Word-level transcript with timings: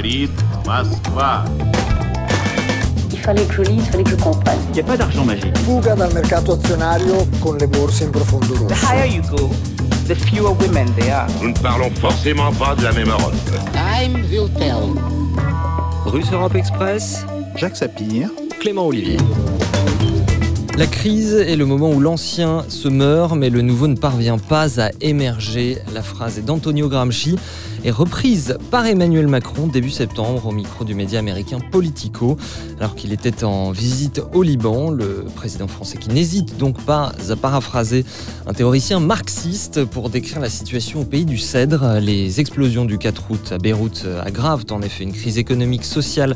говорит 0.00 0.30
Москва. 0.64 1.44
Il 3.12 3.18
fallait 3.18 3.44
que 3.44 3.54
je 3.54 3.62
lise, 3.62 3.84
il 3.84 3.90
fallait 3.90 4.04
que 4.04 4.10
je 4.10 4.16
comprenne. 4.16 4.58
Il 4.70 4.74
n'y 4.74 4.80
a 4.80 4.84
pas 4.84 4.96
d'argent 4.96 5.24
magique. 5.24 5.56
Fuga 5.58 5.94
dal 5.94 6.12
mercato 6.14 6.52
azionario 6.52 7.26
con 7.40 7.56
le 7.58 7.66
borse 7.66 8.04
in 8.04 8.10
profondo 8.10 8.54
rosso. 8.54 8.66
The 8.66 8.74
higher 8.74 9.06
you 9.06 9.22
go, 9.28 9.50
the 10.06 10.14
fewer 10.14 10.52
women 10.52 10.86
there 10.94 11.12
are. 11.14 11.26
Nous 11.42 11.48
ne 11.48 11.58
parlons 11.60 11.90
forcément 12.00 12.52
pas 12.52 12.74
de 12.74 12.84
la 12.84 12.92
même 12.92 13.08
Europe. 13.08 13.34
Time 13.72 14.24
will 14.30 14.48
tell. 14.56 14.94
Russe 16.06 16.30
Europe 16.32 16.54
Express, 16.54 17.26
Jacques 17.56 17.76
Sapir, 17.76 18.30
Clément 18.60 18.86
Olivier. 18.86 19.18
La 20.81 20.87
crise 20.87 21.35
est 21.35 21.55
le 21.55 21.67
moment 21.67 21.91
où 21.91 21.99
l'ancien 21.99 22.65
se 22.67 22.87
meurt, 22.87 23.35
mais 23.35 23.51
le 23.51 23.61
nouveau 23.61 23.87
ne 23.87 23.95
parvient 23.95 24.39
pas 24.39 24.81
à 24.81 24.89
émerger. 24.99 25.77
La 25.93 26.01
phrase 26.01 26.43
d'Antonio 26.43 26.89
Gramsci 26.89 27.35
est 27.85 27.91
reprise 27.91 28.57
par 28.71 28.87
Emmanuel 28.87 29.27
Macron 29.27 29.67
début 29.67 29.91
septembre 29.91 30.47
au 30.47 30.51
micro 30.51 30.83
du 30.83 30.95
média 30.95 31.19
américain 31.19 31.59
Politico, 31.71 32.35
alors 32.79 32.95
qu'il 32.95 33.13
était 33.13 33.43
en 33.43 33.69
visite 33.69 34.23
au 34.33 34.41
Liban. 34.41 34.89
Le 34.89 35.27
président 35.35 35.67
français 35.67 35.99
qui 35.99 36.09
n'hésite 36.09 36.57
donc 36.57 36.83
pas 36.83 37.11
à 37.29 37.35
paraphraser 37.35 38.03
un 38.47 38.53
théoricien 38.53 38.99
marxiste 38.99 39.85
pour 39.85 40.09
décrire 40.09 40.39
la 40.39 40.49
situation 40.49 41.01
au 41.01 41.05
pays 41.05 41.25
du 41.25 41.37
Cèdre. 41.37 41.99
Les 42.01 42.39
explosions 42.39 42.85
du 42.85 42.97
4 42.97 43.29
août 43.29 43.49
à 43.51 43.59
Beyrouth 43.59 44.07
aggravent 44.25 44.65
en 44.71 44.81
effet 44.81 45.03
une 45.03 45.13
crise 45.13 45.37
économique, 45.37 45.85
sociale 45.85 46.35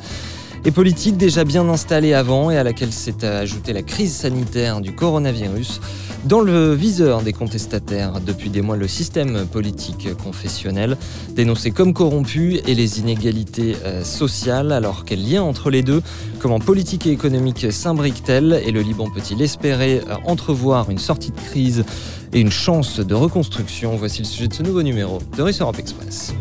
et 0.65 0.71
politique 0.71 1.15
déjà 1.15 1.43
bien 1.43 1.69
installée 1.69 2.13
avant 2.13 2.49
et 2.49 2.57
à 2.57 2.63
laquelle 2.63 2.91
s'est 2.91 3.23
ajoutée 3.23 3.71
la 3.71 3.83
crise 3.83 4.13
sanitaire 4.13 4.81
du 4.81 4.93
coronavirus. 4.93 5.79
Dans 6.25 6.41
le 6.41 6.73
viseur 6.73 7.21
des 7.21 7.33
contestataires 7.33 8.19
depuis 8.19 8.49
des 8.49 8.63
mois, 8.63 8.75
le 8.75 8.87
système 8.87 9.45
politique 9.45 10.15
confessionnel, 10.17 10.97
dénoncé 11.35 11.69
comme 11.69 11.93
corrompu 11.93 12.59
et 12.65 12.73
les 12.73 12.99
inégalités 12.99 13.75
euh, 13.85 14.03
sociales. 14.03 14.71
Alors 14.71 15.05
quel 15.05 15.23
lien 15.29 15.43
entre 15.43 15.69
les 15.69 15.83
deux? 15.83 16.01
Comment 16.39 16.59
politique 16.59 17.05
et 17.05 17.11
économique 17.11 17.71
s'imbriquent-elles? 17.71 18.59
Et 18.65 18.71
le 18.71 18.81
Liban 18.81 19.07
peut-il 19.11 19.39
espérer 19.43 20.01
euh, 20.09 20.15
entrevoir 20.25 20.89
une 20.89 20.97
sortie 20.97 21.29
de 21.29 21.39
crise 21.39 21.85
et 22.33 22.39
une 22.39 22.51
chance 22.51 22.99
de 22.99 23.13
reconstruction? 23.13 23.95
Voici 23.97 24.19
le 24.19 24.25
sujet 24.25 24.47
de 24.47 24.53
ce 24.55 24.63
nouveau 24.63 24.81
numéro 24.81 25.19
de 25.37 25.61
Europe 25.61 25.77
Express. 25.77 26.33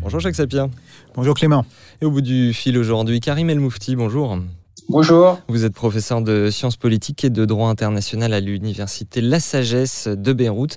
Bonjour 0.00 0.20
Jacques 0.20 0.36
Sapir. 0.36 0.68
Bonjour 1.16 1.34
Clément. 1.34 1.64
Et 2.02 2.04
au 2.04 2.10
bout 2.10 2.20
du 2.20 2.52
fil 2.52 2.76
aujourd'hui, 2.76 3.20
Karim 3.20 3.48
El 3.48 3.58
Moufti, 3.58 3.96
bonjour. 3.96 4.38
Bonjour. 4.88 5.40
Vous 5.48 5.64
êtes 5.64 5.74
professeur 5.74 6.22
de 6.22 6.48
sciences 6.48 6.76
politiques 6.76 7.24
et 7.24 7.30
de 7.30 7.44
droit 7.44 7.70
international 7.70 8.32
à 8.32 8.38
l'université 8.38 9.20
La 9.20 9.40
Sagesse 9.40 10.06
de 10.06 10.32
Beyrouth, 10.32 10.76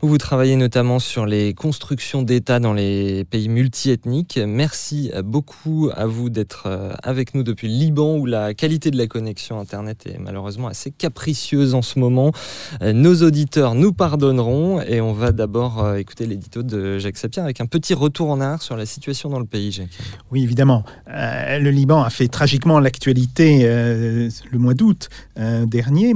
où 0.00 0.08
vous 0.08 0.16
travaillez 0.16 0.56
notamment 0.56 0.98
sur 0.98 1.26
les 1.26 1.52
constructions 1.52 2.22
d'État 2.22 2.58
dans 2.58 2.72
les 2.72 3.24
pays 3.26 3.50
multiethniques. 3.50 4.40
Merci 4.42 5.12
beaucoup 5.22 5.90
à 5.94 6.06
vous 6.06 6.30
d'être 6.30 6.68
avec 7.02 7.34
nous 7.34 7.42
depuis 7.42 7.68
le 7.68 7.74
Liban, 7.74 8.16
où 8.16 8.24
la 8.24 8.54
qualité 8.54 8.90
de 8.90 8.96
la 8.96 9.06
connexion 9.06 9.60
Internet 9.60 10.06
est 10.06 10.18
malheureusement 10.18 10.68
assez 10.68 10.90
capricieuse 10.90 11.74
en 11.74 11.82
ce 11.82 11.98
moment. 11.98 12.32
Nos 12.80 13.22
auditeurs 13.22 13.74
nous 13.74 13.92
pardonneront 13.92 14.80
et 14.80 15.02
on 15.02 15.12
va 15.12 15.32
d'abord 15.32 15.96
écouter 15.96 16.24
l'édito 16.24 16.62
de 16.62 16.98
Jacques 16.98 17.18
Sapir 17.18 17.44
avec 17.44 17.60
un 17.60 17.66
petit 17.66 17.92
retour 17.92 18.30
en 18.30 18.40
arrière 18.40 18.62
sur 18.62 18.78
la 18.78 18.86
situation 18.86 19.28
dans 19.28 19.38
le 19.38 19.44
pays, 19.44 19.70
Jacques. 19.70 19.98
Oui, 20.30 20.42
évidemment. 20.44 20.82
Euh, 21.08 21.58
le 21.58 21.70
Liban 21.70 22.02
a 22.02 22.08
fait 22.08 22.28
tragiquement 22.28 22.80
l'actualité 22.80 23.49
euh, 23.62 24.28
le 24.50 24.58
mois 24.58 24.74
d'août 24.74 25.08
euh, 25.38 25.66
dernier. 25.66 26.14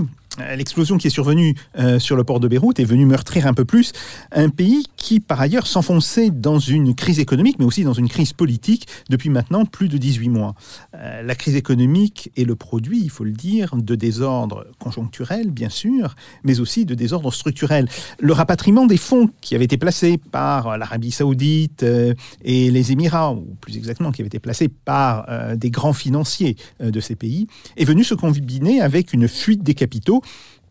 L'explosion 0.56 0.98
qui 0.98 1.06
est 1.06 1.10
survenue 1.10 1.54
euh, 1.78 1.98
sur 1.98 2.16
le 2.16 2.24
port 2.24 2.40
de 2.40 2.48
Beyrouth 2.48 2.80
est 2.80 2.84
venue 2.84 3.06
meurtrir 3.06 3.46
un 3.46 3.54
peu 3.54 3.64
plus 3.64 3.92
un 4.32 4.48
pays 4.48 4.86
qui, 4.96 5.20
par 5.20 5.40
ailleurs, 5.40 5.66
s'enfonçait 5.66 6.30
dans 6.30 6.58
une 6.58 6.94
crise 6.94 7.20
économique, 7.20 7.58
mais 7.58 7.64
aussi 7.64 7.84
dans 7.84 7.92
une 7.92 8.08
crise 8.08 8.32
politique 8.32 8.86
depuis 9.10 9.30
maintenant 9.30 9.64
plus 9.64 9.88
de 9.88 9.98
18 9.98 10.28
mois. 10.28 10.54
Euh, 10.94 11.22
la 11.22 11.34
crise 11.34 11.56
économique 11.56 12.30
est 12.36 12.44
le 12.44 12.56
produit, 12.56 13.00
il 13.02 13.10
faut 13.10 13.24
le 13.24 13.32
dire, 13.32 13.76
de 13.76 13.94
désordres 13.94 14.66
conjoncturels, 14.78 15.50
bien 15.50 15.68
sûr, 15.68 16.14
mais 16.42 16.60
aussi 16.60 16.84
de 16.84 16.94
désordres 16.94 17.32
structurels. 17.32 17.88
Le 18.18 18.32
rapatriement 18.32 18.86
des 18.86 18.96
fonds 18.96 19.30
qui 19.40 19.54
avaient 19.54 19.64
été 19.64 19.76
placés 19.76 20.18
par 20.32 20.76
l'Arabie 20.78 21.10
saoudite 21.10 21.82
euh, 21.82 22.14
et 22.42 22.70
les 22.70 22.92
Émirats, 22.92 23.32
ou 23.32 23.56
plus 23.60 23.76
exactement, 23.76 24.12
qui 24.12 24.22
avaient 24.22 24.28
été 24.28 24.38
placés 24.38 24.68
par 24.68 25.26
euh, 25.28 25.56
des 25.56 25.70
grands 25.70 25.92
financiers 25.92 26.56
euh, 26.82 26.90
de 26.90 27.00
ces 27.00 27.16
pays, 27.16 27.46
est 27.76 27.84
venu 27.84 28.04
se 28.04 28.14
combiner 28.14 28.80
avec 28.80 29.12
une 29.12 29.28
fuite 29.28 29.62
des 29.62 29.74
capitaux 29.74 30.22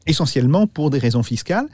essentiellement 0.07 0.67
pour 0.67 0.89
des 0.89 0.99
raisons 0.99 1.23
fiscales, 1.23 1.67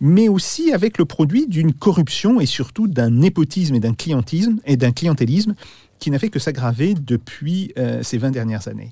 mais 0.00 0.28
aussi 0.28 0.72
avec 0.72 0.98
le 0.98 1.04
produit 1.04 1.46
d'une 1.46 1.72
corruption 1.72 2.40
et 2.40 2.46
surtout 2.46 2.88
d'un 2.88 3.10
népotisme 3.10 3.74
et 3.74 3.80
d'un 3.80 3.94
clientisme 3.94 4.58
clientélisme 4.94 5.54
qui 5.98 6.10
n'a 6.10 6.18
fait 6.18 6.30
que 6.30 6.40
s'aggraver 6.40 6.94
depuis 6.94 7.72
euh, 7.78 8.02
ces 8.02 8.18
20 8.18 8.32
dernières 8.32 8.66
années. 8.66 8.90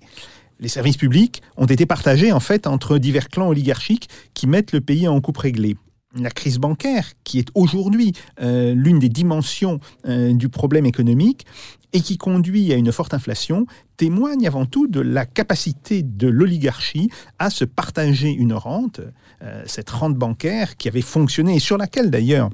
Les 0.61 0.69
services 0.69 0.97
publics 0.97 1.43
ont 1.57 1.67
été 1.67 1.85
partagés 1.87 2.31
en 2.33 2.39
fait 2.39 2.67
entre 2.67 2.99
divers 2.99 3.29
clans 3.29 3.49
oligarchiques 3.49 4.09
qui 4.35 4.47
mettent 4.47 4.73
le 4.73 4.81
pays 4.81 5.09
en 5.09 5.21
coupe 5.21 5.39
réglée. 5.39 5.77
La 6.15 6.31
crise 6.31 6.59
bancaire, 6.59 7.13
qui 7.25 7.39
est 7.39 7.49
aujourd'hui 7.55 8.13
euh, 8.41 8.75
l'une 8.75 8.99
des 8.99 9.09
dimensions 9.09 9.81
euh, 10.07 10.33
du 10.33 10.49
problème 10.49 10.87
économique 10.87 11.47
et 11.93 12.01
qui 12.01 12.19
conduit 12.19 12.73
à 12.73 12.77
une 12.77 12.93
forte 12.93 13.15
inflation, 13.15 13.67
témoigne 13.97 14.47
avant 14.47 14.67
tout 14.67 14.87
de 14.87 15.01
la 15.01 15.27
capacité 15.27 16.03
de 16.03 16.29
l'oligarchie 16.29 17.11
à 17.39 17.51
se 17.51 17.65
partager 17.65 18.31
une 18.31 18.53
rente, 18.53 19.01
euh, 19.43 19.63
cette 19.67 19.91
rente 19.91 20.15
bancaire 20.15 20.77
qui 20.77 20.89
avait 20.89 21.03
fonctionné 21.03 21.57
et 21.57 21.59
sur 21.59 21.77
laquelle 21.77 22.11
d'ailleurs 22.11 22.51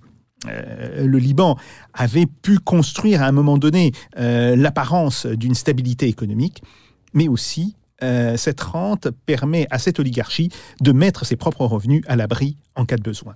euh, 0.48 1.06
le 1.06 1.18
Liban 1.18 1.56
avait 1.94 2.26
pu 2.26 2.58
construire 2.58 3.22
à 3.22 3.26
un 3.26 3.32
moment 3.32 3.58
donné 3.58 3.92
euh, 4.18 4.56
l'apparence 4.56 5.26
d'une 5.26 5.54
stabilité 5.54 6.08
économique, 6.08 6.62
mais 7.14 7.28
aussi 7.28 7.76
cette 8.36 8.60
rente 8.60 9.08
permet 9.24 9.66
à 9.70 9.78
cette 9.78 9.98
oligarchie 9.98 10.50
de 10.82 10.92
mettre 10.92 11.24
ses 11.24 11.34
propres 11.34 11.64
revenus 11.64 12.02
à 12.06 12.14
l'abri 12.14 12.58
en 12.74 12.84
cas 12.84 12.98
de 12.98 13.02
besoin. 13.02 13.34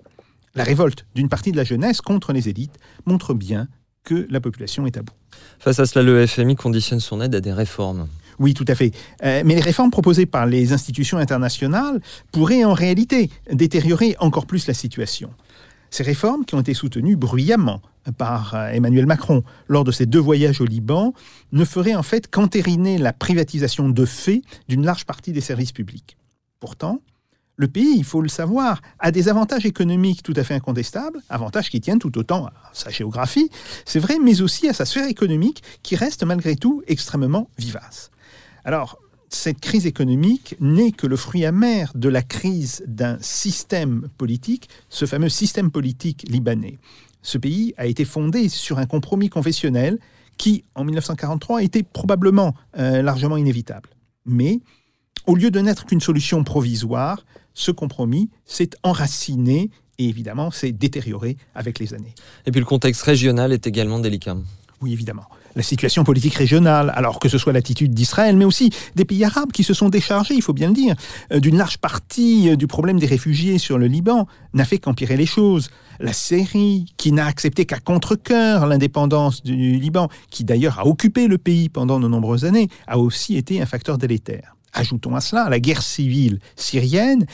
La 0.54 0.64
révolte 0.64 1.06
d'une 1.14 1.30
partie 1.30 1.50
de 1.50 1.56
la 1.56 1.64
jeunesse 1.64 2.02
contre 2.02 2.34
les 2.34 2.50
élites 2.50 2.78
montre 3.06 3.32
bien 3.32 3.68
que 4.04 4.26
la 4.30 4.40
population 4.40 4.86
est 4.86 4.96
à 4.96 5.02
bout. 5.02 5.14
Face 5.58 5.78
à 5.78 5.86
cela, 5.86 6.02
le 6.02 6.26
FMI 6.26 6.56
conditionne 6.56 7.00
son 7.00 7.20
aide 7.20 7.34
à 7.34 7.40
des 7.40 7.52
réformes. 7.52 8.08
Oui, 8.38 8.54
tout 8.54 8.64
à 8.68 8.74
fait. 8.74 8.92
Euh, 9.22 9.42
mais 9.44 9.54
les 9.54 9.60
réformes 9.60 9.90
proposées 9.90 10.26
par 10.26 10.46
les 10.46 10.72
institutions 10.72 11.18
internationales 11.18 12.00
pourraient 12.32 12.64
en 12.64 12.72
réalité 12.72 13.30
détériorer 13.52 14.16
encore 14.18 14.46
plus 14.46 14.66
la 14.66 14.74
situation. 14.74 15.30
Ces 15.90 16.04
réformes, 16.04 16.44
qui 16.44 16.54
ont 16.54 16.60
été 16.60 16.72
soutenues 16.72 17.16
bruyamment 17.16 17.82
par 18.16 18.54
euh, 18.54 18.68
Emmanuel 18.68 19.06
Macron 19.06 19.42
lors 19.68 19.84
de 19.84 19.92
ses 19.92 20.06
deux 20.06 20.20
voyages 20.20 20.60
au 20.60 20.64
Liban, 20.64 21.12
ne 21.52 21.64
feraient 21.64 21.94
en 21.94 22.02
fait 22.02 22.30
qu'entériner 22.30 22.96
la 22.96 23.12
privatisation 23.12 23.88
de 23.88 24.04
fait 24.06 24.42
d'une 24.68 24.84
large 24.84 25.04
partie 25.04 25.32
des 25.32 25.40
services 25.42 25.72
publics. 25.72 26.16
Pourtant, 26.60 27.00
le 27.60 27.68
pays, 27.68 27.94
il 27.94 28.04
faut 28.04 28.22
le 28.22 28.28
savoir, 28.30 28.80
a 28.98 29.10
des 29.10 29.28
avantages 29.28 29.66
économiques 29.66 30.22
tout 30.22 30.32
à 30.34 30.44
fait 30.44 30.54
incontestables, 30.54 31.20
avantages 31.28 31.68
qui 31.68 31.78
tiennent 31.78 31.98
tout 31.98 32.16
autant 32.16 32.46
à 32.46 32.52
sa 32.72 32.88
géographie, 32.88 33.50
c'est 33.84 33.98
vrai, 33.98 34.16
mais 34.18 34.40
aussi 34.40 34.66
à 34.66 34.72
sa 34.72 34.86
sphère 34.86 35.06
économique 35.06 35.62
qui 35.82 35.94
reste 35.94 36.24
malgré 36.24 36.56
tout 36.56 36.82
extrêmement 36.86 37.50
vivace. 37.58 38.10
Alors, 38.64 38.98
cette 39.28 39.60
crise 39.60 39.84
économique 39.84 40.56
n'est 40.58 40.90
que 40.90 41.06
le 41.06 41.16
fruit 41.16 41.44
amer 41.44 41.92
de 41.94 42.08
la 42.08 42.22
crise 42.22 42.82
d'un 42.86 43.18
système 43.20 44.08
politique, 44.16 44.70
ce 44.88 45.04
fameux 45.04 45.28
système 45.28 45.70
politique 45.70 46.24
libanais. 46.30 46.78
Ce 47.20 47.36
pays 47.36 47.74
a 47.76 47.84
été 47.84 48.06
fondé 48.06 48.48
sur 48.48 48.78
un 48.78 48.86
compromis 48.86 49.28
confessionnel 49.28 49.98
qui, 50.38 50.64
en 50.74 50.84
1943, 50.84 51.62
était 51.62 51.82
probablement 51.82 52.54
euh, 52.78 53.02
largement 53.02 53.36
inévitable. 53.36 53.90
Mais, 54.24 54.60
au 55.26 55.34
lieu 55.34 55.50
de 55.50 55.60
n'être 55.60 55.84
qu'une 55.84 56.00
solution 56.00 56.42
provisoire, 56.42 57.22
ce 57.60 57.70
compromis 57.70 58.30
s'est 58.46 58.70
enraciné 58.82 59.70
et 59.98 60.08
évidemment 60.08 60.50
s'est 60.50 60.72
détérioré 60.72 61.36
avec 61.54 61.78
les 61.78 61.94
années. 61.94 62.14
Et 62.46 62.50
puis 62.50 62.60
le 62.60 62.66
contexte 62.66 63.02
régional 63.02 63.52
est 63.52 63.66
également 63.66 63.98
délicat. 63.98 64.36
Oui, 64.80 64.94
évidemment. 64.94 65.24
La 65.56 65.62
situation 65.62 66.04
politique 66.04 66.34
régionale, 66.34 66.90
alors 66.94 67.18
que 67.18 67.28
ce 67.28 67.36
soit 67.36 67.52
l'attitude 67.52 67.92
d'Israël, 67.92 68.36
mais 68.36 68.46
aussi 68.46 68.70
des 68.94 69.04
pays 69.04 69.24
arabes 69.24 69.52
qui 69.52 69.62
se 69.62 69.74
sont 69.74 69.90
déchargés, 69.90 70.34
il 70.34 70.42
faut 70.42 70.54
bien 70.54 70.68
le 70.68 70.74
dire, 70.74 70.94
euh, 71.32 71.40
d'une 71.40 71.58
large 71.58 71.76
partie 71.76 72.48
euh, 72.48 72.56
du 72.56 72.66
problème 72.66 72.98
des 72.98 73.06
réfugiés 73.06 73.58
sur 73.58 73.76
le 73.76 73.88
Liban, 73.88 74.26
n'a 74.54 74.64
fait 74.64 74.78
qu'empirer 74.78 75.18
les 75.18 75.26
choses. 75.26 75.68
La 75.98 76.14
Syrie, 76.14 76.86
qui 76.96 77.12
n'a 77.12 77.26
accepté 77.26 77.66
qu'à 77.66 77.78
contre-coeur 77.78 78.66
l'indépendance 78.66 79.42
du 79.42 79.78
Liban, 79.78 80.08
qui 80.30 80.44
d'ailleurs 80.44 80.78
a 80.78 80.86
occupé 80.86 81.26
le 81.26 81.36
pays 81.36 81.68
pendant 81.68 82.00
de 82.00 82.08
nombreuses 82.08 82.46
années, 82.46 82.68
a 82.86 82.98
aussi 82.98 83.36
été 83.36 83.60
un 83.60 83.66
facteur 83.66 83.98
délétère. 83.98 84.56
Ajoutons 84.72 85.16
à 85.16 85.20
cela 85.20 85.48
la 85.50 85.58
guerre 85.58 85.82
civile 85.82 86.38
syrienne, 86.54 87.26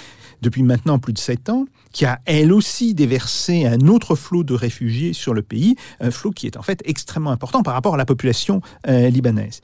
depuis 0.42 0.62
maintenant 0.62 0.98
plus 0.98 1.12
de 1.12 1.18
sept 1.18 1.48
ans, 1.48 1.66
qui 1.92 2.04
a 2.04 2.20
elle 2.24 2.52
aussi 2.52 2.94
déversé 2.94 3.66
un 3.66 3.88
autre 3.88 4.14
flot 4.14 4.44
de 4.44 4.54
réfugiés 4.54 5.12
sur 5.12 5.34
le 5.34 5.42
pays, 5.42 5.76
un 6.00 6.10
flot 6.10 6.30
qui 6.30 6.46
est 6.46 6.56
en 6.56 6.62
fait 6.62 6.82
extrêmement 6.84 7.30
important 7.30 7.62
par 7.62 7.74
rapport 7.74 7.94
à 7.94 7.96
la 7.96 8.04
population 8.04 8.60
euh, 8.88 9.08
libanaise. 9.08 9.60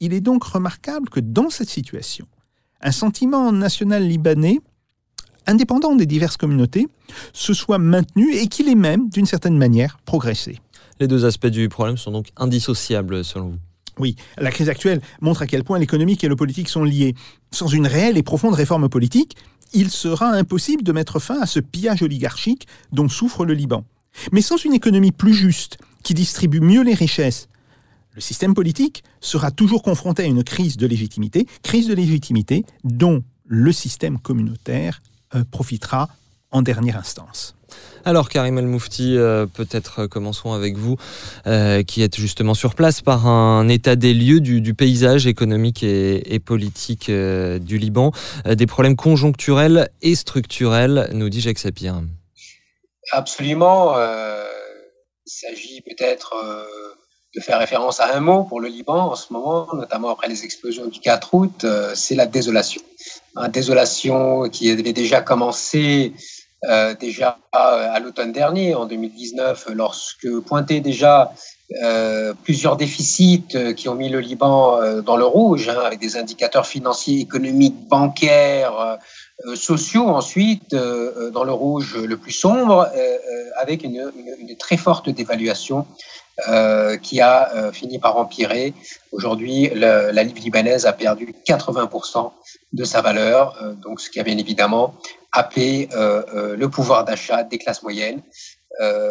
Il 0.00 0.12
est 0.12 0.20
donc 0.20 0.44
remarquable 0.44 1.08
que 1.08 1.20
dans 1.20 1.50
cette 1.50 1.70
situation, 1.70 2.26
un 2.82 2.92
sentiment 2.92 3.52
national 3.52 4.06
libanais, 4.06 4.60
indépendant 5.46 5.94
des 5.94 6.06
diverses 6.06 6.36
communautés, 6.36 6.88
se 7.32 7.54
soit 7.54 7.78
maintenu 7.78 8.34
et 8.34 8.48
qu'il 8.48 8.68
ait 8.68 8.74
même, 8.74 9.08
d'une 9.08 9.26
certaine 9.26 9.56
manière, 9.56 9.98
progressé. 10.04 10.60
Les 11.00 11.08
deux 11.08 11.24
aspects 11.24 11.46
du 11.46 11.68
problème 11.68 11.96
sont 11.96 12.10
donc 12.10 12.28
indissociables 12.36 13.24
selon 13.24 13.50
vous? 13.50 13.58
Oui, 13.98 14.14
la 14.36 14.50
crise 14.50 14.68
actuelle 14.68 15.00
montre 15.22 15.42
à 15.42 15.46
quel 15.46 15.64
point 15.64 15.78
l'économique 15.78 16.22
et 16.22 16.28
le 16.28 16.36
politique 16.36 16.68
sont 16.68 16.84
liés. 16.84 17.14
Sans 17.50 17.68
une 17.68 17.86
réelle 17.86 18.18
et 18.18 18.22
profonde 18.22 18.54
réforme 18.54 18.90
politique, 18.90 19.36
il 19.72 19.90
sera 19.90 20.30
impossible 20.30 20.82
de 20.82 20.92
mettre 20.92 21.18
fin 21.18 21.40
à 21.40 21.46
ce 21.46 21.60
pillage 21.60 22.02
oligarchique 22.02 22.66
dont 22.92 23.08
souffre 23.08 23.44
le 23.44 23.54
Liban. 23.54 23.84
Mais 24.32 24.40
sans 24.40 24.56
une 24.64 24.72
économie 24.72 25.12
plus 25.12 25.34
juste, 25.34 25.78
qui 26.02 26.14
distribue 26.14 26.60
mieux 26.60 26.82
les 26.82 26.94
richesses, 26.94 27.48
le 28.14 28.20
système 28.20 28.54
politique 28.54 29.04
sera 29.20 29.50
toujours 29.50 29.82
confronté 29.82 30.22
à 30.22 30.26
une 30.26 30.42
crise 30.42 30.78
de 30.78 30.86
légitimité, 30.86 31.46
crise 31.62 31.86
de 31.86 31.94
légitimité 31.94 32.64
dont 32.82 33.22
le 33.44 33.72
système 33.72 34.18
communautaire 34.18 35.02
euh, 35.34 35.44
profitera 35.50 36.08
en 36.56 36.62
dernière 36.62 36.96
instance. 36.96 37.54
Alors 38.04 38.28
Karim 38.28 38.56
El 38.58 38.66
Moufti, 38.66 39.16
euh, 39.16 39.46
peut-être 39.46 40.02
euh, 40.02 40.08
commençons 40.08 40.52
avec 40.52 40.76
vous, 40.76 40.96
qui 41.86 42.02
êtes 42.02 42.16
justement 42.16 42.54
sur 42.54 42.74
place 42.74 43.02
par 43.02 43.26
un 43.26 43.68
état 43.68 43.96
des 43.96 44.14
lieux 44.14 44.40
du, 44.40 44.74
paysage 44.74 45.26
économique 45.26 45.82
et, 45.82 46.38
politique 46.38 47.10
du 47.10 47.78
Liban, 47.78 48.12
des 48.46 48.66
problèmes 48.66 48.96
conjoncturels 48.96 49.90
et 50.02 50.14
structurels, 50.14 51.08
nous 51.12 51.28
dit 51.28 51.40
Jacques 51.40 51.58
Sapir. 51.58 52.00
Absolument. 53.12 53.96
il 53.96 55.30
s'agit 55.30 55.82
peut-être 55.82 56.34
de 57.36 57.40
faire 57.42 57.58
référence 57.58 58.00
à 58.00 58.16
un 58.16 58.20
mot 58.20 58.44
pour 58.44 58.60
le 58.60 58.68
Liban 58.68 59.12
en 59.12 59.14
ce 59.14 59.32
moment, 59.32 59.68
notamment 59.74 60.08
après 60.08 60.26
les 60.26 60.44
explosions 60.44 60.86
du 60.86 61.00
4 61.00 61.34
août, 61.34 61.64
euh, 61.64 61.92
c'est 61.94 62.14
la 62.14 62.26
désolation. 62.26 62.80
Une 63.36 63.50
désolation 63.52 64.48
qui 64.48 64.70
avait 64.70 64.94
déjà 64.94 65.20
commencé 65.20 66.14
euh, 66.64 66.94
déjà 66.94 67.38
à, 67.52 67.98
l'automne 68.00 68.32
dernier, 68.32 68.74
en 68.74 68.86
2019, 68.86 69.68
lorsque 69.74 70.28
pointaient 70.40 70.80
déjà 70.80 71.32
euh, 71.82 72.32
plusieurs 72.44 72.76
déficits 72.76 73.74
qui 73.76 73.88
ont 73.88 73.94
mis 73.94 74.08
le 74.08 74.20
Liban 74.20 75.00
dans 75.02 75.16
le 75.16 75.24
rouge, 75.24 75.68
hein, 75.68 75.80
avec 75.84 75.98
des 76.00 76.16
indicateurs 76.16 76.66
financiers, 76.66 77.20
économiques, 77.20 77.88
bancaires, 77.88 78.98
sociaux 79.54 80.08
ensuite 80.08 80.74
dans 80.74 81.44
le 81.44 81.52
rouge 81.52 81.96
le 81.96 82.16
plus 82.16 82.32
sombre, 82.32 82.88
avec 83.60 83.84
une, 83.84 84.10
très 84.58 84.78
forte 84.78 85.10
dévaluation 85.10 85.86
euh, 86.48 86.98
qui 86.98 87.22
a 87.22 87.50
euh, 87.54 87.72
fini 87.72 87.98
par 87.98 88.18
empirer. 88.18 88.74
Aujourd'hui, 89.10 89.70
la 89.74 90.22
livre 90.22 90.38
libanaise 90.38 90.84
a 90.84 90.92
perdu 90.92 91.34
80% 91.48 92.30
de 92.74 92.84
sa 92.84 93.00
valeur, 93.00 93.56
euh, 93.62 93.72
donc 93.72 94.02
ce 94.02 94.10
qui 94.10 94.20
a 94.20 94.22
bien 94.22 94.36
évidemment 94.36 94.94
happé 95.32 95.88
le 95.92 96.66
pouvoir 96.66 97.04
d'achat 97.04 97.42
des 97.42 97.58
classes 97.58 97.82
moyennes 97.82 98.22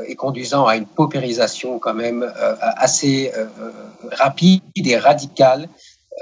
et 0.08 0.16
conduisant 0.16 0.66
à 0.68 0.76
une 0.76 0.86
paupérisation 0.86 1.80
quand 1.80 1.94
même 1.94 2.32
assez 2.60 3.32
rapide 4.12 4.62
et 4.76 4.98
radicale 4.98 5.70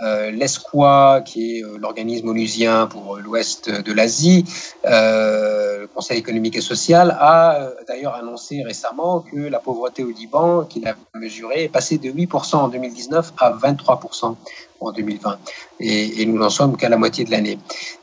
euh, 0.01 0.31
L'ESCOA, 0.31 1.22
qui 1.24 1.57
est 1.57 1.63
euh, 1.63 1.78
l'organisme 1.78 2.30
onusien 2.30 2.88
pour 2.88 3.18
l'ouest 3.18 3.69
de 3.69 3.94
l'Asie, 3.94 4.44
euh, 4.86 5.81
le 5.81 5.88
Conseil 5.88 6.18
économique 6.18 6.56
et 6.56 6.62
social, 6.62 7.16
a 7.19 7.62
euh, 7.62 7.69
d'ailleurs 7.88 8.16
annoncé 8.16 8.63
récemment 8.63 9.19
que 9.19 9.38
la 9.38 9.60
pauvreté 9.60 10.04
au 10.04 10.10
Liban, 10.10 10.63
qu'il 10.63 10.88
a 10.88 10.95
mesurée, 11.13 11.66
est 11.66 11.69
passée 11.69 12.00
de 12.00 12.10
8% 12.10 12.56
en 12.56 12.68
2019 12.69 13.34
à 13.38 13.51
23% 13.51 14.36
en 14.80 14.92
2020. 14.92 15.38
Et, 15.80 16.22
et 16.22 16.25
nous 16.25 16.38
n'en 16.38 16.50
sommes 16.50 16.75
qu'à 16.75 16.89
la 16.89 16.98
moitié 16.98 17.24
de 17.24 17.31
l'année. 17.31 17.60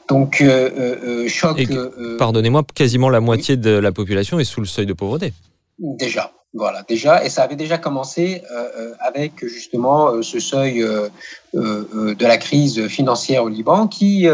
Donc, 0.08 0.42
choc. 1.28 1.68
Pardonnez-moi, 2.18 2.62
quasiment 2.74 3.10
la 3.10 3.20
moitié 3.20 3.56
de 3.56 3.70
la 3.70 3.92
population 3.92 4.38
est 4.40 4.44
sous 4.44 4.60
le 4.60 4.66
seuil 4.66 4.86
de 4.86 4.92
pauvreté. 4.92 5.32
Déjà. 5.78 6.32
Voilà, 6.52 6.82
déjà, 6.82 7.24
et 7.24 7.28
ça 7.28 7.44
avait 7.44 7.54
déjà 7.54 7.78
commencé 7.78 8.42
euh, 8.50 8.68
euh 8.76 8.94
avec 8.98 9.46
justement 9.46 10.08
euh, 10.08 10.22
ce 10.22 10.40
seuil 10.40 10.82
euh, 10.82 11.08
de 11.54 12.26
la 12.26 12.38
crise 12.38 12.88
financière 12.88 13.44
au 13.44 13.48
Liban, 13.48 13.86
qui, 13.86 14.26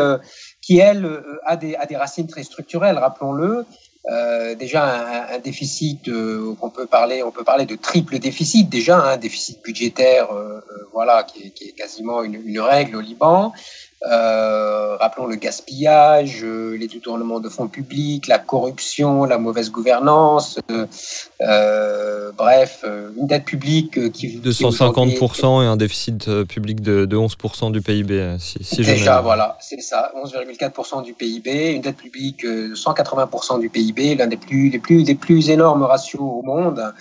qui 0.62 0.78
elle, 0.78 1.22
a 1.44 1.56
des, 1.56 1.74
a 1.74 1.86
des 1.86 1.96
racines 1.96 2.26
très 2.26 2.42
structurelles, 2.42 2.98
rappelons-le. 2.98 3.64
déjà 4.58 4.82
un, 4.84 5.36
un 5.36 5.38
déficit 5.38 6.10
qu'on 6.58 6.70
peut 6.70 6.86
parler, 6.86 7.22
on 7.22 7.30
peut 7.30 7.44
parler 7.44 7.64
de 7.64 7.76
triple 7.76 8.18
déficit 8.18 8.68
déjà, 8.68 8.96
un 8.98 9.16
déficit 9.16 9.62
budgétaire, 9.62 10.28
voilà, 10.92 11.22
qui 11.22 11.44
est, 11.44 11.50
qui 11.50 11.64
est 11.70 11.72
quasiment 11.72 12.22
une, 12.22 12.34
une, 12.34 12.60
règle 12.60 12.96
au 12.96 13.00
Liban. 13.00 13.52
Euh, 14.04 14.96
rappelons 14.98 15.26
le 15.26 15.36
gaspillage, 15.36 16.40
euh, 16.44 16.76
les 16.76 16.86
détournements 16.86 17.40
de 17.40 17.48
fonds 17.48 17.66
publics, 17.66 18.28
la 18.28 18.38
corruption, 18.38 19.24
la 19.24 19.38
mauvaise 19.38 19.70
gouvernance, 19.70 20.58
euh, 21.40 22.30
bref, 22.36 22.84
une 23.16 23.26
dette 23.26 23.46
publique 23.46 24.12
qui... 24.12 24.38
250% 24.38 25.62
et 25.62 25.66
un 25.66 25.76
déficit 25.76 26.44
public 26.44 26.82
de, 26.82 27.06
de 27.06 27.16
11% 27.16 27.72
du 27.72 27.80
PIB. 27.80 28.36
Si, 28.38 28.62
si 28.62 28.82
Déjà, 28.82 29.22
voilà, 29.22 29.56
c'est 29.60 29.80
ça, 29.80 30.12
11,4% 30.22 31.02
du 31.02 31.14
PIB, 31.14 31.72
une 31.72 31.82
dette 31.82 31.96
publique 31.96 32.44
de 32.44 32.74
180% 32.74 33.60
du 33.60 33.70
PIB, 33.70 34.14
l'un 34.16 34.26
des 34.26 34.36
plus, 34.36 34.68
des, 34.68 34.78
plus, 34.78 35.04
des 35.04 35.14
plus 35.14 35.48
énormes 35.48 35.84
ratios 35.84 36.20
au 36.20 36.42
monde. 36.42 36.92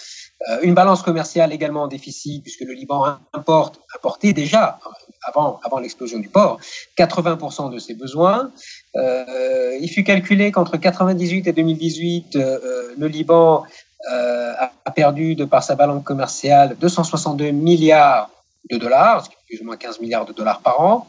une 0.63 0.73
balance 0.73 1.01
commerciale 1.01 1.51
également 1.51 1.83
en 1.83 1.87
déficit, 1.87 2.41
puisque 2.41 2.61
le 2.61 2.73
Liban 2.73 3.17
importe, 3.33 3.81
importait 3.93 4.31
déjà 4.31 4.79
avant, 5.25 5.79
l'explosion 5.79 6.19
du 6.19 6.29
port, 6.29 6.59
80% 6.97 7.71
de 7.71 7.79
ses 7.79 7.93
besoins. 7.93 8.51
Euh, 8.95 9.77
il 9.79 9.89
fut 9.89 10.03
calculé 10.03 10.51
qu'entre 10.51 10.77
98 10.77 11.47
et 11.47 11.53
2018, 11.53 12.35
euh, 12.35 12.59
euh, 12.63 12.93
le 12.97 13.07
Liban 13.07 13.63
a 14.07 14.91
perdu, 14.91 15.33
de 15.35 15.45
par 15.45 15.63
sa 15.63 15.75
balance 15.75 16.03
commerciale, 16.03 16.77
262 16.79 17.49
milliards 17.49 18.29
de 18.69 18.77
dollars, 18.77 19.25
ce 19.25 19.29
qui 19.29 19.35
plus 19.47 19.61
ou 19.61 19.65
moins 19.65 19.77
15 19.77 19.99
milliards 19.99 20.25
de 20.25 20.33
dollars 20.33 20.61
par 20.61 20.79
an. 20.79 21.07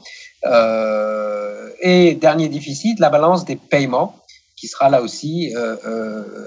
Et 1.83 2.15
dernier 2.15 2.49
déficit, 2.49 2.99
la 3.01 3.11
balance 3.11 3.45
des 3.45 3.57
paiements, 3.57 4.15
qui 4.57 4.69
sera 4.69 4.89
là 4.89 5.03
aussi 5.03 5.55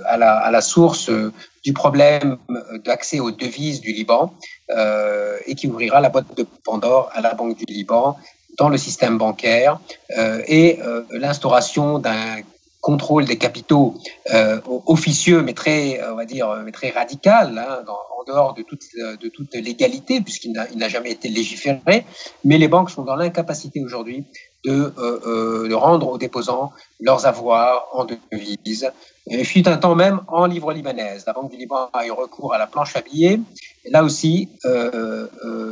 à 0.05 0.17
la, 0.17 0.35
à, 0.37 0.51
la, 0.51 0.61
source 0.61 1.11
du 1.63 1.73
problème 1.73 2.37
d'accès 2.83 3.19
aux 3.19 3.31
devises 3.31 3.81
du 3.81 3.91
Liban 3.91 4.33
euh, 4.71 5.37
et 5.45 5.55
qui 5.55 5.67
ouvrira 5.67 6.01
la 6.01 6.09
boîte 6.09 6.35
de 6.35 6.45
Pandore 6.63 7.09
à 7.13 7.21
la 7.21 7.33
Banque 7.33 7.57
du 7.57 7.65
Liban 7.65 8.17
dans 8.57 8.69
le 8.69 8.77
système 8.77 9.17
bancaire 9.17 9.79
euh, 10.17 10.41
et 10.47 10.79
euh, 10.81 11.03
l'instauration 11.11 11.97
d'un 11.97 12.41
contrôle 12.81 13.25
des 13.25 13.37
capitaux 13.37 13.95
euh, 14.33 14.61
officieux, 14.85 15.41
mais 15.41 15.53
très, 15.53 16.01
on 16.09 16.15
va 16.15 16.25
dire, 16.25 16.47
mais 16.63 16.71
très 16.71 16.91
radical, 16.91 17.57
hein, 17.57 17.83
en 18.17 18.23
dehors 18.23 18.53
de 18.53 18.61
toute, 18.61 18.83
de 18.95 19.27
toute 19.27 19.53
légalité, 19.53 20.21
puisqu'il 20.21 20.53
n'a 20.53 20.87
jamais 20.87 21.11
été 21.11 21.27
légiféré. 21.27 22.05
Mais 22.45 22.57
les 22.57 22.69
banques 22.69 22.89
sont 22.89 23.03
dans 23.03 23.17
l'incapacité 23.17 23.83
aujourd'hui 23.83 24.23
de, 24.65 24.93
euh, 24.97 25.19
euh, 25.25 25.67
de 25.69 25.73
rendre 25.73 26.09
aux 26.09 26.17
déposants 26.17 26.71
leurs 26.99 27.25
avoirs 27.25 27.87
en 27.93 28.05
devises. 28.05 28.91
Il 29.27 29.45
fut 29.45 29.67
un 29.67 29.77
temps 29.77 29.95
même 29.95 30.21
en 30.27 30.45
livre 30.45 30.73
libanaise. 30.73 31.23
La 31.27 31.33
Banque 31.33 31.51
du 31.51 31.57
Liban 31.57 31.89
a 31.93 32.05
eu 32.05 32.11
recours 32.11 32.53
à 32.53 32.57
la 32.57 32.67
planche 32.67 32.95
à 32.95 33.01
billets, 33.01 33.39
là 33.89 34.03
aussi 34.03 34.49
euh, 34.65 35.27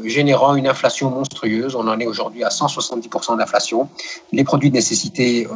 générant 0.05 0.55
une 0.55 0.67
inflation 0.67 1.09
monstrueuse. 1.09 1.75
On 1.75 1.87
en 1.87 1.99
est 1.99 2.05
aujourd'hui 2.05 2.43
à 2.43 2.49
170% 2.49 3.37
d'inflation. 3.37 3.89
Les 4.31 4.43
produits 4.43 4.69
de 4.69 4.75
nécessité, 4.75 5.47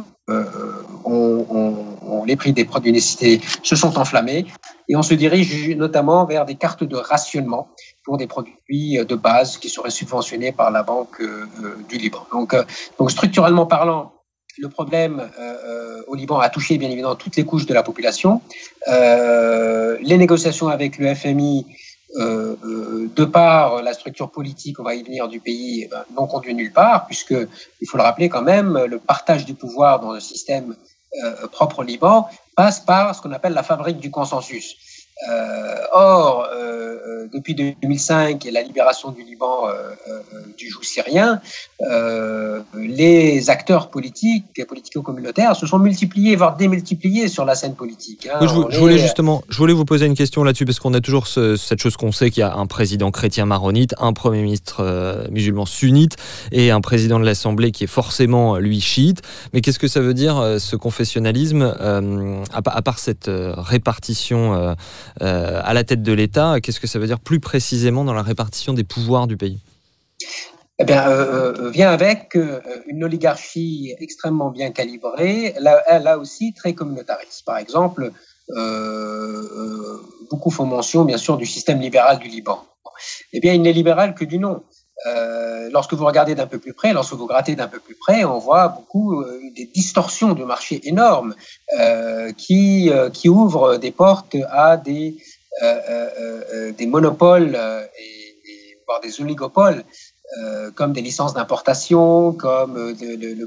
les 2.26 2.36
prix 2.36 2.52
des 2.52 2.64
produits 2.64 2.90
de 2.90 2.96
nécessité 2.96 3.40
se 3.62 3.76
sont 3.76 3.98
enflammés 3.98 4.46
et 4.88 4.96
on 4.96 5.02
se 5.02 5.14
dirige 5.14 5.70
notamment 5.76 6.24
vers 6.24 6.44
des 6.44 6.56
cartes 6.56 6.84
de 6.84 6.96
rationnement 6.96 7.68
pour 8.04 8.16
des 8.16 8.26
produits 8.26 8.98
de 9.04 9.14
base 9.14 9.58
qui 9.58 9.68
seraient 9.68 9.90
subventionnés 9.90 10.52
par 10.52 10.70
la 10.70 10.82
Banque 10.82 11.22
du 11.88 11.98
Liban. 11.98 12.26
Donc, 12.32 12.56
donc 12.98 13.10
structurellement 13.10 13.66
parlant, 13.66 14.12
le 14.58 14.68
problème 14.68 15.30
euh, 15.38 16.02
au 16.06 16.14
Liban 16.14 16.38
a 16.38 16.48
touché 16.48 16.78
bien 16.78 16.90
évidemment 16.90 17.14
toutes 17.14 17.36
les 17.36 17.44
couches 17.44 17.66
de 17.66 17.74
la 17.74 17.82
population. 17.82 18.42
Euh, 18.88 19.96
les 20.02 20.18
négociations 20.18 20.68
avec 20.68 20.98
le 20.98 21.14
FMI, 21.14 21.66
euh, 22.16 22.56
euh, 22.64 23.10
de 23.16 23.24
par 23.24 23.82
la 23.82 23.94
structure 23.94 24.30
politique, 24.30 24.78
on 24.78 24.82
va 24.82 24.94
y 24.94 25.02
venir 25.02 25.28
du 25.28 25.40
pays, 25.40 25.84
eh 25.84 25.88
ben, 25.88 26.04
n'ont 26.14 26.26
conduit 26.26 26.54
nulle 26.54 26.72
part, 26.72 27.06
puisque 27.06 27.34
il 27.80 27.88
faut 27.88 27.96
le 27.96 28.02
rappeler 28.02 28.28
quand 28.28 28.42
même, 28.42 28.78
le 28.86 28.98
partage 28.98 29.46
du 29.46 29.54
pouvoir 29.54 30.00
dans 30.00 30.12
le 30.12 30.20
système 30.20 30.76
euh, 31.24 31.46
propre 31.48 31.78
au 31.80 31.82
Liban 31.82 32.28
passe 32.54 32.80
par 32.80 33.14
ce 33.14 33.22
qu'on 33.22 33.32
appelle 33.32 33.54
la 33.54 33.62
fabrique 33.62 33.98
du 33.98 34.10
consensus. 34.10 34.76
Euh, 35.28 35.74
or, 35.92 36.48
euh, 36.52 36.96
euh, 37.06 37.28
depuis 37.32 37.54
2005 37.54 38.44
et 38.44 38.50
la 38.50 38.62
libération 38.62 39.12
du 39.12 39.22
Liban 39.22 39.68
du 40.58 40.68
joug 40.68 40.82
syrien, 40.82 41.40
les 42.74 43.50
acteurs 43.50 43.90
politiques 43.90 44.44
et 44.56 44.64
politico-communautaires 44.64 45.56
se 45.56 45.66
sont 45.66 45.78
multipliés, 45.78 46.36
voire 46.36 46.56
démultipliés 46.56 47.28
sur 47.28 47.44
la 47.44 47.54
scène 47.54 47.74
politique. 47.74 48.28
Hein. 48.32 48.46
je, 48.70 48.78
voulais 48.78 48.98
justement, 48.98 49.42
je 49.48 49.56
voulais 49.58 49.72
vous 49.72 49.84
poser 49.84 50.06
une 50.06 50.14
question 50.14 50.44
là-dessus 50.44 50.64
parce 50.64 50.78
qu'on 50.80 50.94
a 50.94 51.00
toujours 51.00 51.26
cette 51.26 51.78
chose 51.78 51.96
qu'on 51.96 52.12
sait 52.12 52.30
qu'il 52.30 52.40
y 52.40 52.44
a 52.44 52.54
un 52.54 52.66
président 52.66 53.10
chrétien 53.10 53.46
maronite, 53.46 53.94
un 53.98 54.12
premier 54.12 54.42
ministre 54.42 55.26
musulman 55.30 55.66
sunnite 55.66 56.16
et 56.50 56.70
un 56.70 56.80
président 56.80 57.18
de 57.18 57.24
l'Assemblée 57.24 57.70
qui 57.70 57.84
est 57.84 57.88
forcément 57.88 58.58
lui 58.58 58.80
chiite. 58.80 59.22
Mais 59.52 59.60
qu'est-ce 59.60 59.78
que 59.78 59.88
ça 59.88 60.00
veut 60.00 60.14
dire 60.14 60.56
ce 60.58 60.76
confessionnalisme 60.76 61.74
à, 62.52 62.82
part 62.82 62.98
cette 62.98 63.30
répartition 63.30 64.74
à 65.20 65.74
la 65.74 65.84
tête 65.84 66.02
de 66.02 66.12
l'État. 66.12 66.60
Qu'est-ce 66.60 66.80
que 66.80 66.86
ça 66.86 66.98
veut 66.98 67.06
dire 67.06 67.20
plus 67.20 67.40
précisément 67.40 68.04
dans 68.04 68.14
la 68.14 68.22
répartition 68.22 68.72
des 68.72 68.84
pouvoirs 68.84 69.26
du 69.26 69.36
pays? 69.36 69.60
Eh 70.78 70.84
bien, 70.84 71.04
vient 71.70 71.90
avec 71.90 72.36
une 72.86 73.04
oligarchie 73.04 73.94
extrêmement 74.00 74.50
bien 74.50 74.70
calibrée, 74.70 75.54
là, 75.60 75.98
là 75.98 76.18
aussi 76.18 76.54
très 76.54 76.72
communautariste. 76.72 77.44
Par 77.44 77.58
exemple, 77.58 78.10
beaucoup 80.30 80.50
font 80.50 80.66
mention, 80.66 81.04
bien 81.04 81.18
sûr, 81.18 81.36
du 81.36 81.46
système 81.46 81.80
libéral 81.80 82.18
du 82.18 82.28
Liban. 82.28 82.64
Eh 83.32 83.40
bien, 83.40 83.52
il 83.52 83.62
n'est 83.62 83.72
libéral 83.72 84.14
que 84.14 84.24
du 84.24 84.38
nom. 84.38 84.62
Euh, 85.06 85.68
lorsque 85.72 85.94
vous 85.94 86.04
regardez 86.04 86.34
d'un 86.34 86.46
peu 86.46 86.58
plus 86.58 86.74
près, 86.74 86.92
lorsque 86.92 87.14
vous 87.14 87.26
grattez 87.26 87.56
d'un 87.56 87.66
peu 87.66 87.80
plus 87.80 87.96
près, 87.96 88.24
on 88.24 88.38
voit 88.38 88.68
beaucoup 88.68 89.20
euh, 89.20 89.40
des 89.56 89.66
distorsions 89.66 90.34
de 90.34 90.44
marché 90.44 90.80
énormes 90.84 91.34
euh, 91.80 92.32
qui, 92.32 92.90
qui 93.12 93.28
ouvrent 93.28 93.78
des 93.78 93.90
portes 93.90 94.36
à 94.50 94.76
des, 94.76 95.16
des 96.78 96.86
monopoles 96.86 97.56
et, 97.98 98.78
voire 98.86 99.00
des 99.00 99.20
oligopoles, 99.20 99.84
comme 100.74 100.92
des 100.92 101.02
licences 101.02 101.34
d'importation, 101.34 102.32
comme 102.32 102.94
le, 103.00 103.46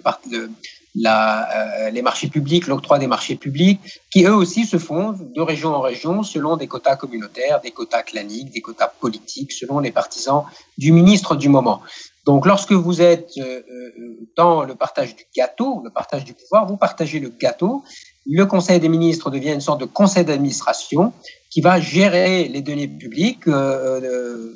la, 0.95 1.85
euh, 1.85 1.89
les 1.89 2.01
marchés 2.01 2.27
publics, 2.27 2.67
l'octroi 2.67 2.99
des 2.99 3.07
marchés 3.07 3.35
publics, 3.35 3.79
qui 4.11 4.25
eux 4.25 4.33
aussi 4.33 4.65
se 4.65 4.77
font 4.77 5.11
de 5.11 5.41
région 5.41 5.75
en 5.75 5.81
région 5.81 6.23
selon 6.23 6.57
des 6.57 6.67
quotas 6.67 6.95
communautaires, 6.95 7.61
des 7.61 7.71
quotas 7.71 8.03
claniques, 8.03 8.51
des 8.51 8.61
quotas 8.61 8.91
politiques, 8.99 9.51
selon 9.51 9.79
les 9.79 9.91
partisans 9.91 10.43
du 10.77 10.91
ministre 10.91 11.35
du 11.35 11.49
moment. 11.49 11.81
Donc 12.25 12.47
lorsque 12.47 12.71
vous 12.71 13.01
êtes 13.01 13.37
euh, 13.37 13.61
euh, 13.69 14.27
dans 14.35 14.63
le 14.63 14.73
partage 14.73 15.15
du 15.15 15.25
gâteau, 15.35 15.81
le 15.83 15.91
partage 15.91 16.25
du 16.25 16.33
pouvoir, 16.33 16.65
vous 16.65 16.77
partagez 16.77 17.19
le 17.19 17.29
gâteau. 17.29 17.83
Le 18.25 18.45
Conseil 18.45 18.79
des 18.79 18.89
ministres 18.89 19.29
devient 19.29 19.53
une 19.53 19.61
sorte 19.61 19.79
de 19.79 19.85
conseil 19.85 20.25
d'administration 20.25 21.13
qui 21.51 21.61
va 21.61 21.79
gérer 21.79 22.47
les 22.47 22.61
données 22.61 22.87
publiques 22.87 23.47
euh, 23.47 24.51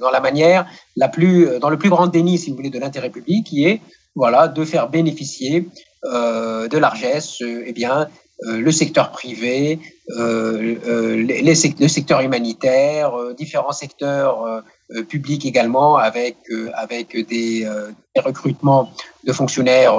dans 0.00 0.10
la 0.10 0.20
manière 0.20 0.66
la 0.96 1.08
plus, 1.08 1.58
dans 1.60 1.68
le 1.68 1.78
plus 1.78 1.90
grand 1.90 2.06
déni, 2.06 2.38
si 2.38 2.50
vous 2.50 2.56
voulez, 2.56 2.70
de 2.70 2.78
l'intérêt 2.78 3.10
public, 3.10 3.46
qui 3.46 3.66
est 3.66 3.80
voilà, 4.18 4.48
de 4.48 4.64
faire 4.64 4.90
bénéficier 4.90 5.68
euh, 6.04 6.66
de 6.66 6.76
largesse 6.76 7.40
euh, 7.40 7.62
eh 7.66 7.72
bien, 7.72 8.08
euh, 8.46 8.58
le 8.58 8.72
secteur 8.72 9.12
privé, 9.12 9.78
le 10.08 11.88
secteur 11.88 12.20
humanitaire, 12.20 13.12
différents 13.36 13.72
secteurs 13.72 14.62
publics 15.08 15.44
également, 15.44 15.96
avec, 15.96 16.36
avec 16.74 17.16
des, 17.28 17.68
recrutements 18.16 18.90
de 19.24 19.32
fonctionnaires 19.32 19.96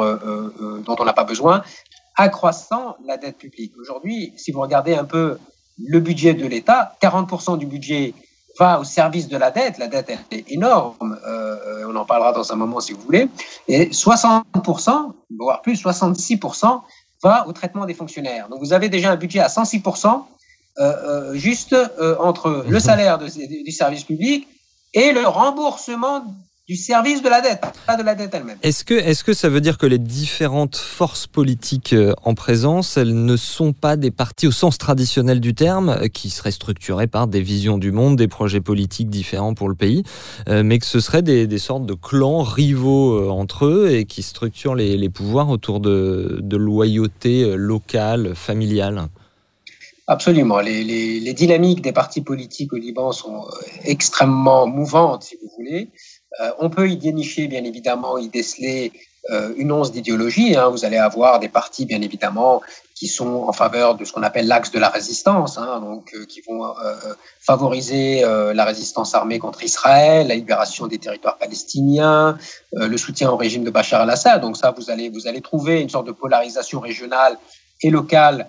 dont 0.85 0.95
on 0.97 1.05
n'a 1.05 1.13
pas 1.13 1.25
besoin, 1.25 1.63
accroissant 2.15 2.95
la 3.05 3.17
dette 3.17 3.37
publique. 3.37 3.73
Aujourd'hui, 3.79 4.33
si 4.35 4.51
vous 4.51 4.61
regardez 4.61 4.95
un 4.95 5.05
peu 5.05 5.37
le 5.77 5.99
budget 5.99 6.33
de 6.33 6.47
l'État, 6.47 6.95
40% 7.03 7.57
du 7.57 7.67
budget 7.67 8.13
va 8.59 8.79
au 8.79 8.83
service 8.83 9.27
de 9.27 9.37
la 9.37 9.49
dette. 9.51 9.77
La 9.77 9.87
dette 9.87 10.11
est 10.31 10.51
énorme, 10.51 11.17
euh, 11.25 11.85
on 11.87 11.95
en 11.95 12.05
parlera 12.05 12.33
dans 12.33 12.51
un 12.51 12.55
moment 12.55 12.79
si 12.81 12.93
vous 12.93 13.01
voulez, 13.01 13.27
et 13.67 13.89
60%, 13.89 15.13
voire 15.39 15.61
plus, 15.61 15.81
66% 15.81 16.81
va 17.23 17.47
au 17.47 17.53
traitement 17.53 17.85
des 17.85 17.93
fonctionnaires. 17.93 18.49
Donc 18.49 18.59
vous 18.59 18.73
avez 18.73 18.89
déjà 18.89 19.11
un 19.11 19.15
budget 19.15 19.39
à 19.39 19.47
106%, 19.47 20.25
euh, 20.79 20.83
euh, 20.83 21.33
juste 21.35 21.73
euh, 21.73 22.15
entre 22.19 22.63
le 22.67 22.79
salaire 22.79 23.17
de, 23.17 23.27
du 23.63 23.71
service 23.71 24.03
public 24.03 24.47
et 24.93 25.11
le 25.11 25.27
remboursement 25.27 26.23
du 26.69 26.75
service 26.75 27.23
de 27.23 27.29
la 27.29 27.41
dette, 27.41 27.63
pas 27.87 27.97
de 27.97 28.03
la 28.03 28.13
dette 28.13 28.31
elle-même. 28.31 28.59
Est-ce 28.61 28.83
que, 28.83 28.93
est 28.93 29.23
que 29.23 29.33
ça 29.33 29.49
veut 29.49 29.59
dire 29.59 29.79
que 29.79 29.87
les 29.87 29.97
différentes 29.97 30.75
forces 30.75 31.25
politiques 31.25 31.93
euh, 31.93 32.13
en 32.23 32.35
présence, 32.35 32.95
elles 32.95 33.25
ne 33.25 33.35
sont 33.37 33.73
pas 33.73 33.95
des 33.95 34.11
partis 34.11 34.45
au 34.45 34.51
sens 34.51 34.77
traditionnel 34.77 35.39
du 35.39 35.55
terme, 35.55 35.89
euh, 35.89 36.07
qui 36.09 36.29
seraient 36.29 36.51
structurés 36.51 37.07
par 37.07 37.25
des 37.25 37.41
visions 37.41 37.79
du 37.79 37.91
monde, 37.91 38.17
des 38.17 38.27
projets 38.27 38.61
politiques 38.61 39.09
différents 39.09 39.55
pour 39.55 39.67
le 39.67 39.73
pays, 39.73 40.03
euh, 40.47 40.61
mais 40.61 40.77
que 40.77 40.85
ce 40.85 40.99
seraient 40.99 41.23
des, 41.23 41.57
sortes 41.57 41.87
de 41.87 41.95
clans 41.95 42.43
rivaux 42.43 43.31
entre 43.31 43.65
eux 43.65 43.89
et 43.89 44.05
qui 44.05 44.21
structurent 44.21 44.75
les, 44.75 45.09
pouvoirs 45.09 45.49
autour 45.49 45.79
de, 45.79 46.37
de 46.39 46.55
loyauté 46.55 47.51
locale, 47.57 48.35
familiale? 48.35 49.07
Absolument. 50.05 50.59
Les, 50.59 50.83
les, 50.83 51.19
les, 51.19 51.33
dynamiques 51.33 51.81
des 51.81 51.93
partis 51.93 52.21
politiques 52.21 52.73
au 52.73 52.77
Liban 52.77 53.11
sont 53.11 53.45
extrêmement 53.83 54.67
mouvantes, 54.67 55.23
si 55.23 55.35
vous 55.41 55.49
voulez. 55.57 55.89
Euh, 56.39 56.51
on 56.59 56.69
peut 56.69 56.89
y 56.89 56.97
dénicher, 56.97 57.47
bien 57.47 57.63
évidemment, 57.63 58.17
y 58.17 58.29
déceler 58.29 58.93
euh, 59.29 59.53
une 59.57 59.71
once 59.71 59.91
d'idéologie. 59.91 60.55
Hein. 60.55 60.69
Vous 60.69 60.85
allez 60.85 60.97
avoir 60.97 61.39
des 61.39 61.49
partis, 61.49 61.85
bien 61.85 62.01
évidemment, 62.01 62.61
qui 62.95 63.07
sont 63.07 63.43
en 63.47 63.53
faveur 63.53 63.95
de 63.95 64.05
ce 64.05 64.13
qu'on 64.13 64.23
appelle 64.23 64.47
l'axe 64.47 64.71
de 64.71 64.79
la 64.79 64.89
résistance, 64.89 65.57
hein, 65.57 65.79
donc 65.81 66.13
euh, 66.13 66.25
qui 66.25 66.41
vont 66.41 66.73
favoriser 67.39 68.21
la 68.21 68.65
résistance 68.65 69.15
armée 69.15 69.39
contre 69.39 69.63
Israël, 69.63 70.27
la 70.27 70.35
libération 70.35 70.87
des 70.87 70.97
territoires 70.97 71.37
palestiniens, 71.37 72.37
le 72.73 72.97
soutien 72.97 73.31
au 73.31 73.37
régime 73.37 73.63
de 73.63 73.69
Bachar 73.69 74.01
al-Assad. 74.01 74.41
Donc 74.41 74.57
ça, 74.57 74.71
vous 74.71 74.89
allez 74.89 75.09
vous 75.09 75.27
allez 75.27 75.41
trouver 75.41 75.81
une 75.81 75.89
sorte 75.89 76.07
de 76.07 76.11
polarisation 76.11 76.79
régionale 76.79 77.37
et 77.81 77.89
locale 77.89 78.47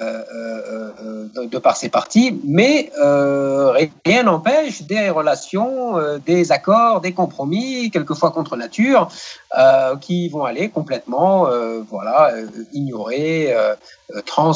euh, 0.00 0.24
euh, 0.32 0.92
euh, 1.36 1.46
de, 1.46 1.58
par 1.58 1.76
ces 1.76 1.88
partis, 1.88 2.40
mais 2.44 2.92
rien 2.94 4.22
n'empêche 4.22 4.82
des 4.82 5.10
relations, 5.10 5.96
des 6.24 6.52
accords, 6.52 7.00
des 7.00 7.12
compromis, 7.12 7.90
quelquefois 7.90 8.30
contre 8.30 8.56
nature, 8.56 9.08
qui 10.00 10.28
vont 10.28 10.44
aller 10.44 10.68
complètement, 10.68 11.48
voilà, 11.90 12.32
ignorer, 12.72 13.52
trans, 14.24 14.52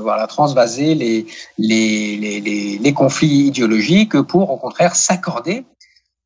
voilà, 0.00 0.26
transvaser 0.26 0.96
les, 0.96 1.26
les, 1.58 2.16
les, 2.16 2.78
les 2.78 2.92
conflits 2.92 3.46
idéologiques 3.46 4.20
pour, 4.22 4.50
au 4.50 4.56
contraire, 4.56 4.96
s'accorder 4.96 5.64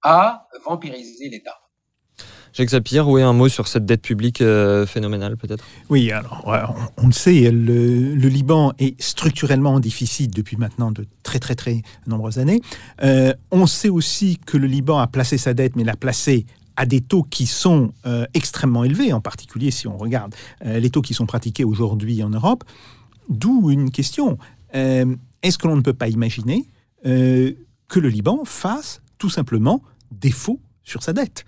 à 0.03 0.47
vampiriser 0.65 1.29
l'État. 1.29 1.60
Jacques 2.53 2.71
Sapir, 2.71 3.09
oui, 3.09 3.23
un 3.23 3.33
mot 3.33 3.49
sur 3.49 3.69
cette 3.69 3.87
dette 3.87 4.03
publique 4.03 4.41
euh, 4.41 4.85
phénoménale 4.85 5.37
peut-être? 5.37 5.65
Oui, 5.89 6.11
alors 6.11 6.43
on, 6.97 7.07
le 7.07 7.13
sait, 7.13 7.51
le, 7.51 8.15
Liban 8.15 8.73
est 8.79 9.01
structurellement 9.01 9.75
en 9.75 9.81
déficit 9.81 10.35
depuis 10.35 10.57
maintenant 10.57 10.91
de 10.91 11.07
très 11.23 11.39
très 11.39 11.55
très 11.55 11.83
nombreuses 12.07 12.39
années. 12.39 12.61
Euh, 13.03 13.33
on 13.53 13.67
sait 13.67 13.89
aussi 13.89 14.39
que 14.45 14.57
le 14.57 14.67
Liban 14.67 14.99
a 14.99 15.07
placé 15.07 15.39
sa 15.39 15.55
dette, 15.55 15.77
mais 15.77 15.85
l'a 15.85 15.97
placée 15.97 16.45
à 16.77 16.87
des 16.87 17.01
taux 17.01 17.23
qui 17.23 17.47
sont 17.47 17.93
euh, 18.07 18.27
extrêmement 18.35 18.83
élevés, 18.83 19.13
en 19.13 19.21
particulier 19.21 19.71
si 19.71 19.87
on 19.87 19.97
regarde 19.97 20.35
les 20.65 20.91
taux 20.91 21.03
qui 21.03 21.15
sont 21.15 21.27
pratiqués 21.27 21.65
aujourd'hui 21.65 22.23
en 22.23 22.31
Europe. 22.31 22.65
D'où 23.29 23.71
une 23.71 23.91
question. 23.91 24.39
Est-ce 24.73 25.59
que 25.59 25.69
l'on 25.69 25.77
ne 25.77 25.83
peut 25.83 25.93
pas 25.93 26.09
imaginer 26.09 26.67
que 27.05 28.01
le 28.01 28.09
Liban 28.09 28.45
fasse 28.45 29.03
tout 29.19 29.31
simplement 29.31 29.83
défaut 30.11 30.61
sur 30.83 31.03
sa 31.03 31.13
dette? 31.13 31.45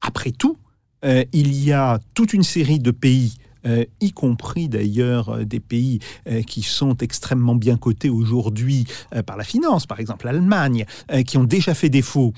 Après 0.00 0.30
tout, 0.30 0.56
euh, 1.04 1.24
il 1.32 1.62
y 1.62 1.72
a 1.72 2.00
toute 2.14 2.32
une 2.32 2.42
série 2.42 2.80
de 2.80 2.90
pays, 2.90 3.38
euh, 3.66 3.84
y 4.00 4.12
compris 4.12 4.68
d'ailleurs 4.68 5.30
euh, 5.30 5.44
des 5.44 5.60
pays 5.60 6.00
qui 6.46 6.62
sont 6.62 6.96
extrêmement 6.98 7.54
bien 7.54 7.76
cotés 7.76 8.10
aujourd'hui 8.10 8.86
par 9.26 9.36
la 9.36 9.44
finance, 9.44 9.86
par 9.86 10.00
exemple 10.00 10.26
l'Allemagne, 10.26 10.84
qui 11.26 11.38
ont 11.38 11.44
déjà 11.44 11.74
fait 11.74 11.88
défaut 11.88 12.32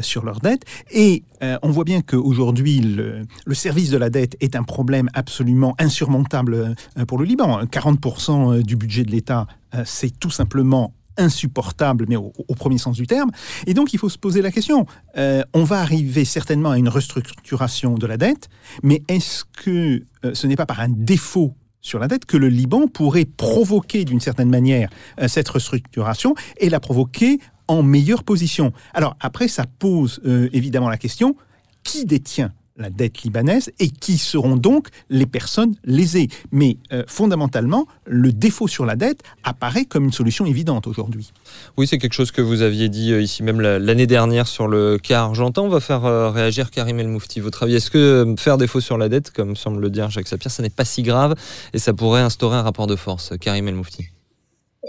sur 0.00 0.24
leur 0.24 0.40
dette. 0.40 0.64
Et 0.90 1.22
on 1.62 1.70
voit 1.70 1.84
bien 1.84 2.00
qu'aujourd'hui, 2.00 2.80
le, 2.80 3.26
le, 3.44 3.54
service 3.54 3.90
de 3.90 3.98
la 3.98 4.08
dette 4.08 4.36
est 4.40 4.56
un 4.56 4.62
problème 4.62 5.10
absolument 5.12 5.74
insurmontable 5.78 6.74
pour 7.06 7.18
le 7.18 7.26
Liban. 7.26 7.62
40% 7.64 8.62
du 8.62 8.76
budget 8.76 9.04
de 9.04 9.10
l'État, 9.10 9.46
c'est 9.84 10.18
tout 10.18 10.30
simplement 10.30 10.94
insupportable, 11.20 12.06
mais 12.08 12.16
au, 12.16 12.32
premier 12.56 12.78
sens 12.78 12.96
du 12.96 13.06
terme. 13.06 13.30
Et 13.66 13.74
donc, 13.74 13.92
il 13.92 13.98
faut 13.98 14.08
se 14.08 14.18
poser 14.18 14.42
la 14.42 14.50
question. 14.50 14.86
Euh, 15.16 15.42
on 15.54 15.64
va 15.64 15.80
arriver 15.80 16.24
certainement 16.24 16.70
à 16.70 16.78
une 16.78 16.88
restructuration 16.88 17.94
de 17.94 18.06
la 18.06 18.16
dette, 18.16 18.48
mais 18.82 19.02
est-ce 19.08 19.44
que 19.44 20.02
euh, 20.24 20.34
ce 20.34 20.46
n'est 20.46 20.56
pas 20.56 20.66
par 20.66 20.80
un 20.80 20.88
défaut 20.88 21.54
sur 21.80 21.98
la 21.98 22.08
dette 22.08 22.26
que 22.26 22.36
le 22.36 22.48
Liban 22.48 22.88
pourrait 22.88 23.24
provoquer 23.24 24.04
d'une 24.04 24.20
certaine 24.20 24.50
manière 24.50 24.90
euh, 25.20 25.28
cette 25.28 25.48
restructuration 25.48 26.34
et 26.58 26.68
la 26.68 26.80
provoquer 26.80 27.38
en 27.68 27.82
meilleure 27.82 28.24
position? 28.24 28.72
Alors 28.94 29.16
après, 29.20 29.48
ça 29.48 29.64
pose 29.78 30.20
évidemment 30.52 30.88
la 30.88 30.98
question, 30.98 31.36
qui 31.84 32.04
détient 32.04 32.52
la 32.80 32.90
dette 32.90 33.22
libanaise 33.22 33.70
et 33.78 33.90
qui 33.90 34.18
seront 34.18 34.56
donc 34.56 34.88
les 35.08 35.26
personnes 35.26 35.74
lésées. 35.84 36.28
Mais 36.50 36.78
euh, 36.92 37.04
fondamentalement, 37.06 37.86
le 38.06 38.32
défaut 38.32 38.66
sur 38.66 38.86
la 38.86 38.96
dette 38.96 39.22
apparaît 39.44 39.84
comme 39.84 40.04
une 40.04 40.12
solution 40.12 40.46
évidente 40.46 40.86
aujourd'hui. 40.86 41.32
Oui, 41.76 41.86
c'est 41.86 41.98
quelque 41.98 42.14
chose 42.14 42.32
que 42.32 42.42
vous 42.42 42.62
aviez 42.62 42.88
dit 42.88 43.12
euh, 43.12 43.22
ici 43.22 43.42
même 43.42 43.60
l'année 43.60 44.06
dernière 44.06 44.48
sur 44.48 44.66
le 44.66 44.98
cas 44.98 45.20
argentin. 45.20 45.62
On 45.62 45.68
va 45.68 45.80
faire 45.80 46.04
euh, 46.04 46.30
réagir 46.30 46.70
Karim 46.70 46.98
El 46.98 47.08
Moufti. 47.08 47.40
Votre 47.40 47.64
avis, 47.64 47.76
est-ce 47.76 47.90
que 47.90 48.34
faire 48.38 48.58
défaut 48.58 48.80
sur 48.80 48.98
la 48.98 49.08
dette, 49.08 49.30
comme 49.30 49.54
semble 49.56 49.80
le 49.80 49.90
dire 49.90 50.10
Jacques 50.10 50.28
Sapir, 50.28 50.50
ça 50.50 50.62
n'est 50.62 50.70
pas 50.70 50.84
si 50.84 51.02
grave 51.02 51.34
et 51.74 51.78
ça 51.78 51.92
pourrait 51.92 52.22
instaurer 52.22 52.56
un 52.56 52.62
rapport 52.62 52.86
de 52.86 52.96
force 52.96 53.32
Karim 53.38 53.68
El 53.68 53.74
Moufti 53.74 54.06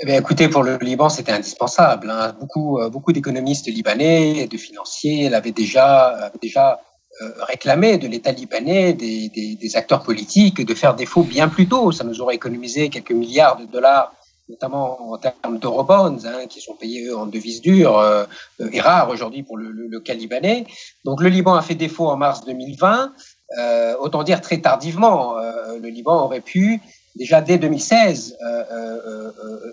eh 0.07 0.15
écoutez, 0.15 0.47
pour 0.47 0.63
le 0.63 0.77
Liban, 0.77 1.09
c'était 1.09 1.33
indispensable. 1.33 2.09
Hein. 2.09 2.33
Beaucoup, 2.39 2.79
beaucoup 2.89 3.11
d'économistes 3.11 3.67
libanais 3.67 4.37
et 4.37 4.47
de 4.47 4.55
financiers 4.55 5.27
l'avaient 5.27 5.51
déjà, 5.51 6.07
avaient 6.07 6.39
déjà 6.41 6.79
euh, 7.21 7.43
réclamer 7.43 7.97
de 7.97 8.07
l'État 8.07 8.31
libanais, 8.31 8.93
des, 8.93 9.29
des, 9.29 9.75
acteurs 9.75 10.01
politiques, 10.01 10.65
de 10.65 10.73
faire 10.73 10.95
défaut 10.95 11.23
bien 11.23 11.49
plus 11.49 11.67
tôt. 11.67 11.91
Ça 11.91 12.03
nous 12.03 12.19
aurait 12.19 12.35
économisé 12.35 12.89
quelques 12.89 13.11
milliards 13.11 13.57
de 13.57 13.65
dollars 13.65 14.13
notamment 14.49 15.13
en 15.13 15.17
termes 15.17 15.59
d'eurobonds, 15.59 16.17
hein, 16.25 16.47
qui 16.49 16.59
sont 16.59 16.73
payés 16.73 17.13
en 17.13 17.25
devises 17.25 17.61
dures, 17.61 17.97
euh, 17.99 18.25
et 18.71 18.81
rares 18.81 19.09
aujourd'hui 19.09 19.43
pour 19.43 19.55
le, 19.55 19.71
le, 19.71 19.99
cas 19.99 20.13
libanais. 20.13 20.65
Donc 21.05 21.21
le 21.21 21.29
Liban 21.29 21.53
a 21.53 21.61
fait 21.61 21.75
défaut 21.75 22.07
en 22.07 22.17
mars 22.17 22.43
2020, 22.45 23.13
euh, 23.59 23.95
autant 23.99 24.23
dire 24.23 24.41
très 24.41 24.57
tardivement. 24.57 25.35
Le 25.81 25.87
Liban 25.87 26.25
aurait 26.25 26.41
pu 26.41 26.81
déjà 27.15 27.39
dès 27.39 27.59
2016 27.59 28.37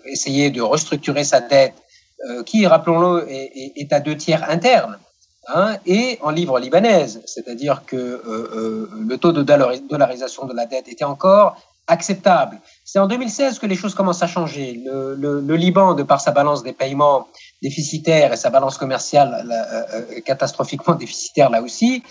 essayer 0.05 0.51
de 0.51 0.61
restructurer 0.61 1.25
sa 1.25 1.41
dette, 1.41 1.75
qui, 2.47 2.67
rappelons-le, 2.67 3.27
est, 3.29 3.93
à 3.93 3.99
deux 3.99 4.17
tiers 4.17 4.49
interne. 4.49 4.99
Hein, 5.55 5.77
et 5.87 6.19
en 6.23 6.31
livre 6.31 6.59
libanaise, 6.61 7.23
c'est-à-dire 7.25 7.83
que 7.87 8.23
le 9.09 9.17
taux 9.17 9.33
de 9.33 9.43
dollarisation 9.43 10.45
de 10.45 10.55
la 10.55 10.67
dette 10.67 10.89
était 10.89 11.05
encore 11.05 11.57
acceptable. 11.89 12.61
C'est 12.85 12.99
en 12.99 13.07
2016 13.07 13.59
que 13.59 13.67
les 13.67 13.75
choses 13.75 13.95
commencent 13.95 14.23
à 14.23 14.27
changer. 14.27 14.81
Le, 14.85 15.15
le, 15.15 15.41
le, 15.41 15.57
Liban, 15.57 15.95
de 15.95 16.03
par 16.03 16.21
sa 16.21 16.31
balance 16.31 16.63
des 16.63 16.73
paiements 16.75 17.27
déficitaire 17.63 18.33
et 18.33 18.37
sa 18.37 18.51
balance 18.51 18.79
commerciale 18.79 19.45
euh, 19.51 20.21
catastrophiquement 20.21 20.95
déficitaire 21.05 21.51
là 21.51 21.63
aussi, 21.63 22.03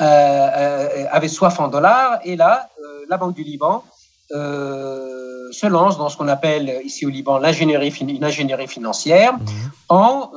euh, 0.00 0.04
euh, 0.04 1.04
avait 1.10 1.28
soif 1.28 1.60
en 1.60 1.68
dollars. 1.68 2.18
Et 2.24 2.36
là, 2.36 2.68
la 3.08 3.16
Banque 3.18 3.34
du 3.34 3.44
Liban 3.44 3.84
se 4.30 5.66
lance 5.66 5.98
dans 5.98 6.08
ce 6.08 6.16
qu'on 6.16 6.26
appelle 6.26 6.80
ici 6.84 7.06
au 7.06 7.10
Liban 7.10 7.38
l'ingénierie 7.38 7.94
une 8.00 8.24
ingénierie 8.24 8.66
financière 8.66 9.34
mmh. 9.34 9.46
en 9.88 10.32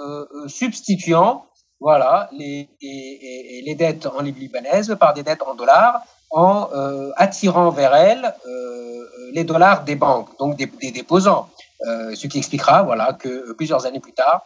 substituant 0.45 1.45
voilà 1.79 2.29
les, 2.31 2.67
les, 2.81 3.75
dettes 3.75 4.05
en 4.05 4.21
livres 4.21 4.39
libanaises 4.39 4.95
par 4.99 5.13
des 5.13 5.23
dettes 5.23 5.41
en 5.43 5.55
dollars 5.55 6.01
en 6.31 6.67
attirant 7.15 7.69
vers 7.69 7.95
elles 7.95 8.33
les 9.31 9.43
dollars 9.43 9.83
des 9.83 9.95
banques, 9.95 10.37
donc 10.37 10.57
des, 10.57 10.91
déposants. 10.91 11.49
Euh, 11.87 12.13
ce 12.13 12.27
qui 12.27 12.37
expliquera 12.37 12.83
voilà, 12.83 13.13
que 13.13 13.53
plusieurs 13.53 13.85
années 13.85 14.01
plus 14.01 14.13
tard, 14.13 14.45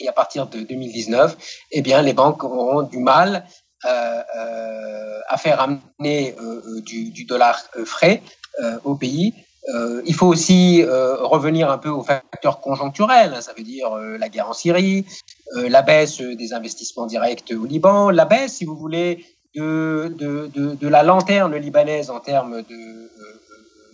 et 0.00 0.08
à 0.08 0.12
partir 0.12 0.46
de 0.48 0.60
2019, 0.60 1.36
eh 1.70 1.82
bien, 1.82 2.02
les 2.02 2.12
banques 2.12 2.42
auront 2.42 2.82
du 2.82 2.98
mal 2.98 3.46
euh, 3.84 4.22
euh, 4.36 5.20
à 5.28 5.36
faire 5.36 5.60
amener 5.60 6.34
euh, 6.40 6.80
du, 6.80 7.24
dollar 7.26 7.62
frais 7.84 8.22
euh, 8.60 8.78
au 8.82 8.96
pays. 8.96 9.34
Euh, 9.72 10.02
il 10.04 10.14
faut 10.14 10.26
aussi 10.26 10.84
revenir 10.84 11.70
un 11.70 11.78
peu 11.78 11.88
aux 11.88 12.02
facteurs 12.02 12.60
conjoncturels, 12.60 13.36
ça 13.40 13.52
veut 13.56 13.62
dire 13.62 13.94
la 13.96 14.28
guerre 14.28 14.50
en 14.50 14.52
Syrie, 14.52 15.06
la 15.54 15.80
baisse 15.82 16.20
des 16.20 16.52
investissements 16.52 17.06
directs 17.06 17.52
au 17.58 17.64
Liban, 17.64 18.10
la 18.10 18.26
baisse, 18.26 18.56
si 18.56 18.64
vous 18.64 18.76
voulez, 18.76 19.24
de, 19.54 20.12
de, 20.18 20.50
de, 20.74 20.88
la 20.88 21.02
lanterne 21.02 21.56
libanaise 21.56 22.10
en 22.10 22.20
termes 22.20 22.62
de 22.62 23.10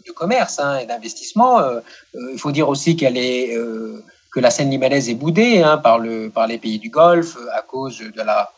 de 0.06 0.12
commerce 0.12 0.58
hein, 0.58 0.78
et 0.78 0.86
d'investissement. 0.86 1.60
Euh, 1.60 1.80
euh, 2.14 2.30
il 2.32 2.38
faut 2.38 2.52
dire 2.52 2.68
aussi 2.68 2.96
qu'elle 2.96 3.16
est 3.16 3.56
euh, 3.56 4.02
que 4.32 4.40
la 4.40 4.50
scène 4.50 4.70
libanaise 4.70 5.08
est 5.08 5.14
boudée 5.14 5.62
hein, 5.62 5.78
par, 5.78 5.98
le, 5.98 6.30
par 6.30 6.46
les 6.46 6.58
pays 6.58 6.78
du 6.78 6.90
Golfe 6.90 7.36
à 7.52 7.62
cause 7.62 7.98
de 7.98 8.22
la 8.22 8.50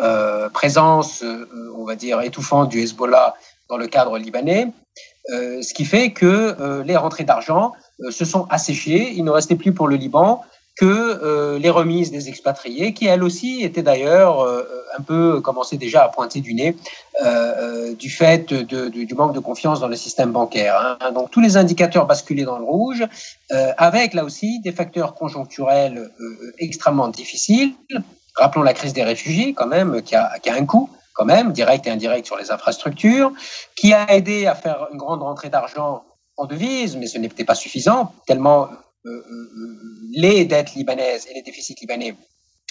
euh, 0.00 0.48
présence, 0.48 1.22
euh, 1.22 1.72
on 1.76 1.84
va 1.84 1.96
dire, 1.96 2.20
étouffante 2.20 2.68
du 2.68 2.80
Hezbollah 2.80 3.34
dans 3.68 3.76
le 3.76 3.86
cadre 3.86 4.18
libanais, 4.18 4.68
euh, 5.32 5.62
ce 5.62 5.74
qui 5.74 5.84
fait 5.84 6.12
que 6.12 6.82
les 6.84 6.96
rentrées 6.96 7.24
d'argent 7.24 7.72
se 8.10 8.24
sont 8.24 8.46
asséchées. 8.50 9.12
Il 9.14 9.24
ne 9.24 9.30
restait 9.30 9.56
plus 9.56 9.72
pour 9.72 9.88
le 9.88 9.96
Liban 9.96 10.42
que 10.80 10.86
euh, 10.86 11.58
les 11.58 11.68
remises 11.68 12.10
des 12.10 12.30
expatriés, 12.30 12.94
qui 12.94 13.06
elles 13.06 13.22
aussi 13.22 13.62
étaient 13.62 13.82
d'ailleurs 13.82 14.40
euh, 14.40 14.64
un 14.98 15.02
peu 15.02 15.40
commencé 15.42 15.76
déjà 15.76 16.04
à 16.04 16.08
pointer 16.08 16.40
du 16.40 16.54
nez 16.54 16.74
euh, 17.22 17.94
du 17.94 18.08
fait 18.08 18.52
du 18.52 19.14
manque 19.14 19.34
de 19.34 19.40
confiance 19.40 19.80
dans 19.80 19.88
le 19.88 19.96
système 19.96 20.32
bancaire. 20.32 20.96
Hein. 21.02 21.12
Donc 21.12 21.30
tous 21.30 21.40
les 21.40 21.58
indicateurs 21.58 22.06
basculaient 22.06 22.44
dans 22.44 22.58
le 22.58 22.64
rouge, 22.64 23.04
avec 23.76 24.14
là 24.14 24.24
aussi 24.24 24.60
des 24.60 24.72
facteurs 24.72 25.14
conjoncturels 25.14 26.10
extrêmement 26.58 27.08
difficiles. 27.08 27.72
Rappelons 28.36 28.62
la 28.62 28.72
crise 28.72 28.92
des 28.94 29.02
réfugiés 29.02 29.52
quand 29.52 29.66
même, 29.66 30.00
qui 30.02 30.14
a, 30.14 30.38
qui 30.42 30.48
a 30.48 30.54
un 30.54 30.64
coût 30.64 30.88
quand 31.14 31.24
même, 31.24 31.52
direct 31.52 31.86
et 31.86 31.90
indirect 31.90 32.26
sur 32.26 32.36
les 32.36 32.50
infrastructures, 32.50 33.32
qui 33.76 33.92
a 33.92 34.12
aidé 34.12 34.46
à 34.46 34.54
faire 34.54 34.88
une 34.92 34.98
grande 34.98 35.22
rentrée 35.22 35.50
d'argent 35.50 36.04
en 36.36 36.46
devise, 36.46 36.96
mais 36.96 37.06
ce 37.06 37.18
n'était 37.18 37.44
pas 37.44 37.54
suffisant, 37.54 38.14
tellement 38.26 38.68
euh, 39.06 39.10
euh, 39.10 39.78
les 40.12 40.44
dettes 40.44 40.74
libanaises 40.74 41.26
et 41.30 41.34
les 41.34 41.42
déficits 41.42 41.76
libanais 41.80 42.16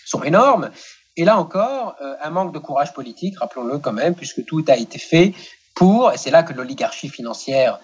sont 0.06 0.24
énormes. 0.24 0.72
Et 1.18 1.26
là 1.26 1.38
encore, 1.38 1.96
euh, 2.02 2.16
un 2.22 2.30
manque 2.30 2.54
de 2.54 2.60
courage 2.60 2.94
politique, 2.94 3.38
rappelons-le 3.40 3.78
quand 3.80 3.94
même, 3.94 4.16
puisque 4.16 4.46
tout 4.46 4.64
a 4.68 4.76
été 4.76 5.00
fait 5.00 5.34
pour, 5.76 6.12
et 6.12 6.18
c'est 6.18 6.32
là 6.32 6.44
que 6.44 6.54
l'oligarchie 6.54 7.10
financière 7.10 7.80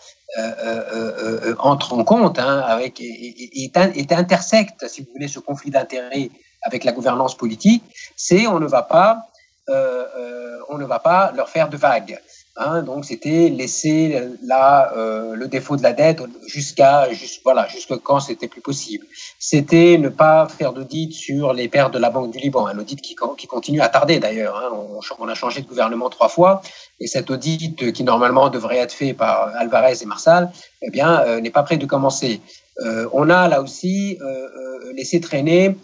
entre 1.60 1.94
en 1.94 2.04
compte, 2.04 2.40
hein, 2.40 2.60
avec, 2.60 3.00
et, 3.00 3.72
intersecte, 4.10 4.88
si 4.90 5.02
vous 5.02 5.08
voulez, 5.14 5.28
ce 5.28 5.40
conflit 5.40 5.70
d'intérêts 5.70 6.30
avec 6.64 6.84
la 6.84 6.92
gouvernance 6.92 7.38
politique, 7.38 7.84
c'est 8.18 8.48
on 8.48 8.60
ne 8.60 8.66
va 8.66 8.82
pas, 8.82 9.30
on 9.68 10.78
ne 10.78 10.86
va 10.86 11.00
pas 11.00 11.32
leur 11.36 11.50
faire 11.50 11.70
de 11.70 11.78
vagues. 11.78 12.20
Hein, 12.58 12.84
donc 12.84 13.04
c'était 13.04 13.50
laisser 13.50 14.30
là 14.42 14.94
euh, 14.96 15.36
le 15.36 15.50
défaut 15.50 15.76
de 15.76 15.84
la 15.84 15.92
dette 15.92 16.24
jusqu'à 16.48 17.12
juste, 17.12 17.42
voilà 17.44 17.68
jusqu'à 17.68 17.98
quand 18.02 18.22
c'était 18.22 18.48
plus 18.48 18.62
possible. 18.62 19.06
C'était 19.40 19.98
ne 19.98 20.08
pas 20.08 20.48
faire 20.48 20.72
d'audit 20.72 21.12
sur 21.12 21.52
les 21.52 21.68
pertes 21.68 21.94
de 21.94 22.00
la 22.00 22.10
Banque 22.10 22.32
du 22.32 22.38
Liban, 22.38 22.66
un 22.66 22.80
audit 22.80 23.02
qui, 23.02 23.14
qui 23.38 23.48
continue 23.48 23.82
à 23.82 23.90
tarder 23.90 24.22
d'ailleurs. 24.22 24.56
Hein. 24.56 24.70
On, 25.20 25.28
a 25.28 25.36
changé 25.36 25.62
de 25.62 25.68
gouvernement 25.68 26.10
trois 26.10 26.30
fois 26.30 26.62
et 27.02 27.08
cet 27.08 27.30
audit 27.30 27.92
qui 27.92 28.04
normalement 28.06 28.50
devrait 28.50 28.78
être 28.78 28.94
fait 28.94 29.14
par 29.14 29.54
Alvarez 29.58 29.98
et 30.02 30.06
Marsal, 30.06 30.50
eh 30.82 30.90
bien 30.90 31.26
euh, 31.26 31.42
n'est 31.42 31.50
pas 31.50 31.64
prêt 31.64 31.76
de 31.76 31.86
commencer. 31.86 32.40
Euh, 32.82 33.08
on 33.14 33.30
a 33.30 33.48
là 33.48 33.62
aussi 33.62 34.18
euh, 34.22 34.26
euh, 34.26 34.94
laissé 34.94 35.20
traîner 35.22 35.76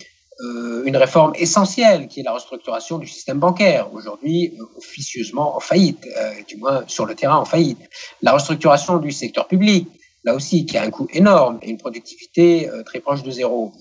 euh, 0.44 0.84
une 0.86 0.98
réforme 0.98 1.34
essentielle 1.36 2.08
qui 2.08 2.22
est 2.22 2.24
la 2.24 2.32
restructuration 2.32 2.98
du 2.98 3.06
système 3.06 3.38
bancaire, 3.38 3.94
aujourd'hui 3.94 4.58
euh, 4.60 4.64
officieusement 4.78 5.56
en 5.56 5.60
faillite, 5.60 6.08
euh, 6.18 6.32
du 6.48 6.58
moins 6.58 6.84
sur 6.88 7.06
le 7.06 7.14
terrain 7.14 7.38
en 7.38 7.46
faillite. 7.46 7.78
La 8.24 8.32
restructuration 8.32 8.98
du 8.98 9.12
secteur 9.12 9.48
public, 9.48 9.88
là 10.24 10.34
aussi, 10.34 10.66
qui 10.66 10.78
a 10.80 10.84
un 10.84 10.90
coût 10.90 11.08
énorme 11.14 11.60
et 11.62 11.70
une 11.70 11.78
productivité 11.78 12.70
très 12.86 13.00
proche 13.00 13.24
de 13.24 13.32
zéro. 13.32 13.74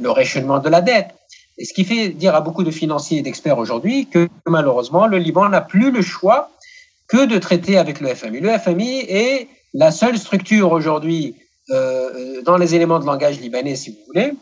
le 0.00 0.10
réchaînement 0.10 0.58
de 0.58 0.68
la 0.68 0.80
dette. 0.80 1.08
Et 1.58 1.64
ce 1.64 1.72
qui 1.74 1.84
fait 1.84 2.08
dire 2.08 2.34
à 2.34 2.40
beaucoup 2.40 2.64
de 2.64 2.70
financiers 2.70 3.18
et 3.18 3.22
d'experts 3.22 3.58
aujourd'hui 3.58 4.06
que 4.06 4.28
malheureusement, 4.46 5.06
le 5.06 5.18
Liban 5.18 5.48
n'a 5.50 5.60
plus 5.60 5.90
le 5.90 6.00
choix 6.00 6.50
que 7.08 7.26
de 7.26 7.38
traiter 7.38 7.76
avec 7.76 8.00
le 8.00 8.14
FMI. 8.14 8.40
Le 8.40 8.58
FMI 8.58 9.00
est 9.00 9.48
la 9.74 9.90
seule 9.92 10.18
structure 10.18 10.72
aujourd'hui 10.72 11.36
dans 11.68 12.56
les 12.56 12.74
éléments 12.74 12.98
de 12.98 13.06
langage 13.06 13.38
libanais, 13.38 13.76
si 13.76 13.90
vous 13.90 13.98
voulez, 14.06 14.32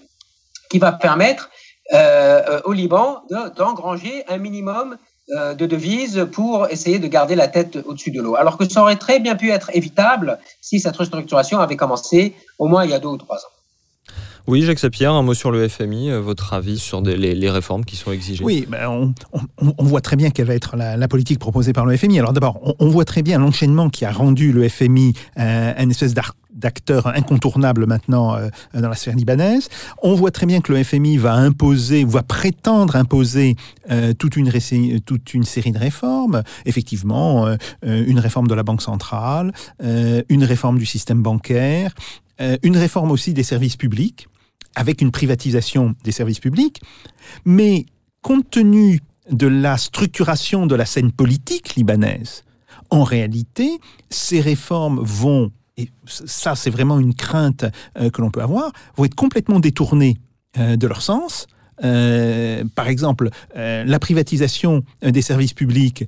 qui 0.71 0.79
va 0.79 0.93
permettre 0.93 1.51
au 1.93 2.73
Liban 2.73 3.23
d'engranger 3.57 4.25
un 4.29 4.39
minimum 4.39 4.97
euh, 5.37 5.55
de 5.55 5.65
devises 5.65 6.27
pour 6.33 6.67
essayer 6.71 6.99
de 6.99 7.07
garder 7.07 7.37
la 7.37 7.47
tête 7.47 7.79
au-dessus 7.87 8.11
de 8.11 8.21
l'eau. 8.21 8.35
Alors 8.35 8.59
que 8.59 8.69
ça 8.69 8.83
aurait 8.83 8.97
très 8.97 9.21
bien 9.21 9.37
pu 9.37 9.51
être 9.51 9.71
évitable 9.75 10.41
si 10.61 10.81
cette 10.81 10.97
restructuration 10.97 11.61
avait 11.61 11.77
commencé 11.77 12.35
au 12.59 12.67
moins 12.67 12.85
il 12.85 12.91
y 12.91 12.95
a 12.95 12.99
deux 12.99 13.11
ou 13.11 13.17
trois 13.17 13.37
ans. 13.37 14.11
Oui, 14.49 14.63
Jacques 14.63 14.81
Sapierre, 14.81 15.13
un 15.13 15.23
mot 15.23 15.35
sur 15.35 15.53
le 15.53 15.69
FMI, 15.69 16.11
euh, 16.11 16.21
votre 16.21 16.53
avis 16.53 16.81
sur 16.81 17.01
des, 17.01 17.17
les, 17.17 17.37
les, 17.37 17.51
réformes 17.51 17.85
qui 17.85 17.95
sont 17.95 18.11
exigées? 18.11 18.43
Oui, 18.43 18.67
ben 18.69 18.89
on, 18.89 19.15
on, 19.33 19.75
on, 19.79 19.85
voit 19.85 20.01
très 20.01 20.17
bien 20.17 20.31
quelle 20.31 20.47
va 20.47 20.55
être 20.55 20.77
la, 20.77 20.97
la, 20.97 21.07
politique 21.07 21.39
proposée 21.39 21.73
par 21.73 21.87
le 21.87 21.97
FMI. 21.97 22.19
Alors 22.19 22.33
d'abord, 22.33 22.59
on, 22.65 22.75
on, 22.81 22.89
voit 22.89 23.05
très 23.05 23.23
bien 23.23 23.39
l'enchaînement 23.39 23.89
qui 23.89 24.05
a 24.05 24.11
rendu 24.11 24.51
le 24.51 24.69
FMI 24.69 25.13
euh, 25.39 25.73
une 25.79 25.93
espèce 25.93 26.15
d'acteur 26.55 27.07
incontournable 27.09 27.87
maintenant 27.87 28.35
euh, 28.35 28.49
dans 28.75 28.89
la 28.89 28.95
sphère 28.95 29.17
libanaise. 29.17 29.69
On 30.03 30.15
voit 30.15 30.31
très 30.31 30.47
bien 30.47 30.61
que 30.61 30.73
le 30.73 30.83
FMI 30.83 31.17
va 31.17 31.35
imposer, 31.35 32.05
va 32.05 32.23
prétendre 32.23 32.97
imposer 32.97 33.57
euh, 33.91 34.13
toute, 34.13 34.37
une 34.37 35.45
série 35.45 35.73
de 35.73 35.79
réformes. 35.79 36.43
Effectivement, 36.67 37.47
euh, 37.47 37.57
une 37.83 38.19
réforme 38.19 38.49
de 38.49 38.55
la 38.55 38.63
Banque 38.63 38.83
centrale, 38.83 39.53
une 39.81 40.45
réforme 40.45 40.79
du 40.79 40.87
système 40.87 41.23
bancaire, 41.23 41.95
une 42.63 42.77
réforme 42.77 43.11
aussi 43.11 43.35
des 43.35 43.43
services 43.43 43.77
publics, 43.77 44.29
avec 44.75 45.01
une 45.01 45.11
privatisation 45.11 45.95
des 46.05 46.13
services 46.13 46.41
publics, 46.41 46.81
mais 47.45 47.87
compte 48.23 48.49
tenu 48.51 49.01
de 49.31 49.47
la 49.47 49.77
structuration 49.77 50.67
de 50.67 50.75
la 50.75 50.87
scène 50.87 51.13
politique 51.13 51.75
libanaise, 51.75 52.45
en 52.91 53.05
réalité, 53.05 53.79
ces 54.11 54.41
réformes 54.41 55.01
vont, 55.01 55.53
et 55.81 55.91
ça 56.05 56.55
c'est 56.55 56.71
vraiment 56.71 56.99
une 56.99 57.15
crainte 57.15 57.65
euh, 57.99 58.11
que 58.11 58.21
l'on 58.21 58.31
peut 58.31 58.43
avoir, 58.43 58.73
vont 58.97 59.05
être 59.05 59.15
complètement 59.15 59.61
détournées 59.61 60.19
euh, 60.59 60.77
de 60.77 60.87
leur 60.87 61.03
sens. 61.03 61.47
Euh, 61.83 62.63
par 62.75 62.89
exemple, 62.89 63.31
la 63.55 63.99
privatisation 63.99 64.85
des 65.03 65.23
services 65.23 65.55
publics 65.55 66.05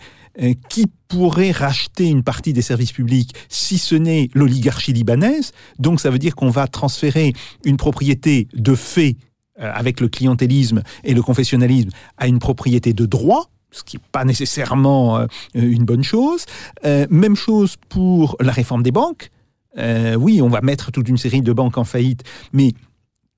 qui 0.69 0.87
pourrait 1.09 1.51
racheter 1.51 2.09
une 2.09 2.23
partie 2.23 2.53
des 2.53 2.61
services 2.61 2.93
publics 2.93 3.35
si 3.49 3.79
ce 3.79 3.95
n'est 3.95 4.29
l'oligarchie 4.35 4.93
libanaise? 4.93 5.53
Donc 5.79 6.01
ça 6.01 6.11
veut 6.11 6.19
dire 6.19 6.35
qu'on 6.35 6.51
va 6.51 6.67
transférer 6.67 7.33
une 7.65 7.79
propriété 7.79 8.49
de 8.53 8.75
fait 8.75 9.17
avec 9.59 10.01
le 10.01 10.09
clientélisme 10.09 10.83
et 11.05 11.15
le 11.15 11.23
confessionnalisme 11.23 11.89
à 12.19 12.27
une 12.27 12.39
propriété 12.39 12.93
de 12.93 13.07
droit 13.07 13.49
ce 13.71 13.83
qui 13.83 13.97
n'est 13.97 14.03
pas 14.13 14.27
nécessairement 14.27 15.27
une 15.55 15.85
bonne 15.85 16.05
chose. 16.05 16.45
Même 16.85 17.37
chose 17.37 17.77
pour 17.89 18.37
la 18.41 18.53
réforme 18.53 18.83
des 18.83 18.93
banques. 18.93 19.31
Euh, 19.79 20.15
oui, 20.15 20.43
on 20.43 20.49
va 20.49 20.61
mettre 20.61 20.91
toute 20.91 21.09
une 21.09 21.17
série 21.17 21.43
de 21.43 21.53
banques 21.53 21.79
en 21.79 21.85
faillite, 21.85 22.23
mais 22.53 22.73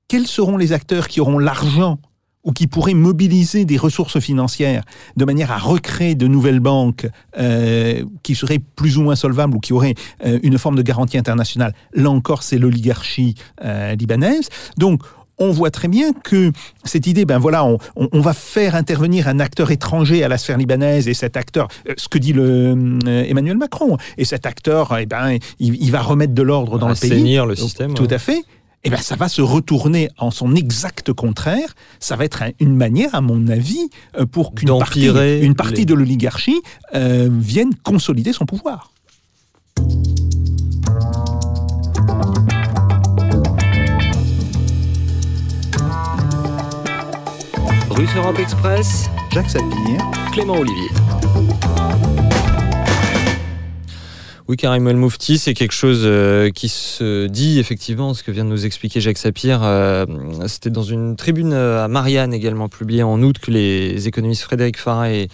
quels 0.08 0.26
seront 0.26 0.56
les 0.56 0.72
acteurs 0.72 1.08
qui 1.08 1.20
auront 1.20 1.38
l'argent 1.38 1.98
ou 2.42 2.52
qui 2.52 2.66
pourraient 2.66 2.94
mobiliser 2.94 3.64
des 3.64 3.78
ressources 3.78 4.20
financières 4.20 4.84
de 5.16 5.24
manière 5.24 5.50
à 5.50 5.56
recréer 5.56 6.14
de 6.14 6.26
nouvelles 6.26 6.60
banques 6.60 7.06
euh, 7.38 8.04
qui 8.22 8.34
seraient 8.34 8.58
plus 8.58 8.98
ou 8.98 9.02
moins 9.02 9.16
solvables 9.16 9.56
ou 9.56 9.60
qui 9.60 9.72
auraient 9.72 9.94
euh, 10.26 10.38
une 10.42 10.58
forme 10.58 10.76
de 10.76 10.82
garantie 10.82 11.16
internationale? 11.16 11.74
Là 11.94 12.10
encore, 12.10 12.42
c'est 12.42 12.58
l'oligarchie 12.58 13.34
libanaise. 13.96 14.48
Donc, 14.76 15.02
on 15.38 15.50
voit 15.50 15.70
très 15.70 15.88
bien 15.88 16.12
que 16.12 16.52
cette 16.84 17.06
idée, 17.06 17.24
ben 17.24 17.38
voilà, 17.38 17.64
on, 17.64 17.78
on- 17.96 18.08
on 18.12 18.20
va 18.20 18.32
faire 18.34 18.74
intervenir 18.74 19.26
un 19.28 19.40
acteur 19.40 19.70
étranger 19.70 20.22
à 20.24 20.28
la 20.28 20.38
sphère 20.38 20.56
libanaise 20.58 21.08
et 21.08 21.14
cet 21.14 21.36
acteur, 21.36 21.68
euh, 21.88 21.94
ce 21.96 22.08
que 22.08 22.18
dit 22.18 22.32
le, 22.32 22.76
euh, 23.06 23.24
Emmanuel 23.28 23.56
Macron, 23.56 23.96
et 24.18 24.24
cet 24.24 24.46
acteur, 24.46 24.96
eh 24.98 25.06
ben, 25.06 25.38
il, 25.58 25.74
il 25.82 25.90
va 25.90 26.00
remettre 26.02 26.34
de 26.34 26.42
l'ordre 26.42 26.78
dans 26.78 26.88
le 26.88 26.94
pays. 26.94 27.36
Le 27.46 27.56
système. 27.56 27.94
Tout 27.94 28.04
ouais. 28.04 28.12
à 28.14 28.18
fait. 28.18 28.42
Eh 28.86 28.90
ben, 28.90 28.98
ça 28.98 29.16
va 29.16 29.28
se 29.28 29.40
retourner 29.40 30.10
en 30.18 30.30
son 30.30 30.54
exact 30.54 31.12
contraire. 31.14 31.74
Ça 32.00 32.16
va 32.16 32.24
être 32.26 32.42
un- 32.42 32.50
une 32.60 32.76
manière, 32.76 33.14
à 33.14 33.22
mon 33.22 33.48
avis, 33.48 33.88
euh, 34.18 34.26
pour 34.26 34.54
qu'une 34.54 34.68
partie, 34.78 35.06
une 35.08 35.54
partie 35.54 35.76
les- 35.80 35.84
de 35.86 35.94
l'oligarchie 35.94 36.60
euh, 36.94 37.28
vienne 37.32 37.70
consolider 37.82 38.32
son 38.34 38.44
pouvoir. 38.44 38.92
Russe 47.94 48.10
Europe 48.16 48.38
Express, 48.40 49.08
Jacques 49.32 49.50
Sapir. 49.50 49.98
Clément 50.32 50.54
Olivier. 50.54 50.88
Oui, 54.46 54.56
Karim 54.56 54.86
El 54.88 54.96
Moufti, 54.96 55.38
c'est 55.38 55.54
quelque 55.54 55.72
chose 55.72 56.02
euh, 56.04 56.50
qui 56.50 56.68
se 56.68 57.26
dit 57.28 57.58
effectivement, 57.58 58.12
ce 58.12 58.22
que 58.22 58.30
vient 58.30 58.44
de 58.44 58.50
nous 58.50 58.66
expliquer 58.66 59.00
Jacques 59.00 59.18
Sapir. 59.18 59.60
euh, 59.62 60.04
C'était 60.48 60.70
dans 60.70 60.82
une 60.82 61.16
tribune 61.16 61.52
euh, 61.52 61.84
à 61.84 61.88
Marianne 61.88 62.34
également 62.34 62.68
publiée 62.68 63.02
en 63.02 63.22
août 63.22 63.36
que 63.40 63.50
les 63.50 64.06
économistes 64.08 64.42
Frédéric 64.42 64.76
Farah 64.76 65.10
et, 65.10 65.28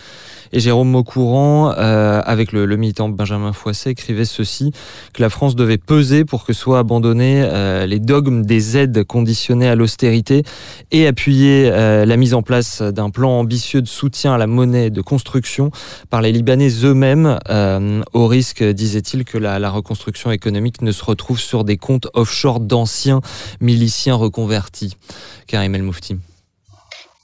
et 0.53 0.61
Jérôme 0.61 0.91
Maucourant, 0.91 1.73
euh, 1.77 2.21
avec 2.25 2.53
le, 2.53 2.67
militant 2.77 3.09
Benjamin 3.09 3.53
Foisset, 3.53 3.91
écrivaient 3.91 4.25
ceci 4.25 4.73
que 5.13 5.23
la 5.23 5.31
France 5.31 5.55
devait 5.57 5.79
peser 5.79 6.25
pour 6.25 6.45
que 6.45 6.53
soient 6.53 6.79
abandonnés 6.79 7.43
euh, 7.45 7.87
les 7.87 7.99
dogmes 7.99 8.45
des 8.45 8.77
aides 8.77 9.05
conditionnées 9.05 9.69
à 9.69 9.75
l'austérité 9.75 10.43
et 10.91 11.07
appuyer 11.07 11.71
euh, 11.73 12.05
la 12.05 12.17
mise 12.17 12.35
en 12.35 12.43
place 12.43 12.83
d'un 12.83 13.11
plan 13.11 13.31
ambitieux 13.31 13.83
de 13.83 13.89
soutien 13.89 14.35
à 14.35 14.39
la 14.39 14.47
monnaie 14.47 14.91
de 14.91 15.01
construction 15.01 15.71
par 16.09 16.23
les 16.23 16.33
Libanais 16.33 16.71
eux-mêmes, 16.85 17.39
euh, 17.49 18.03
au 18.13 18.27
risque, 18.27 18.63
disait-il, 18.63 19.25
que 19.25 19.39
la, 19.39 19.59
la 19.59 19.71
reconstruction 19.71 20.31
économique 20.31 20.83
ne 20.83 20.93
se 20.93 21.05
retrouve 21.05 21.39
sur 21.39 21.65
des 21.65 21.77
comptes 21.77 22.09
offshore 22.15 22.61
d'anciens 22.61 23.21
miliciens 23.61 24.15
reconvertis. 24.15 24.97
Karim 25.47 25.75
El 25.75 25.83
Moufti. 25.83 26.17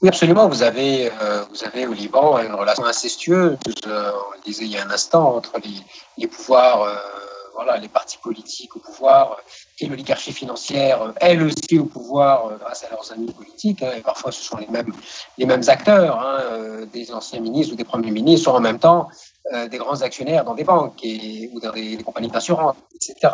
Oui, 0.01 0.09
absolument. 0.09 0.47
Vous 0.47 0.61
avez, 0.61 1.11
euh, 1.21 1.43
vous 1.49 1.63
avez 1.63 1.87
au 1.87 1.93
Liban 1.93 2.37
une 2.39 2.53
relation 2.53 2.85
incestueuse, 2.85 3.57
euh, 3.87 4.11
on 4.29 4.35
le 4.35 4.41
disait 4.45 4.65
il 4.65 4.71
y 4.71 4.77
a 4.77 4.83
un 4.85 4.91
instant, 4.91 5.35
entre 5.35 5.53
les, 5.63 5.73
les 6.19 6.27
pouvoirs, 6.27 6.83
euh, 6.83 6.95
voilà, 7.55 7.77
les 7.77 7.87
partis 7.87 8.19
politiques 8.19 8.75
au 8.75 8.79
pouvoir 8.79 9.31
euh, 9.31 9.35
et 9.79 9.87
l'oligarchie 9.87 10.31
financière, 10.31 11.01
euh, 11.01 11.11
elle 11.19 11.41
aussi 11.41 11.79
au 11.79 11.85
pouvoir 11.85 12.45
euh, 12.45 12.57
grâce 12.59 12.83
à 12.83 12.89
leurs 12.91 13.11
amis 13.11 13.31
politiques. 13.31 13.81
hein, 13.81 13.93
et 13.97 14.01
parfois, 14.01 14.31
ce 14.31 14.43
sont 14.43 14.57
les 14.57 14.67
mêmes, 14.67 14.93
les 15.39 15.47
mêmes 15.47 15.63
acteurs, 15.67 16.19
hein, 16.19 16.85
des 16.93 17.11
anciens 17.11 17.39
ministres 17.39 17.73
ou 17.73 17.75
des 17.75 17.83
premiers 17.83 18.11
ministres, 18.11 18.51
sont 18.51 18.55
en 18.55 18.59
même 18.59 18.79
temps 18.79 19.09
des 19.71 19.77
grands 19.77 20.01
actionnaires 20.01 20.43
dans 20.43 20.55
des 20.55 20.65
banques 20.65 20.99
et, 21.03 21.49
ou 21.53 21.61
dans 21.61 21.71
des, 21.71 21.95
des 21.95 22.03
compagnies 22.03 22.27
d'assurance, 22.27 22.75
etc. 22.93 23.29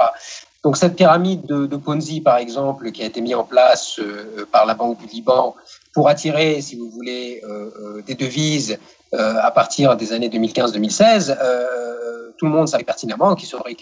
Donc 0.63 0.77
cette 0.77 0.95
pyramide 0.95 1.45
de, 1.45 1.75
Ponzi, 1.75 2.21
par 2.21 2.37
exemple, 2.37 2.91
qui 2.91 3.03
a 3.03 3.05
été 3.05 3.19
mise 3.19 3.35
en 3.35 3.43
place 3.43 3.99
euh, 3.99 4.47
par 4.51 4.65
la 4.65 4.73
Banque 4.73 4.97
du 4.99 5.07
Liban, 5.07 5.55
pour 5.93 6.07
attirer, 6.07 6.61
si 6.61 6.77
vous 6.77 6.89
voulez, 6.89 7.41
euh, 7.43 7.69
euh, 7.81 8.01
des 8.01 8.15
devises 8.15 8.77
à 9.15 9.51
partir 9.51 9.95
des 9.95 10.11
années 10.11 10.27
2015-2016, 10.27 11.37
euh, 11.39 12.31
tout 12.37 12.45
le 12.45 12.51
monde 12.51 12.67
savait 12.67 12.83
pertinemment 12.83 13.35
qu'il 13.35 13.47
serait, 13.47 13.75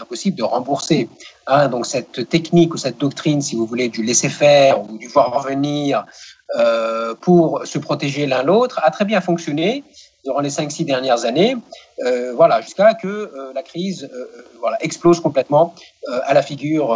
impossible 0.00 0.36
de 0.36 0.42
rembourser. 0.42 1.08
Hein, 1.46 1.68
donc 1.68 1.86
cette 1.86 2.28
technique 2.28 2.74
ou 2.74 2.76
cette 2.76 2.98
doctrine, 2.98 3.40
si 3.40 3.54
vous 3.54 3.66
voulez, 3.66 3.88
du 3.88 4.02
laisser-faire 4.02 4.82
ou 4.82 4.98
du 4.98 5.08
voir 5.08 5.42
revenir 5.42 6.04
euh, 6.58 7.14
pour 7.14 7.64
se 7.64 7.78
protéger 7.78 8.26
l'un 8.26 8.42
l'autre 8.42 8.80
a 8.82 8.90
très 8.90 9.04
bien 9.04 9.20
fonctionné 9.20 9.84
durant 10.24 10.40
les 10.40 10.50
5-6 10.50 10.84
dernières 10.84 11.24
années, 11.24 11.56
euh, 12.04 12.32
voilà, 12.34 12.60
jusqu'à 12.60 12.94
que 12.94 13.08
euh, 13.08 13.52
la 13.54 13.62
crise 13.62 14.04
euh, 14.04 14.16
euh, 14.16 14.42
voilà, 14.60 14.76
explose 14.80 15.20
complètement 15.20 15.74
à 16.24 16.34
la 16.34 16.42
figure 16.42 16.88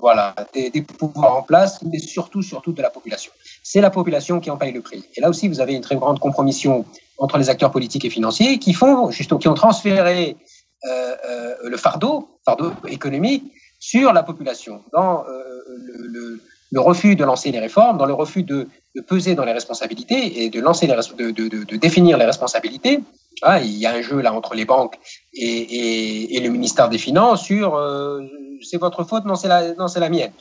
voilà, 0.00 0.34
des, 0.54 0.70
pouvoirs 0.82 1.36
en 1.36 1.42
place, 1.42 1.82
mais 1.82 1.98
surtout, 1.98 2.40
surtout 2.40 2.72
de 2.72 2.80
la 2.80 2.88
population. 2.88 3.32
C'est 3.64 3.80
la 3.80 3.90
population 3.90 4.38
qui 4.38 4.48
en 4.48 4.56
paye 4.56 4.72
le 4.72 4.80
prix. 4.80 5.04
Et 5.16 5.20
là 5.20 5.28
aussi, 5.28 5.48
vous 5.48 5.60
avez 5.60 5.74
une 5.74 5.80
très 5.80 5.96
grande 5.96 6.20
compromission 6.20 6.84
entre 7.18 7.36
les 7.36 7.50
acteurs 7.50 7.72
politiques 7.72 8.04
et 8.04 8.10
financiers 8.10 8.60
qui 8.60 8.74
font, 8.74 9.10
justement, 9.10 9.40
qui 9.40 9.48
ont 9.48 9.54
transféré 9.54 10.36
le 10.84 11.76
fardeau, 11.76 12.28
fardeau 12.44 12.70
économique, 12.86 13.42
sur 13.80 14.12
la 14.12 14.22
population, 14.22 14.84
dans 14.92 15.24
le, 15.26 16.40
le 16.72 16.80
refus 16.80 17.16
de 17.16 17.24
lancer 17.24 17.50
les 17.52 17.60
réformes, 17.60 17.98
dans 17.98 18.06
le 18.06 18.14
refus 18.14 18.42
de, 18.42 18.68
peser 19.06 19.34
dans 19.34 19.44
les 19.44 19.52
responsabilités 19.52 20.42
et 20.42 20.48
de 20.48 20.60
lancer 20.60 20.86
les 20.86 20.94
de, 20.94 21.76
définir 21.76 22.16
les 22.16 22.24
responsabilités. 22.24 23.00
Ah, 23.42 23.60
il 23.60 23.76
y 23.76 23.84
a 23.86 23.92
un 23.92 24.00
jeu 24.00 24.20
là 24.20 24.32
entre 24.32 24.54
les 24.54 24.64
banques 24.64 24.98
et, 25.34 26.40
le 26.42 26.48
ministère 26.48 26.88
des 26.88 26.98
Finances 26.98 27.44
sur 27.44 27.76
euh, 27.76 28.22
c'est 28.62 28.78
votre 28.78 29.04
faute, 29.04 29.26
non 29.26 29.34
c'est 29.34 29.48
la, 29.48 29.74
la 29.74 30.08
mienne. 30.08 30.32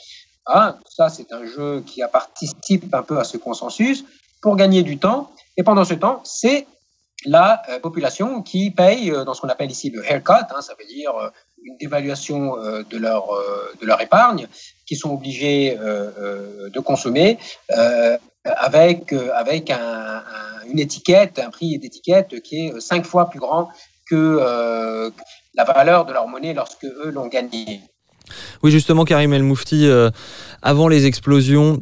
Ah, 0.45 0.77
ça 0.89 1.09
c'est 1.09 1.31
un 1.33 1.45
jeu 1.45 1.83
qui 1.85 2.01
participe 2.11 2.93
un 2.93 3.03
peu 3.03 3.19
à 3.19 3.23
ce 3.23 3.37
consensus 3.37 4.05
pour 4.41 4.55
gagner 4.55 4.83
du 4.83 4.97
temps. 4.97 5.31
Et 5.57 5.63
pendant 5.63 5.83
ce 5.83 5.95
temps, 5.95 6.21
c'est 6.23 6.67
la 7.25 7.61
euh, 7.69 7.79
population 7.79 8.41
qui 8.41 8.71
paye 8.71 9.11
euh, 9.11 9.23
dans 9.25 9.33
ce 9.33 9.41
qu'on 9.41 9.49
appelle 9.49 9.71
ici 9.71 9.89
le 9.89 10.03
haircut, 10.09 10.45
hein, 10.55 10.61
ça 10.61 10.73
veut 10.79 10.85
dire 10.85 11.11
une 11.65 11.77
dévaluation 11.77 12.57
euh, 12.57 12.83
de 12.89 12.97
leur 12.97 13.29
euh, 13.33 13.73
de 13.81 13.85
leur 13.85 13.99
épargne, 14.01 14.47
qui 14.85 14.95
sont 14.95 15.11
obligés 15.11 15.77
euh, 15.79 16.69
de 16.69 16.79
consommer 16.79 17.37
avec 18.43 19.13
avec 19.33 19.69
un, 19.71 19.77
un- 19.77 20.69
une 20.71 20.79
étiquette, 20.79 21.39
un 21.39 21.49
prix 21.49 21.77
d'étiquette 21.79 22.41
qui 22.41 22.67
est 22.67 22.79
cinq 22.79 23.05
fois 23.05 23.29
plus 23.29 23.39
grand 23.39 23.69
que 24.09 24.39
la 25.55 25.63
valeur 25.63 26.05
de 26.05 26.13
leur 26.13 26.27
monnaie 26.27 26.53
lorsque 26.53 26.85
eux 26.85 27.09
l'ont 27.11 27.27
gagnée. 27.27 27.81
Oui, 28.63 28.71
justement, 28.71 29.03
Karim 29.05 29.33
El 29.33 29.43
Moufti, 29.43 29.87
avant 30.61 30.87
les 30.87 31.05
explosions, 31.05 31.81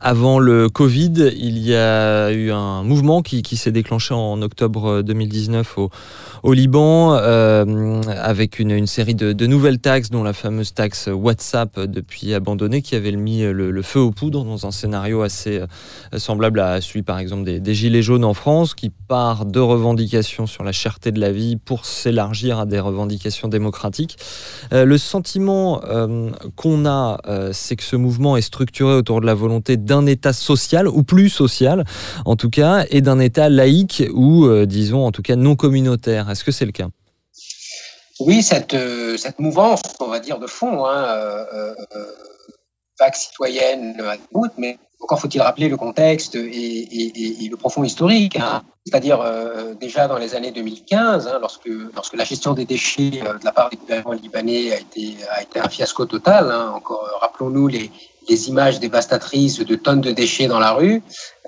avant 0.00 0.38
le 0.38 0.68
Covid, 0.68 1.32
il 1.36 1.58
y 1.58 1.74
a 1.74 2.30
eu 2.32 2.50
un 2.50 2.82
mouvement 2.82 3.22
qui, 3.22 3.42
s'est 3.56 3.72
déclenché 3.72 4.14
en 4.14 4.40
octobre 4.42 5.02
2019 5.02 5.78
au, 5.78 5.90
au 6.42 6.52
Liban, 6.52 7.14
euh, 7.14 8.00
avec 8.18 8.58
une, 8.58 8.86
série 8.86 9.14
de, 9.14 9.46
nouvelles 9.46 9.78
taxes, 9.78 10.10
dont 10.10 10.22
la 10.22 10.32
fameuse 10.32 10.74
taxe 10.74 11.08
WhatsApp 11.12 11.78
euh, 11.78 11.86
depuis 11.86 12.34
abandonnée, 12.34 12.82
qui 12.82 12.94
avait 12.94 13.12
mis 13.12 13.42
le, 13.42 13.82
feu 13.82 14.00
aux 14.00 14.10
poudres 14.10 14.44
dans 14.44 14.66
un 14.66 14.70
scénario 14.70 15.22
assez 15.22 15.58
euh, 15.58 16.18
semblable 16.18 16.60
à 16.60 16.80
celui, 16.80 17.02
par 17.02 17.18
exemple, 17.18 17.44
des, 17.44 17.74
Gilets 17.74 18.02
jaunes 18.02 18.24
en 18.24 18.34
France, 18.34 18.74
qui 18.74 18.90
part 18.90 19.46
de 19.46 19.60
revendications 19.60 20.46
sur 20.46 20.64
la 20.64 20.72
cherté 20.72 21.12
de 21.12 21.20
la 21.20 21.32
vie 21.32 21.56
pour 21.56 21.86
s'élargir 21.86 22.58
à 22.58 22.66
des 22.66 22.80
revendications 22.80 23.48
démocratiques. 23.48 24.16
Euh, 24.72 24.84
le 24.84 24.98
sentiment 24.98 25.80
euh, 25.84 26.30
qu'on 26.56 26.86
a, 26.86 27.18
euh, 27.26 27.50
c'est 27.52 27.76
que 27.76 27.82
ce 27.82 27.96
mouvement 27.96 28.36
est 28.36 28.42
structuré 28.42 28.94
autour 28.94 29.20
de 29.20 29.26
la 29.26 29.34
volonté 29.34 29.76
d'un 29.84 30.06
État 30.06 30.32
social, 30.32 30.88
ou 30.88 31.02
plus 31.02 31.28
social 31.28 31.84
en 32.24 32.36
tout 32.36 32.50
cas, 32.50 32.84
et 32.90 33.00
d'un 33.00 33.18
État 33.18 33.48
laïque 33.48 34.02
ou, 34.14 34.46
euh, 34.46 34.66
disons, 34.66 35.04
en 35.04 35.12
tout 35.12 35.22
cas 35.22 35.36
non 35.36 35.56
communautaire. 35.56 36.30
Est-ce 36.30 36.44
que 36.44 36.52
c'est 36.52 36.66
le 36.66 36.72
cas? 36.72 36.88
Oui, 38.20 38.42
cette, 38.42 38.74
euh, 38.74 39.16
cette 39.16 39.38
mouvance, 39.38 39.82
on 40.00 40.06
va 40.06 40.20
dire, 40.20 40.38
de 40.38 40.46
fond, 40.46 40.86
hein, 40.86 41.04
euh, 41.06 41.74
vague 42.98 43.14
citoyenne 43.14 44.00
à 44.00 44.16
bout, 44.32 44.50
mais 44.58 44.78
encore 45.00 45.18
faut-il 45.18 45.40
rappeler 45.40 45.68
le 45.68 45.76
contexte 45.76 46.36
et, 46.36 47.48
le 47.50 47.56
profond 47.56 47.82
historique. 47.82 48.36
hein. 48.36 48.62
C'est-à-dire 48.86 49.24
déjà 49.80 50.08
dans 50.08 50.18
les 50.18 50.34
années 50.34 50.50
2015, 50.50 51.28
hein, 51.28 51.38
lorsque, 51.40 51.68
lorsque 51.94 52.16
la 52.16 52.24
gestion 52.24 52.52
des 52.52 52.64
déchets 52.64 53.10
de 53.10 53.44
la 53.44 53.52
part 53.52 53.70
des 53.70 53.76
gouvernements 53.76 54.12
libanais 54.12 54.72
a 54.72 54.80
été, 54.80 55.16
a 55.30 55.42
été 55.42 55.60
un 55.60 55.68
fiasco 55.68 56.04
total. 56.04 56.52
Encore 56.52 57.08
rappelons-nous 57.20 57.68
les, 57.68 57.92
les 58.28 58.48
images 58.48 58.80
dévastatrices 58.80 59.58
de 59.60 59.74
tonnes 59.74 60.00
de 60.00 60.10
déchets 60.10 60.46
dans 60.46 60.58
la 60.58 60.72
rue, 60.72 61.02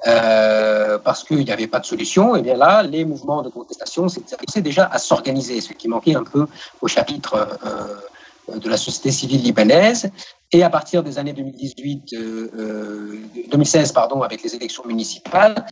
euh, 0.06 0.98
parce 0.98 1.24
qu'il 1.24 1.38
n'y 1.44 1.50
avait 1.50 1.66
pas 1.66 1.80
de 1.80 1.86
solution. 1.86 2.36
Et 2.36 2.42
bien 2.42 2.56
là, 2.56 2.82
les 2.82 3.04
mouvements 3.04 3.42
de 3.42 3.48
contestation 3.48 4.08
s'étaient 4.08 4.60
déjà 4.60 4.84
à 4.86 4.98
s'organiser, 4.98 5.60
ce 5.60 5.72
qui 5.72 5.88
manquait 5.88 6.14
un 6.14 6.24
peu 6.24 6.46
au 6.80 6.88
chapitre 6.88 7.48
euh, 7.64 8.58
de 8.58 8.68
la 8.68 8.76
société 8.76 9.10
civile 9.10 9.42
libanaise. 9.42 10.10
Et 10.52 10.62
à 10.62 10.70
partir 10.70 11.02
des 11.02 11.18
années 11.18 11.32
2018, 11.32 12.12
euh, 12.14 13.18
2016, 13.50 13.92
pardon, 13.92 14.22
avec 14.22 14.42
les 14.42 14.54
élections 14.54 14.84
municipales, 14.84 15.64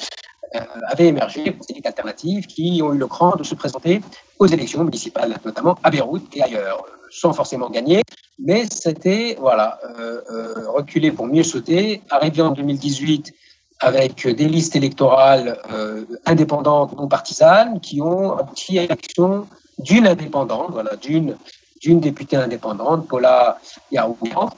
avaient 0.89 1.07
émergé 1.07 1.45
des 1.45 1.81
alternatives 1.83 2.47
qui 2.47 2.83
ont 2.83 2.93
eu 2.93 2.99
le 2.99 3.07
cran 3.07 3.37
de 3.37 3.43
se 3.43 3.55
présenter 3.55 4.03
aux 4.39 4.47
élections 4.47 4.85
municipales, 4.85 5.35
notamment 5.47 5.79
à 5.83 5.91
Beyrouth 5.91 6.25
et 6.35 6.43
ailleurs. 6.43 6.85
Sans 7.13 7.33
forcément 7.33 7.69
gagner, 7.69 8.03
mais 8.39 8.65
c'était 8.73 9.37
voilà 9.39 9.79
euh, 9.99 10.21
euh, 10.31 10.71
reculer 10.71 11.13
pour 11.13 11.27
mieux 11.27 11.43
sauter. 11.43 12.03
Arrivé 12.11 12.41
en 12.43 12.51
2018 12.51 13.33
avec 13.81 14.27
des 14.27 14.47
listes 14.47 14.77
électorales 14.77 15.59
euh, 15.73 16.05
indépendantes, 16.25 16.97
non 16.97 17.09
partisanes, 17.09 17.81
qui 17.81 18.01
ont 18.01 18.37
abouti 18.37 18.79
à 18.79 18.83
l'élection 18.83 19.47
d'une 19.79 20.07
indépendante, 20.07 20.71
voilà, 20.71 20.97
d'une 20.97 21.37
d'une 21.81 21.99
députée 21.99 22.37
indépendante, 22.37 23.09
Paula 23.09 23.59
Yarouan, 23.91 24.51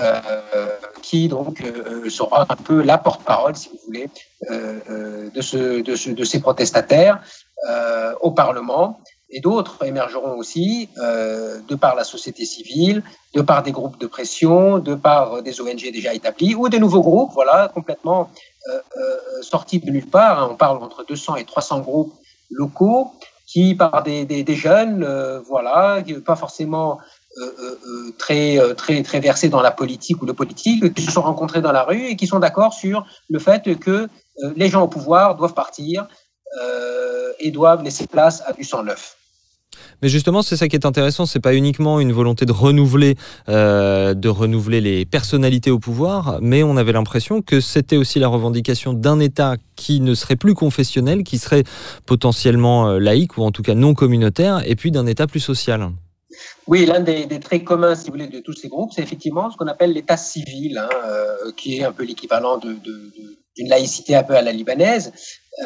euh, 0.00 0.20
qui 1.02 1.28
donc 1.28 1.62
sera 2.08 2.46
un 2.48 2.56
peu 2.56 2.82
la 2.82 2.98
porte-parole, 2.98 3.54
si 3.54 3.68
vous 3.68 3.78
voulez, 3.86 4.10
de, 4.50 5.40
ce, 5.40 5.82
de, 5.82 5.94
ce, 5.94 6.10
de 6.10 6.24
ces 6.24 6.40
protestataires 6.40 7.20
au 8.22 8.32
Parlement. 8.32 8.98
Et 9.36 9.40
d'autres 9.40 9.76
émergeront 9.84 10.36
aussi 10.38 10.88
euh, 10.98 11.58
de 11.70 11.74
par 11.74 11.94
la 11.96 12.04
société 12.04 12.44
civile, 12.44 13.02
de 13.34 13.42
par 13.42 13.64
des 13.64 13.72
groupes 13.72 13.98
de 13.98 14.06
pression, 14.06 14.78
de 14.78 14.94
par 14.94 15.42
des 15.42 15.60
ONG 15.60 15.82
déjà 15.92 16.14
établies 16.14 16.54
ou 16.54 16.68
des 16.68 16.78
nouveaux 16.78 17.02
groupes, 17.02 17.32
voilà, 17.34 17.68
complètement 17.74 18.30
euh, 18.70 18.78
euh, 18.96 19.16
sortis 19.42 19.80
de 19.80 19.90
nulle 19.90 20.06
part. 20.06 20.36
hein. 20.40 20.48
On 20.52 20.56
parle 20.56 20.78
entre 20.82 21.04
200 21.04 21.34
et 21.36 21.44
300 21.44 21.80
groupes 21.80 22.14
locaux 22.50 23.10
qui, 23.46 23.74
par 23.74 24.04
des, 24.04 24.24
des, 24.24 24.44
des 24.44 24.54
jeunes, 24.54 25.02
euh, 25.02 25.40
voilà, 25.40 26.00
qui- 26.06 26.14
pas 26.14 26.36
forcément 26.36 26.98
euh, 27.38 27.42
euh, 27.42 27.78
euh, 27.88 28.10
très, 28.16 28.58
euh, 28.60 28.74
très, 28.74 29.02
très 29.02 29.18
versés 29.18 29.48
dans 29.48 29.60
la 29.62 29.72
politique 29.72 30.22
ou 30.22 30.26
le 30.26 30.34
politique, 30.34 30.94
qui 30.94 31.02
se 31.02 31.10
sont 31.10 31.22
rencontrés 31.22 31.60
dans 31.60 31.72
la 31.72 31.82
rue 31.82 32.06
et 32.10 32.14
qui 32.16 32.28
sont 32.28 32.38
d'accord 32.38 32.72
sur 32.72 33.04
le 33.28 33.38
fait 33.40 33.62
que 33.80 33.90
euh, 33.90 34.52
les 34.54 34.68
gens 34.68 34.82
au 34.82 34.88
pouvoir 34.88 35.34
doivent 35.34 35.54
partir 35.54 36.06
euh, 36.62 37.32
et 37.40 37.50
doivent 37.50 37.82
laisser 37.82 38.06
place 38.06 38.42
à 38.46 38.52
du 38.52 38.62
sang 38.62 38.84
neuf. 38.84 39.16
Mais 40.04 40.10
justement, 40.10 40.42
c'est 40.42 40.58
ça 40.58 40.68
qui 40.68 40.76
est 40.76 40.84
intéressant. 40.84 41.24
C'est 41.24 41.40
pas 41.40 41.54
uniquement 41.54 41.98
une 41.98 42.12
volonté 42.12 42.44
de 42.44 42.52
renouveler, 42.52 43.14
euh, 43.48 44.12
de 44.12 44.28
renouveler 44.28 44.82
les 44.82 45.06
personnalités 45.06 45.70
au 45.70 45.78
pouvoir, 45.78 46.40
mais 46.42 46.62
on 46.62 46.76
avait 46.76 46.92
l'impression 46.92 47.40
que 47.40 47.58
c'était 47.58 47.96
aussi 47.96 48.18
la 48.18 48.28
revendication 48.28 48.92
d'un 48.92 49.18
État 49.18 49.56
qui 49.76 50.00
ne 50.00 50.12
serait 50.12 50.36
plus 50.36 50.52
confessionnel, 50.52 51.24
qui 51.24 51.38
serait 51.38 51.64
potentiellement 52.04 52.86
euh, 52.86 52.98
laïque 52.98 53.38
ou 53.38 53.44
en 53.44 53.50
tout 53.50 53.62
cas 53.62 53.74
non 53.74 53.94
communautaire, 53.94 54.60
et 54.68 54.76
puis 54.76 54.90
d'un 54.90 55.06
État 55.06 55.26
plus 55.26 55.40
social. 55.40 55.88
Oui, 56.66 56.84
l'un 56.84 57.00
des, 57.00 57.26
traits 57.40 57.64
communs, 57.64 57.94
si 57.94 58.08
vous 58.08 58.12
voulez, 58.12 58.26
de 58.26 58.40
tous 58.40 58.52
ces 58.52 58.68
groupes, 58.68 58.90
c'est 58.94 59.02
effectivement 59.02 59.50
ce 59.50 59.56
qu'on 59.56 59.68
appelle 59.68 59.94
l'État 59.94 60.18
civil, 60.18 60.76
hein, 60.76 60.88
euh, 61.06 61.50
qui 61.56 61.78
est 61.78 61.84
un 61.84 61.92
peu 61.92 62.04
l'équivalent 62.04 62.58
d'une 62.58 63.68
laïcité 63.68 64.16
un 64.16 64.22
peu 64.22 64.34
à 64.34 64.42
la 64.42 64.52
libanaise, 64.52 65.12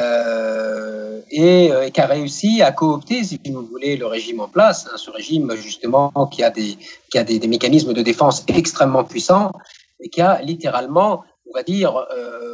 euh, 0.01 1.21
et, 1.31 1.73
euh, 1.73 1.87
et 1.87 1.91
qui 1.91 2.01
a 2.01 2.07
réussi 2.07 2.63
à 2.63 2.73
coopter, 2.73 3.25
si 3.25 3.41
vous 3.47 3.67
voulez, 3.67 3.97
le 3.97 4.07
régime 4.07 4.41
en 4.41 4.49
place. 4.49 4.87
hein, 4.93 4.97
ce 4.97 5.11
régime, 5.11 5.55
justement, 5.57 6.13
qui 6.31 6.43
a, 6.43 6.51
des, 6.51 6.77
qui 7.11 7.19
a 7.19 7.25
des, 7.25 7.47
mécanismes 7.49 7.95
de 7.95 8.03
défense 8.03 8.45
extrêmement 8.49 9.05
puissants 9.05 9.53
et 10.01 10.09
qui 10.11 10.21
a 10.21 10.41
littéralement, 10.43 11.25
on 11.49 11.55
va 11.55 11.63
dire, 11.63 11.97
euh, 11.97 12.49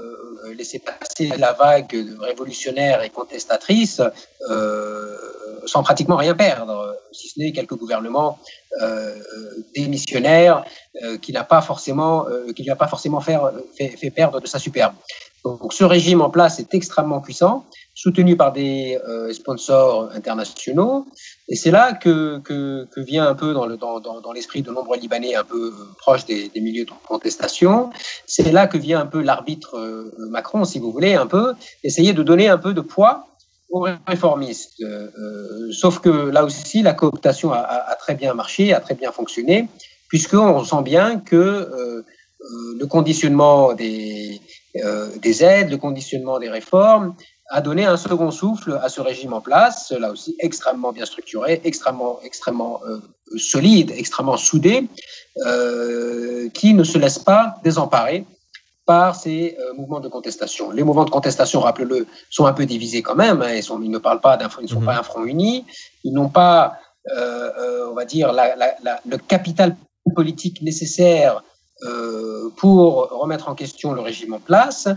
laissé 0.55 0.79
passer 0.79 1.37
la 1.39 1.53
vague 1.53 1.95
révolutionnaire 2.21 3.03
et 3.03 3.11
contestatrice 3.11 4.01
euh, 4.51 5.17
sans 5.67 5.83
pratiquement 5.83 6.17
rien 6.17 6.35
perdre, 6.35 6.97
si 7.13 7.29
ce 7.29 7.41
n'est 7.41 7.53
quelques 7.53 7.75
gouvernements 7.75 8.39
euh, 8.83 9.15
démissionnaires 9.75 10.65
euh, 11.03 11.17
qui 11.19 11.33
n'a 11.33 11.45
pas 11.45 11.63
forcément, 11.63 12.27
qui 12.55 12.63
lui 12.63 12.71
a 12.71 12.77
pas 12.77 12.89
forcément 12.89 13.21
faire, 13.21 13.53
fait, 13.77 13.89
fait 13.89 14.11
perdre 14.11 14.41
de 14.41 14.47
sa 14.47 14.59
superbe. 14.59 14.95
Donc, 15.45 15.75
ce 15.75 15.85
régime 15.85 16.23
en 16.23 16.31
place 16.31 16.59
est 16.59 16.73
extrêmement 16.73 17.21
puissant, 17.21 17.67
soutenu 17.95 18.35
par 18.35 18.53
des 18.53 18.99
euh, 19.07 19.31
sponsors 19.33 20.11
internationaux, 20.15 21.07
et 21.49 21.57
c'est 21.57 21.71
là 21.71 21.93
que, 21.93 22.39
que, 22.39 22.87
que 22.91 23.01
vient 23.01 23.27
un 23.29 23.35
peu 23.35 23.53
dans 23.53 23.67
le 23.67 23.77
dans, 23.77 24.01
dans, 24.01 24.23
dans 24.23 24.33
l'esprit 24.33 24.63
de 24.63 24.71
nombreux 24.71 24.97
Libanais 24.97 25.35
un 25.35 25.45
peu 25.45 25.67
euh, 25.67 25.85
proches 25.99 26.25
des, 26.25 26.49
des 26.49 26.61
milieux 26.61 26.87
de 26.87 26.93
contestation. 27.07 27.91
C'est 28.27 28.51
là 28.53 28.67
que 28.67 28.79
vient 28.79 29.01
un 29.01 29.07
peu 29.07 29.21
l'arbitre 29.21 29.77
euh, 29.77 30.11
Macron, 30.31 30.65
si 30.65 30.79
vous 30.79 30.91
voulez, 30.91 31.15
un 31.15 31.27
peu 31.27 31.53
essayer 31.83 32.15
de 32.15 32.23
donner 32.23 32.49
un 32.49 32.59
peu 32.59 32.73
de 32.73 32.81
poids 32.81 33.27
aux 33.71 33.87
réformistes. 34.07 34.81
Euh, 34.81 35.71
sauf 35.73 35.99
que 35.99 36.09
là 36.09 36.45
aussi, 36.45 36.81
la 36.81 36.95
cooptation 36.95 37.53
a, 37.53 37.59
a, 37.59 37.91
a, 37.93 37.95
très 37.97 38.15
bien 38.15 38.33
marché, 38.33 38.73
a 38.73 38.81
très 38.81 38.95
bien 38.95 39.13
fonctionné, 39.13 39.69
puisqu'on 40.09 40.65
sent 40.65 40.83
bien 40.83 41.21
que 41.21 42.03
le 42.79 42.87
conditionnement 42.87 43.73
des, 43.73 44.41
des 45.23 45.45
aides, 45.45 45.71
le 45.71 45.77
conditionnement 45.77 46.39
des 46.39 46.49
réformes 46.49 47.15
a 47.49 47.61
donné 47.61 47.85
un 47.85 47.97
second 47.97 48.31
souffle 48.31 48.79
à 48.83 48.89
ce 48.89 49.01
régime 49.01 49.33
en 49.33 49.41
place, 49.41 49.93
là 49.93 50.11
aussi 50.11 50.35
extrêmement 50.41 50.93
bien 50.93 51.05
structuré, 51.05 51.61
extrêmement, 51.65 52.19
extrêmement 52.23 52.81
euh, 52.87 52.99
solide, 53.37 53.93
extrêmement 53.97 54.37
soudé, 54.37 54.89
euh, 55.47 56.49
qui 56.51 56.75
ne 56.75 56.85
se 56.85 56.99
laisse 56.99 57.19
pas 57.19 57.57
désemparer 57.63 58.25
par 58.87 59.15
ces 59.15 59.57
euh, 59.59 59.75
mouvements 59.75 60.01
de 60.01 60.09
contestation. 60.09 60.71
Les 60.71 60.83
mouvements 60.83 61.05
de 61.05 61.11
contestation, 61.11 61.61
rappelez-le, 61.61 62.07
sont 62.31 62.47
un 62.47 62.53
peu 62.53 62.67
divisés 62.67 63.03
quand 63.03 63.15
même. 63.15 63.43
Hein, 63.43 63.55
ils, 63.55 63.63
sont, 63.63 63.81
ils 63.83 63.91
ne 63.91 63.99
parlent 63.99 64.21
pas 64.21 64.37
d'un, 64.37 64.49
ils 64.61 64.65
ne 64.65 64.69
sont 64.69 64.81
mmh. 64.81 64.87
pas 64.87 64.99
un 64.99 65.03
front 65.03 65.25
uni. 65.25 65.65
Ils 66.03 66.13
n'ont 66.13 66.29
pas, 66.29 66.75
euh, 67.17 67.89
on 67.91 67.95
va 67.95 68.05
dire, 68.05 68.33
la, 68.33 68.57
la, 68.57 68.75
la, 68.83 69.01
le 69.07 69.17
capital 69.17 69.77
politique 70.15 70.61
nécessaire 70.61 71.37
euh, 71.37 71.41
pour 72.57 73.09
remettre 73.11 73.49
en 73.49 73.55
question 73.55 73.93
le 73.93 74.01
régime 74.01 74.35
en 74.35 74.41
place. 74.41 74.89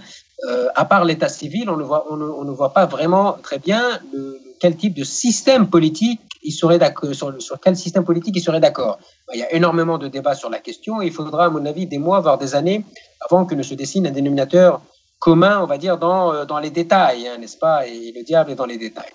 Euh, 0.45 0.67
à 0.75 0.85
part 0.85 1.03
l'état 1.03 1.29
civil, 1.29 1.67
on 1.69 1.77
ne, 1.77 1.83
voit, 1.83 2.05
on, 2.11 2.15
ne, 2.15 2.25
on 2.25 2.43
ne 2.43 2.51
voit 2.51 2.71
pas 2.71 2.85
vraiment 2.85 3.33
très 3.41 3.57
bien 3.57 3.99
le, 4.13 4.39
quel 4.59 4.75
type 4.75 4.93
de 4.93 5.03
système 5.03 5.67
politique 5.67 6.21
il 6.43 6.51
serait 6.51 6.77
d'accord, 6.77 7.09
sur, 7.13 7.59
quel 7.59 7.75
système 7.75 8.03
politique 8.03 8.35
il 8.37 8.41
serait 8.41 8.59
d'accord. 8.59 8.99
Il 9.33 9.39
y 9.39 9.43
a 9.43 9.51
énormément 9.51 9.97
de 9.97 10.07
débats 10.07 10.35
sur 10.35 10.51
la 10.51 10.59
question 10.59 11.01
et 11.01 11.07
il 11.07 11.11
faudra, 11.11 11.45
à 11.45 11.49
mon 11.49 11.65
avis, 11.65 11.87
des 11.87 11.97
mois, 11.97 12.19
voire 12.19 12.37
des 12.37 12.53
années 12.53 12.85
avant 13.27 13.45
que 13.45 13.55
ne 13.55 13.63
se 13.63 13.73
dessine 13.73 14.05
un 14.05 14.11
dénominateur 14.11 14.79
commun, 15.17 15.59
on 15.61 15.65
va 15.65 15.79
dire, 15.79 15.97
dans, 15.97 16.45
dans 16.45 16.59
les 16.59 16.69
détails, 16.69 17.27
hein, 17.27 17.39
n'est-ce 17.39 17.57
pas? 17.57 17.87
Et 17.87 18.13
le 18.15 18.23
diable 18.23 18.51
est 18.51 18.55
dans 18.55 18.67
les 18.67 18.77
détails. 18.77 19.11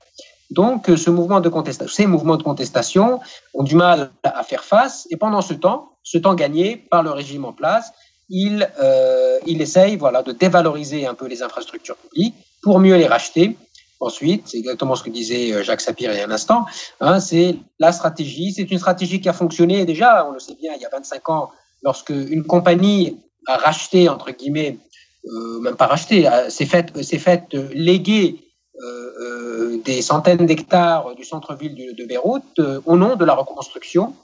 Donc, 0.51 0.91
ces 0.97 1.11
mouvements 1.13 1.41
de 1.41 1.49
contestation 1.49 3.21
ont 3.55 3.63
du 3.63 3.77
mal 3.77 4.11
à 4.25 4.43
faire 4.43 4.65
face 4.65 5.07
et 5.11 5.17
pendant 5.17 5.41
ce 5.41 5.55
temps, 5.55 5.92
ce 6.03 6.19
temps 6.19 6.35
gagné 6.35 6.77
par 6.77 7.03
le 7.03 7.11
régime 7.11 7.45
en 7.45 7.53
place, 7.53 7.93
il, 8.29 8.69
euh, 8.83 9.39
il 9.47 9.61
essaye 9.61 9.97
voilà, 9.97 10.23
de 10.23 10.33
dévaloriser 10.33 11.07
un 11.07 11.15
peu 11.15 11.27
les 11.27 11.43
infrastructures 11.43 11.97
publiques 11.97 12.35
pour 12.63 12.79
mieux 12.81 12.97
les 12.97 13.07
racheter. 13.07 13.57
Ensuite, 14.01 14.49
c'est 14.49 14.59
exactement 14.59 14.97
ce 14.97 15.05
que 15.05 15.11
disait 15.11 15.63
Jacques 15.63 15.81
Sapir 15.81 16.13
il 16.13 16.19
y 16.19 16.21
a 16.21 16.27
un 16.27 16.31
instant, 16.31 16.65
hein, 17.01 17.21
c'est 17.21 17.57
la 17.79 17.93
stratégie. 17.93 18.53
C'est 18.53 18.71
une 18.71 18.79
stratégie 18.79 19.21
qui 19.21 19.29
a 19.29 19.33
fonctionné 19.33 19.85
déjà, 19.85 20.27
on 20.27 20.33
le 20.33 20.41
sait 20.41 20.57
bien, 20.61 20.73
il 20.75 20.83
y 20.83 20.85
a 20.85 20.89
25 20.89 21.29
ans, 21.29 21.51
lorsque 21.83 22.11
une 22.11 22.45
compagnie 22.45 23.19
a 23.47 23.59
racheté, 23.59 24.09
entre 24.09 24.33
guillemets, 24.33 24.79
euh, 25.27 25.61
même 25.61 25.77
pas 25.77 25.87
racheté, 25.87 26.29
s'est 26.49 26.67
fait, 26.67 26.91
fait 27.19 27.55
léguer 27.73 28.43
euh, 28.81 29.13
euh, 29.21 29.83
des 29.85 30.01
centaines 30.01 30.47
d'hectares 30.47 31.15
du 31.15 31.25
centre-ville 31.25 31.95
de, 31.95 32.05
Beyrouth 32.05 32.43
euh, 32.59 32.81
au 32.87 32.97
nom 32.97 33.17
de 33.17 33.25
la 33.25 33.35
reconstruction. 33.35 34.15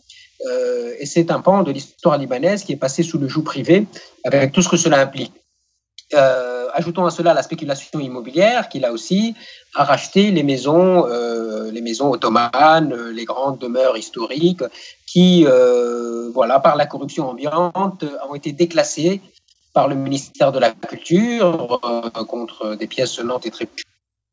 Euh, 0.47 0.93
et 0.99 1.07
c'est 1.07 1.31
un 1.31 1.41
pan 1.41 1.63
de 1.63 1.73
l'histoire 1.73 2.17
libanaise 2.17 2.65
qui 2.65 2.73
est 2.73 2.77
passé 2.77 3.03
sous 3.03 3.19
le 3.19 3.29
joug 3.29 3.43
privé 3.43 3.87
avec 4.25 4.53
tout 4.53 4.63
ce 4.63 4.69
que 4.69 4.77
cela 4.77 5.01
implique. 5.01 5.33
Euh, 6.15 6.69
ajoutons 6.73 7.05
à 7.05 7.11
cela 7.11 7.35
la 7.35 7.43
spéculation 7.43 8.01
immobilière 8.01 8.69
qui 8.69 8.81
là 8.81 8.93
aussi 8.93 9.35
a 9.75 9.85
racheté 9.85 10.31
les 10.31 10.43
maisons, 10.43 11.07
euh, 11.07 11.71
les 11.71 11.83
maisons 11.83 12.11
ottomanes, 12.11 12.95
les 13.11 13.25
grandes 13.25 13.59
demeures 13.59 13.97
historiques 13.97 14.65
qui, 15.07 15.45
voilà, 16.35 16.61
par 16.61 16.77
la 16.77 16.87
corruption 16.87 17.29
ambiante, 17.29 18.05
ont 18.29 18.35
été 18.35 18.53
déclassées 18.53 19.21
par 19.75 19.89
le 19.89 19.95
ministère 19.95 20.53
de 20.53 20.59
la 20.59 20.71
Culture 20.71 21.81
contre 22.29 22.75
des 22.75 22.87
pièces 22.87 23.13
sonnantes 23.13 23.47
et 23.47 23.51
très 23.51 23.69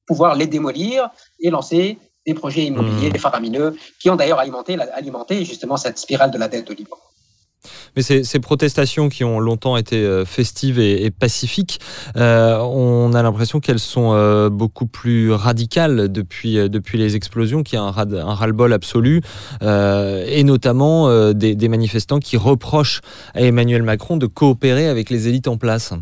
pouvoir 0.06 0.36
les 0.36 0.48
démolir 0.48 1.10
et 1.40 1.50
lancer 1.50 1.98
des 2.26 2.34
projets 2.34 2.66
immobiliers 2.66 3.10
mmh. 3.10 3.18
faramineux 3.18 3.76
qui 4.00 4.10
ont 4.10 4.16
d'ailleurs 4.16 4.40
alimenté, 4.40 4.78
alimenté 4.94 5.46
justement 5.46 5.78
cette 5.78 5.98
spirale 5.98 6.32
de 6.32 6.38
la 6.38 6.48
dette 6.48 6.70
au 6.70 6.74
Liban. 6.74 6.98
Mais 7.96 8.02
ces, 8.02 8.24
ces, 8.24 8.40
protestations 8.40 9.10
qui 9.10 9.24
ont 9.24 9.40
longtemps 9.40 9.78
été 9.78 9.98
euh, 9.98 10.26
festives 10.26 10.80
et, 10.80 11.06
et 11.06 11.12
pacifiques, 11.12 11.80
euh, 12.18 12.58
on 12.60 13.14
a 13.14 13.24
l'impression 13.24 13.60
qu'elles 13.60 13.80
sont 13.80 14.12
euh, 14.14 14.50
beaucoup 14.50 14.86
plus 14.86 15.32
radicales 15.32 16.12
depuis, 16.12 16.70
depuis 16.70 16.98
les 16.98 17.16
explosions, 17.16 17.64
qu'il 17.64 17.78
y 17.78 17.82
a 17.82 17.84
un, 17.84 17.88
un 17.88 18.34
ras-le-bol 18.34 18.74
absolu, 18.74 19.22
euh, 19.62 20.26
et 20.28 20.44
notamment 20.44 21.34
des, 21.34 21.56
des, 21.56 21.68
manifestants 21.68 22.20
qui 22.20 22.38
reprochent 22.38 23.02
à 23.34 23.42
Emmanuel 23.42 23.84
Macron 23.84 24.18
de 24.18 24.28
coopérer 24.28 24.88
avec 24.88 25.10
les 25.10 25.28
élites 25.28 25.48
en 25.48 25.58
place. 25.58 25.94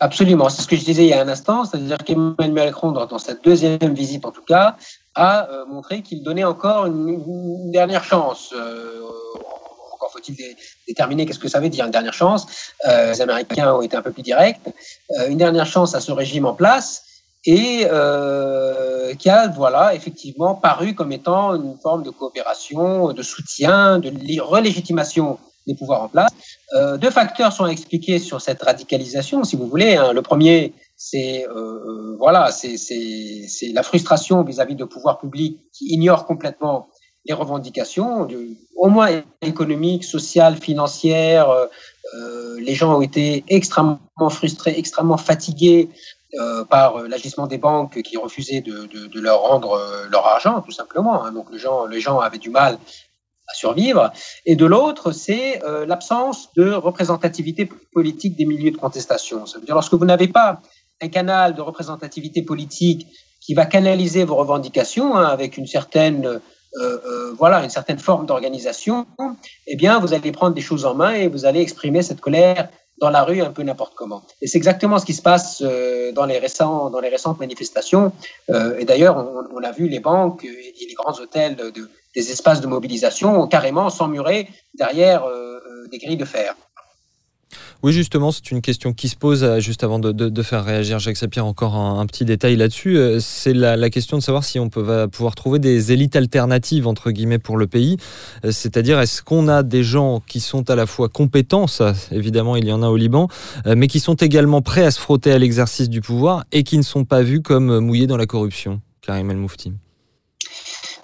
Absolument, 0.00 0.48
c'est 0.48 0.62
ce 0.62 0.68
que 0.68 0.76
je 0.76 0.84
disais 0.84 1.04
il 1.04 1.08
y 1.08 1.12
a 1.12 1.20
un 1.20 1.28
instant, 1.28 1.64
c'est-à-dire 1.64 1.98
qu'Emmanuel 1.98 2.52
Macron, 2.52 2.92
dans, 2.92 3.06
dans, 3.06 3.18
cette 3.18 3.44
deuxième 3.44 3.94
visite 3.94 4.24
en 4.24 4.30
tout 4.30 4.44
cas, 4.46 4.76
a 5.18 5.48
montré 5.66 6.02
qu'il 6.02 6.22
donnait 6.22 6.44
encore 6.44 6.86
une, 6.86 7.70
dernière 7.70 8.04
chance 8.04 8.54
encore 9.98 10.12
faut-il 10.12 10.36
déterminer 10.86 11.26
qu'est-ce 11.26 11.38
que 11.38 11.48
ça 11.48 11.60
veut 11.60 11.68
dire 11.68 11.84
une 11.84 11.90
dernière 11.90 12.14
chance. 12.14 12.46
Euh, 12.86 13.12
les 13.12 13.20
Américains 13.20 13.74
ont 13.74 13.82
été 13.82 13.96
un 13.96 14.02
peu 14.02 14.12
plus 14.12 14.22
directs. 14.22 14.60
Euh, 15.18 15.28
une 15.28 15.38
dernière 15.38 15.66
chance 15.66 15.94
à 15.94 16.00
ce 16.00 16.12
régime 16.12 16.46
en 16.46 16.54
place 16.54 17.04
et 17.44 17.86
euh, 17.90 19.14
qui 19.14 19.28
a 19.28 19.48
voilà 19.48 19.94
effectivement 19.94 20.54
paru 20.54 20.94
comme 20.94 21.12
étant 21.12 21.54
une 21.54 21.78
forme 21.78 22.02
de 22.02 22.10
coopération, 22.10 23.12
de 23.12 23.22
soutien, 23.22 23.98
de 23.98 24.40
relégitimation 24.40 25.38
des 25.66 25.74
pouvoirs 25.74 26.02
en 26.02 26.08
place. 26.08 26.30
Euh, 26.74 26.96
deux 26.96 27.10
facteurs 27.10 27.52
sont 27.52 27.66
expliqués 27.66 28.18
sur 28.18 28.40
cette 28.40 28.62
radicalisation, 28.62 29.44
si 29.44 29.56
vous 29.56 29.66
voulez. 29.66 29.96
Hein. 29.96 30.12
Le 30.12 30.22
premier, 30.22 30.72
c'est 30.98 31.46
euh, 31.48 32.16
voilà, 32.18 32.50
c'est 32.50 33.72
la 33.72 33.82
frustration 33.82 34.42
vis-à-vis 34.42 34.74
de 34.74 34.84
pouvoirs 34.84 35.18
publics 35.18 35.60
qui 35.72 35.86
ignorent 35.94 36.26
complètement 36.26 36.88
les 37.24 37.34
revendications, 37.34 38.26
au 38.76 38.88
moins 38.88 39.22
économiques, 39.40 40.04
sociales, 40.04 40.56
financières. 40.56 41.50
Euh, 41.50 41.66
euh, 42.14 42.60
les 42.60 42.74
gens 42.74 42.98
ont 42.98 43.02
été 43.02 43.44
extrêmement 43.48 43.98
frustrés, 44.30 44.74
extrêmement 44.76 45.18
fatigués 45.18 45.88
euh, 46.34 46.64
par 46.64 47.02
l'agissement 47.04 47.46
des 47.46 47.58
banques 47.58 48.02
qui 48.02 48.16
refusaient 48.16 48.60
de, 48.60 48.86
de, 48.86 49.20
leur 49.20 49.40
rendre 49.40 49.72
euh, 49.72 50.06
leur 50.10 50.26
argent, 50.26 50.60
tout 50.60 50.72
simplement. 50.72 51.24
Hein. 51.24 51.32
Donc 51.32 51.50
les 51.50 51.58
gens, 51.58 51.86
les 51.86 52.00
gens 52.00 52.18
avaient 52.18 52.38
du 52.38 52.50
mal 52.50 52.78
à 53.48 53.54
survivre. 53.54 54.12
Et 54.44 54.54
de 54.54 54.66
l'autre, 54.66 55.12
c'est 55.12 55.64
euh, 55.64 55.86
l'absence 55.86 56.52
de 56.54 56.70
représentativité 56.70 57.66
politique 57.92 58.36
des 58.36 58.44
milieux 58.44 58.70
de 58.70 58.76
contestation. 58.76 59.46
Ça 59.46 59.58
veut 59.58 59.64
dire 59.64 59.74
lorsque 59.74 59.94
vous 59.94 60.04
n'avez 60.04 60.28
pas 60.28 60.60
un 61.00 61.08
canal 61.08 61.54
de 61.54 61.60
représentativité 61.60 62.42
politique 62.42 63.06
qui 63.40 63.54
va 63.54 63.66
canaliser 63.66 64.24
vos 64.24 64.36
revendications 64.36 65.16
hein, 65.16 65.24
avec 65.24 65.56
une 65.56 65.66
certaine 65.66 66.26
euh, 66.26 66.38
euh, 66.76 67.32
voilà 67.38 67.64
une 67.64 67.70
certaine 67.70 67.98
forme 67.98 68.26
d'organisation, 68.26 69.06
eh 69.66 69.76
bien 69.76 69.98
vous 70.00 70.12
allez 70.12 70.32
prendre 70.32 70.54
des 70.54 70.60
choses 70.60 70.84
en 70.84 70.94
main 70.94 71.14
et 71.14 71.28
vous 71.28 71.46
allez 71.46 71.60
exprimer 71.60 72.02
cette 72.02 72.20
colère 72.20 72.68
dans 73.00 73.10
la 73.10 73.22
rue 73.22 73.40
un 73.40 73.50
peu 73.52 73.62
n'importe 73.62 73.94
comment. 73.94 74.22
Et 74.42 74.46
c'est 74.46 74.58
exactement 74.58 74.98
ce 74.98 75.06
qui 75.06 75.14
se 75.14 75.22
passe 75.22 75.62
euh, 75.64 76.12
dans 76.12 76.26
les 76.26 76.38
récents 76.38 76.90
dans 76.90 77.00
les 77.00 77.08
récentes 77.08 77.38
manifestations. 77.38 78.12
Euh, 78.50 78.78
et 78.78 78.84
d'ailleurs, 78.84 79.16
on, 79.16 79.56
on, 79.56 79.62
a 79.62 79.72
vu 79.72 79.88
les 79.88 80.00
banques 80.00 80.44
et 80.44 80.86
les 80.86 80.94
grands 80.94 81.18
hôtels 81.20 81.56
de, 81.56 81.72
des 82.14 82.30
espaces 82.32 82.60
de 82.60 82.66
mobilisation 82.66 83.46
carrément 83.46 83.90
s'emmurer 83.90 84.48
derrière 84.74 85.24
euh, 85.24 85.60
des 85.90 85.98
grilles 85.98 86.16
de 86.16 86.24
fer. 86.24 86.54
Oui, 87.84 87.92
justement, 87.92 88.32
c'est 88.32 88.50
une 88.50 88.60
question 88.60 88.92
qui 88.92 89.08
se 89.08 89.14
pose 89.14 89.44
euh, 89.44 89.60
juste 89.60 89.84
avant 89.84 90.00
de, 90.00 90.42
faire 90.42 90.64
réagir 90.64 90.98
Jacques 90.98 91.16
Sapir. 91.16 91.46
Encore 91.46 91.76
un, 91.76 92.04
petit 92.06 92.24
détail 92.24 92.56
là-dessus. 92.56 92.98
Euh, 92.98 93.20
c'est 93.20 93.54
la, 93.54 93.88
question 93.88 94.18
de 94.18 94.22
savoir 94.22 94.42
si 94.42 94.58
on 94.58 94.68
va 94.74 95.06
pouvoir 95.06 95.36
trouver 95.36 95.60
des 95.60 95.92
élites 95.92 96.16
alternatives, 96.16 96.88
entre 96.88 97.12
guillemets, 97.12 97.38
pour 97.38 97.56
le 97.56 97.68
pays. 97.68 97.96
Euh, 98.44 98.50
c'est-à-dire, 98.50 98.98
est-ce 98.98 99.22
qu'on 99.22 99.46
a 99.46 99.62
des 99.62 99.84
gens 99.84 100.20
qui 100.26 100.40
sont 100.40 100.68
à 100.70 100.74
la 100.74 100.86
fois 100.86 101.08
compétents, 101.08 101.68
ça, 101.68 101.92
évidemment, 102.10 102.56
il 102.56 102.66
y 102.66 102.72
en 102.72 102.82
a 102.82 102.88
au 102.88 102.96
Liban, 102.96 103.28
mais 103.64 103.86
qui 103.86 104.00
sont 104.00 104.14
également 104.14 104.60
prêts 104.60 104.84
à 104.84 104.90
se 104.90 104.98
frotter 104.98 105.30
à 105.30 105.38
l'exercice 105.38 105.88
du 105.88 106.00
pouvoir 106.00 106.44
et 106.50 106.64
qui 106.64 106.78
ne 106.78 106.82
sont 106.82 107.04
pas 107.04 107.22
vus 107.22 107.42
comme 107.42 107.78
mouillés 107.78 108.08
dans 108.08 108.16
la 108.16 108.26
corruption 108.26 108.80
Karim 109.02 109.30
El 109.30 109.36
Moufti? 109.36 109.72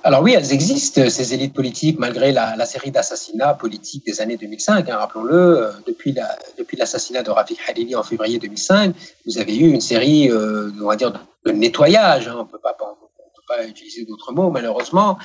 Alors 0.07 0.21
oui, 0.21 0.35
elles 0.35 0.53
existent, 0.53 1.09
ces 1.09 1.33
élites 1.33 1.55
politiques, 1.55 1.99
malgré 1.99 2.31
la, 2.31 2.67
série 2.67 2.91
d'assassinats 2.91 3.55
politiques 3.55 4.05
des 4.05 4.21
années 4.21 4.37
2005. 4.37 4.87
Hein, 4.91 4.99
Rappelons-le, 4.99 5.35
euh, 5.35 5.71
depuis, 5.87 6.13
la, 6.13 6.29
depuis 6.59 6.77
l'assassinat 6.77 7.23
de 7.23 7.31
Rafik 7.31 7.59
Hariri 7.67 7.97
en 7.97 8.03
février 8.03 8.39
2005, 8.39 8.95
vous 9.25 9.39
avez 9.39 9.57
eu 9.57 9.71
une 9.71 9.81
série, 9.81 10.31
euh, 10.31 10.71
on 10.83 10.89
va 10.89 10.97
dire, 10.97 11.11
de 11.47 11.53
nettoyage. 11.53 12.29
Hein, 12.29 12.35
on 12.37 12.43
on 12.43 12.45
peut 12.45 12.59
pas 12.59 13.67
utiliser 13.67 14.05
d'autres 14.05 14.33
mots, 14.33 14.51
malheureusement, 14.51 15.17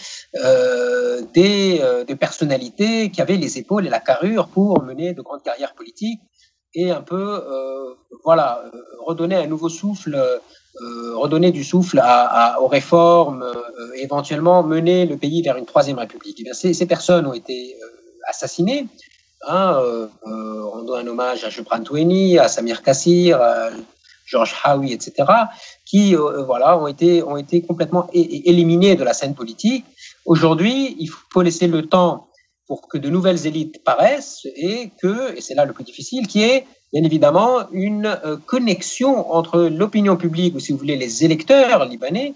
euh, 0.44 1.22
des, 1.34 1.82
des 2.08 2.16
personnalités 2.16 3.12
qui 3.12 3.22
avaient 3.22 3.36
les 3.36 3.58
épaules 3.58 3.86
et 3.86 3.90
la 3.90 4.00
carrure 4.00 4.48
pour 4.48 4.82
mener 4.82 5.14
de 5.14 5.22
grandes 5.22 5.44
carrières 5.44 5.74
politiques 5.74 6.22
et 6.74 6.92
un 6.92 7.02
peu, 7.02 7.44
voilà, 8.24 8.64
redonner 9.06 9.36
un 9.36 9.48
nouveau 9.48 9.70
souffle 9.70 10.42
redonner 11.20 11.52
du 11.52 11.64
souffle 11.64 12.00
à, 12.00 12.54
à, 12.56 12.60
aux 12.62 12.68
réformes, 12.68 13.44
euh, 13.44 13.92
éventuellement 13.96 14.64
mener 14.64 15.06
le 15.06 15.18
pays 15.18 15.42
vers 15.42 15.58
une 15.58 15.66
troisième 15.66 16.00
république. 16.00 16.40
Et 16.40 16.42
eh 16.42 16.44
bien, 16.46 16.54
ces, 16.54 16.74
ces, 16.74 16.86
personnes 16.86 17.26
ont 17.26 17.34
été 17.34 17.76
euh, 17.82 17.88
assassinées. 18.28 18.88
Hein, 19.48 19.80
euh, 19.82 20.08
on 20.26 20.84
doit 20.84 21.00
un 21.00 21.08
hommage 21.08 21.44
à 21.44 21.50
Jebran 21.50 21.82
Toueni, 21.82 22.38
à 22.38 22.48
Samir 22.48 22.82
Kassir, 22.82 23.42
à 23.42 23.70
Georges 24.26 24.56
Hawi, 24.64 24.94
etc., 24.94 25.28
qui 25.86 26.14
voilà 26.14 26.78
ont 26.78 26.86
été 26.86 27.24
ont 27.24 27.38
été 27.38 27.64
complètement 27.64 28.08
éliminés 28.14 28.96
de 28.96 29.04
la 29.04 29.14
scène 29.14 29.34
politique. 29.34 29.86
Aujourd'hui, 30.26 30.96
il 31.00 31.10
faut 31.32 31.42
laisser 31.42 31.66
le 31.66 31.88
temps 31.88 32.30
pour 32.68 32.88
que 32.88 33.00
de 33.00 33.10
nouvelles 33.10 33.48
élites 33.48 33.84
paraissent 33.84 34.46
et 34.56 34.92
que, 35.02 35.36
et 35.36 35.42
c'est 35.42 35.56
là 35.56 35.66
le 35.66 35.74
plus 35.74 35.84
difficile, 35.84 36.28
qui 36.28 36.44
est 36.44 36.68
bien 36.94 37.04
évidemment 37.04 37.70
une 37.72 38.08
euh, 38.26 38.38
connexion 38.46 39.32
entre 39.34 39.62
l'opinion 39.62 40.18
publique, 40.18 40.56
ou 40.56 40.60
si 40.60 40.72
vous 40.72 40.78
voulez, 40.78 40.96
les 40.96 41.24
électeurs 41.24 41.86
libanais, 41.86 42.34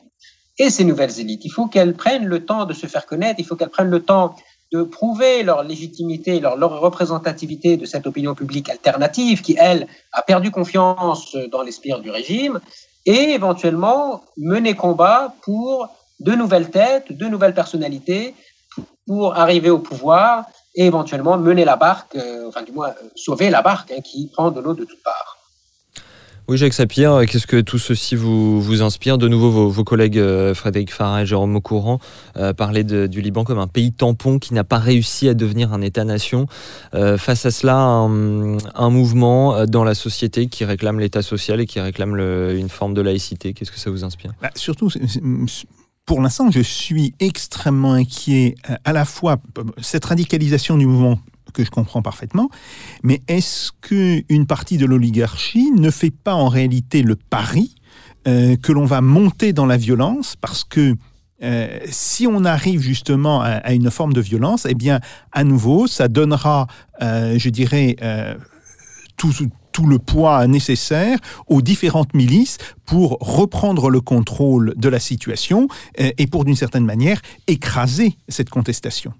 et 0.59 0.69
ces 0.69 0.83
nouvelles 0.83 1.19
élites. 1.19 1.45
Il 1.45 1.49
faut 1.49 1.67
qu'elles 1.67 1.95
prennent 1.95 2.25
le 2.25 2.45
temps 2.45 2.65
de 2.65 2.73
se 2.73 2.85
faire 2.85 3.05
connaître, 3.05 3.39
il 3.39 3.45
faut 3.45 3.55
qu'elles 3.55 3.69
prennent 3.69 3.89
le 3.89 4.03
temps 4.03 4.35
de 4.71 4.83
prouver 4.83 5.43
leur 5.43 5.63
légitimité, 5.63 6.39
leur, 6.39 6.57
leur, 6.57 6.79
représentativité 6.79 7.77
de 7.77 7.85
cette 7.85 8.07
opinion 8.07 8.33
publique 8.33 8.69
alternative 8.69 9.41
qui, 9.41 9.55
elle, 9.59 9.87
a 10.11 10.21
perdu 10.21 10.51
confiance 10.51 11.35
dans 11.51 11.61
les 11.61 11.71
spires 11.71 11.99
du 11.99 12.09
régime, 12.09 12.59
et 13.05 13.31
éventuellement 13.31 14.23
mener 14.37 14.75
combat 14.75 15.35
pour 15.41 15.89
de 16.19 16.31
nouvelles 16.33 16.69
têtes, 16.69 17.11
de 17.11 17.25
nouvelles 17.27 17.53
personnalités, 17.53 18.33
pour 19.05 19.35
arriver 19.35 19.69
au 19.69 19.79
pouvoir 19.79 20.45
et 20.75 20.85
éventuellement 20.85 21.37
mener 21.37 21.65
la 21.65 21.75
barque, 21.75 22.15
euh, 22.15 22.47
enfin 22.47 22.63
du 22.63 22.71
moins 22.71 22.89
euh, 22.89 23.09
sauver 23.15 23.49
la 23.49 23.61
barque 23.61 23.91
hein, 23.91 24.01
qui 24.03 24.27
prend 24.27 24.51
de 24.51 24.61
l'eau 24.61 24.73
de 24.73 24.85
toutes 24.85 25.03
parts. 25.03 25.37
Oui, 26.49 26.57
Jacques 26.57 26.73
Sapir, 26.73 27.21
qu'est-ce 27.25 27.47
que 27.47 27.61
tout 27.61 27.77
ceci 27.77 28.15
vous, 28.15 28.61
vous 28.61 28.81
inspire? 28.81 29.17
De 29.17 29.29
nouveau, 29.29 29.49
vos, 29.49 29.69
vos 29.69 29.85
collègues 29.85 30.17
euh, 30.17 30.53
Frédéric 30.53 30.93
Farah 30.93 31.21
et 31.21 31.25
Jérôme 31.25 31.55
Aucourant 31.55 31.99
euh, 32.35 32.51
parlaient 32.51 32.83
de, 32.83 33.07
du 33.07 33.21
Liban 33.21 33.45
comme 33.45 33.59
un 33.59 33.67
pays 33.67 33.93
tampon 33.93 34.39
qui 34.39 34.53
n'a 34.53 34.65
pas 34.65 34.77
réussi 34.77 35.29
à 35.29 35.35
devenir 35.35 35.71
un 35.71 35.79
État-nation. 35.79 36.47
Euh, 36.95 37.17
face 37.17 37.45
à 37.45 37.51
cela, 37.51 37.77
un, 37.77 38.57
un, 38.57 38.89
mouvement 38.89 39.65
dans 39.67 39.85
la 39.85 39.95
société 39.95 40.47
qui 40.47 40.65
réclame 40.65 40.99
l'État 40.99 41.21
social 41.21 41.61
et 41.61 41.65
qui 41.65 41.79
réclame 41.79 42.13
le, 42.13 42.57
une 42.57 42.69
forme 42.69 42.93
de 42.93 43.01
laïcité. 43.01 43.53
Qu'est-ce 43.53 43.71
que 43.71 43.79
ça 43.79 43.89
vous 43.89 44.03
inspire? 44.03 44.33
Bah, 44.41 44.49
Surtout, 44.55 44.89
pour 46.05 46.21
l'instant, 46.21 46.51
je 46.51 46.59
suis 46.59 47.13
extrêmement 47.19 47.93
inquiet 47.93 48.55
à 48.83 48.93
la 48.93 49.05
fois 49.05 49.37
cette 49.81 50.05
radicalisation 50.05 50.77
du 50.77 50.85
mouvement 50.85 51.19
que 51.53 51.63
je 51.63 51.69
comprends 51.69 52.01
parfaitement, 52.01 52.49
mais 53.03 53.21
est-ce 53.27 53.71
qu'une 53.81 54.45
partie 54.47 54.77
de 54.77 54.85
l'oligarchie 54.85 55.71
ne 55.71 55.91
fait 55.91 56.11
pas 56.11 56.33
en 56.33 56.47
réalité 56.49 57.03
le 57.03 57.15
pari 57.15 57.75
euh, 58.27 58.55
que 58.55 58.71
l'on 58.71 58.85
va 58.85 59.01
monter 59.01 59.53
dans 59.53 59.65
la 59.65 59.77
violence 59.77 60.35
parce 60.35 60.63
que 60.63 60.95
euh, 61.43 61.79
si 61.89 62.25
on 62.25 62.45
arrive 62.45 62.81
justement 62.81 63.41
à, 63.41 63.73
une 63.73 63.91
forme 63.91 64.13
de 64.13 64.21
violence, 64.21 64.65
eh 64.69 64.75
bien, 64.75 65.01
à 65.33 65.43
nouveau, 65.43 65.87
ça 65.87 66.07
donnera, 66.07 66.67
euh, 67.01 67.37
je 67.37 67.49
dirais, 67.49 67.97
tout, 69.17 69.33
tout 69.73 69.85
le 69.85 69.99
poids 69.99 70.47
nécessaire 70.47 71.17
aux 71.47 71.61
différentes 71.61 72.13
milices 72.13 72.57
pour 72.85 73.17
reprendre 73.19 73.89
le 73.89 73.99
contrôle 73.99 74.73
de 74.77 74.87
la 74.87 74.99
situation 74.99 75.67
et 75.97 76.27
pour, 76.27 76.45
d'une 76.45 76.55
certaine 76.55 76.85
manière, 76.85 77.21
écraser 77.47 78.15
cette 78.29 78.49
contestation. 78.49 79.13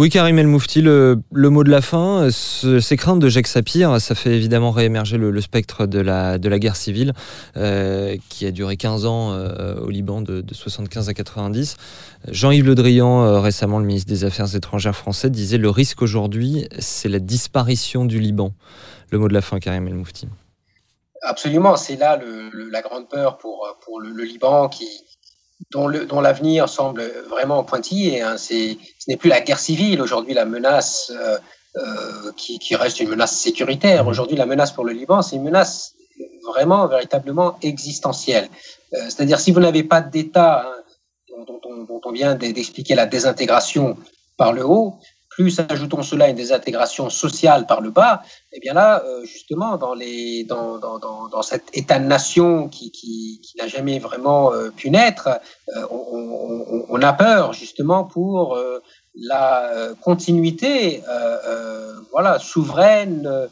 Oui, 0.00 0.08
Karim 0.08 0.38
El 0.38 0.46
Moufti, 0.46 0.80
le, 0.80 1.20
mot 1.30 1.62
de 1.62 1.68
la 1.68 1.82
fin, 1.82 2.30
ce, 2.30 2.80
ces 2.80 2.96
craintes 2.96 3.18
de 3.18 3.28
Jacques 3.28 3.46
Sapir, 3.46 4.00
ça 4.00 4.14
fait 4.14 4.34
évidemment 4.34 4.70
réémerger 4.70 5.18
le, 5.18 5.38
spectre 5.42 5.84
de 5.84 6.00
la, 6.00 6.38
de 6.38 6.48
la 6.48 6.58
guerre 6.58 6.76
civile 6.76 7.12
euh, 7.58 8.16
qui 8.30 8.46
a 8.46 8.50
duré 8.50 8.78
15 8.78 9.04
ans 9.04 9.34
euh, 9.34 9.78
au 9.78 9.90
Liban 9.90 10.22
de, 10.22 10.40
de, 10.40 10.54
75 10.54 11.10
à 11.10 11.12
90. 11.12 11.76
Jean-Yves 12.28 12.64
Le 12.64 12.74
Drian, 12.74 13.24
euh, 13.24 13.40
récemment 13.40 13.78
le 13.78 13.84
ministre 13.84 14.08
des 14.08 14.24
Affaires 14.24 14.56
étrangères 14.56 14.96
français, 14.96 15.28
disait 15.28 15.58
le 15.58 15.68
risque 15.68 16.00
aujourd'hui, 16.00 16.66
c'est 16.78 17.10
la 17.10 17.18
disparition 17.18 18.06
du 18.06 18.20
Liban. 18.20 18.54
Le 19.10 19.18
mot 19.18 19.28
de 19.28 19.34
la 19.34 19.42
fin, 19.42 19.58
Karim 19.58 19.86
El 19.86 19.96
Moufti. 19.96 20.28
Absolument, 21.20 21.76
c'est 21.76 21.96
là 21.96 22.18
la 22.54 22.80
grande 22.80 23.06
peur 23.10 23.36
pour, 23.36 23.68
pour 23.84 24.00
le, 24.00 24.24
Liban 24.24 24.70
qui, 24.70 24.88
dont 25.70 25.88
l'avenir 26.20 26.64
dont 26.64 26.72
semble 26.72 27.02
vraiment 27.28 27.62
pointillé. 27.64 28.22
Hein. 28.22 28.36
ce 28.38 28.76
n'est 29.08 29.16
plus 29.16 29.28
la 29.28 29.40
guerre 29.40 29.58
civile 29.58 30.02
aujourd'hui, 30.02 30.34
la 30.34 30.44
menace 30.44 31.12
euh, 31.14 31.38
euh, 31.76 32.32
qui, 32.36 32.58
qui, 32.58 32.74
reste 32.74 33.00
une 33.00 33.10
menace 33.10 33.36
sécuritaire. 33.36 34.06
Aujourd'hui, 34.06 34.36
la 34.36 34.46
menace 34.46 34.72
pour 34.72 34.84
le 34.84 34.92
Liban, 34.92 35.22
c'est 35.22 35.36
une 35.36 35.44
menace 35.44 35.94
vraiment, 36.44 36.88
véritablement 36.88 37.58
existentielle. 37.62 38.48
Euh, 38.94 38.98
C'est-à-dire, 39.04 39.38
si 39.38 39.52
vous 39.52 39.60
n'avez 39.60 39.84
pas 39.84 40.00
d'État 40.00 40.66
hein, 40.66 41.44
dont, 41.46 41.60
dont, 41.62 41.84
dont, 41.84 42.00
on 42.04 42.12
vient 42.12 42.34
d'expliquer 42.34 42.94
la 42.94 43.06
désintégration 43.06 43.96
par 44.36 44.52
le 44.52 44.64
haut, 44.64 44.96
plus 45.30 45.60
ajoutons 45.60 46.02
cela 46.02 46.28
une 46.28 46.36
désintégration 46.36 47.08
sociale 47.08 47.66
par 47.66 47.80
le 47.80 47.90
bas, 47.90 48.22
et 48.52 48.56
eh 48.56 48.60
bien 48.60 48.74
là, 48.74 49.02
euh, 49.04 49.24
justement, 49.24 49.76
dans, 49.76 49.94
les, 49.94 50.44
dans, 50.44 50.78
dans, 50.78 50.98
dans, 50.98 51.42
cet 51.42 51.64
état-nation 51.72 52.68
qui, 52.68 52.90
qui, 52.90 53.40
qui 53.42 53.56
n'a 53.56 53.68
jamais 53.68 54.00
vraiment 54.00 54.52
euh, 54.52 54.70
pu 54.70 54.90
naître, 54.90 55.28
euh, 55.28 55.86
on, 55.90 56.84
on, 56.88 57.02
a 57.02 57.12
peur 57.12 57.52
justement 57.52 58.04
pour 58.04 58.58
la 59.14 59.94
continuité 60.02 61.02
voilà, 62.10 62.38
souveraine, 62.38 63.48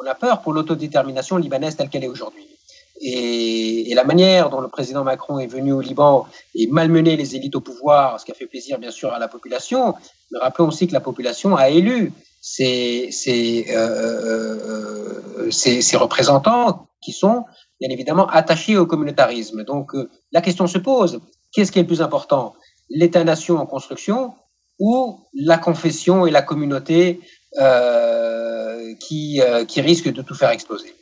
on 0.00 0.06
a 0.06 0.14
peur 0.14 0.40
pour 0.40 0.52
l'autodétermination 0.52 1.36
libanaise 1.36 1.76
telle 1.76 1.88
qu'elle 1.88 2.04
est 2.04 2.08
aujourd'hui. 2.08 2.57
Et, 3.00 3.92
la 3.94 4.04
manière 4.04 4.48
dont 4.48 4.60
le 4.60 4.68
président 4.68 5.02
Macron 5.02 5.40
est 5.40 5.48
venu 5.48 5.72
au 5.72 5.80
Liban 5.80 6.26
et 6.54 6.68
malmené 6.68 7.16
les 7.16 7.34
élites 7.34 7.56
au 7.56 7.60
pouvoir, 7.60 8.20
ce 8.20 8.24
qui 8.24 8.30
a 8.30 8.34
fait 8.34 8.46
plaisir 8.46 8.78
bien 8.78 8.92
sûr 8.92 9.12
à 9.12 9.18
la 9.18 9.26
population, 9.26 9.94
mais 10.30 10.38
rappelons 10.38 10.68
aussi 10.68 10.86
que 10.86 10.92
la 10.92 11.00
population 11.00 11.56
a 11.56 11.68
élu 11.68 12.12
ces, 12.40 13.08
ces, 13.10 13.66
euh, 13.70 15.50
ces, 15.50 15.82
ces 15.82 15.96
représentants 15.96 16.86
qui 17.00 17.12
sont 17.12 17.44
bien 17.80 17.90
évidemment 17.90 18.26
attachés 18.28 18.76
au 18.76 18.86
communautarisme. 18.86 19.64
Donc 19.64 19.94
euh, 19.94 20.08
la 20.32 20.40
question 20.40 20.66
se 20.66 20.78
pose, 20.78 21.20
qu'est-ce 21.52 21.72
qui 21.72 21.78
est 21.78 21.82
le 21.82 21.88
plus 21.88 22.02
important 22.02 22.54
L'État-nation 22.90 23.58
en 23.58 23.66
construction 23.66 24.34
ou 24.78 25.18
la 25.34 25.58
confession 25.58 26.26
et 26.26 26.30
la 26.30 26.42
communauté 26.42 27.20
euh, 27.60 28.94
qui, 29.00 29.40
euh, 29.40 29.64
qui 29.64 29.80
risquent 29.80 30.12
de 30.12 30.22
tout 30.22 30.34
faire 30.34 30.50
exploser? 30.50 30.94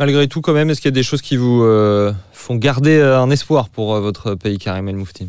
Malgré 0.00 0.26
tout, 0.26 0.40
quand 0.40 0.52
même, 0.52 0.70
est-ce 0.70 0.80
qu'il 0.80 0.88
y 0.88 0.94
a 0.94 0.98
des 0.98 1.04
choses 1.04 1.22
qui 1.22 1.36
vous 1.36 1.62
euh, 1.62 2.12
font 2.32 2.56
garder 2.56 2.98
euh, 2.98 3.20
un 3.20 3.30
espoir 3.30 3.68
pour 3.68 3.94
euh, 3.94 4.00
votre 4.00 4.34
pays, 4.34 4.58
Karim 4.58 4.88
El 4.88 4.96
Moufti? 4.96 5.28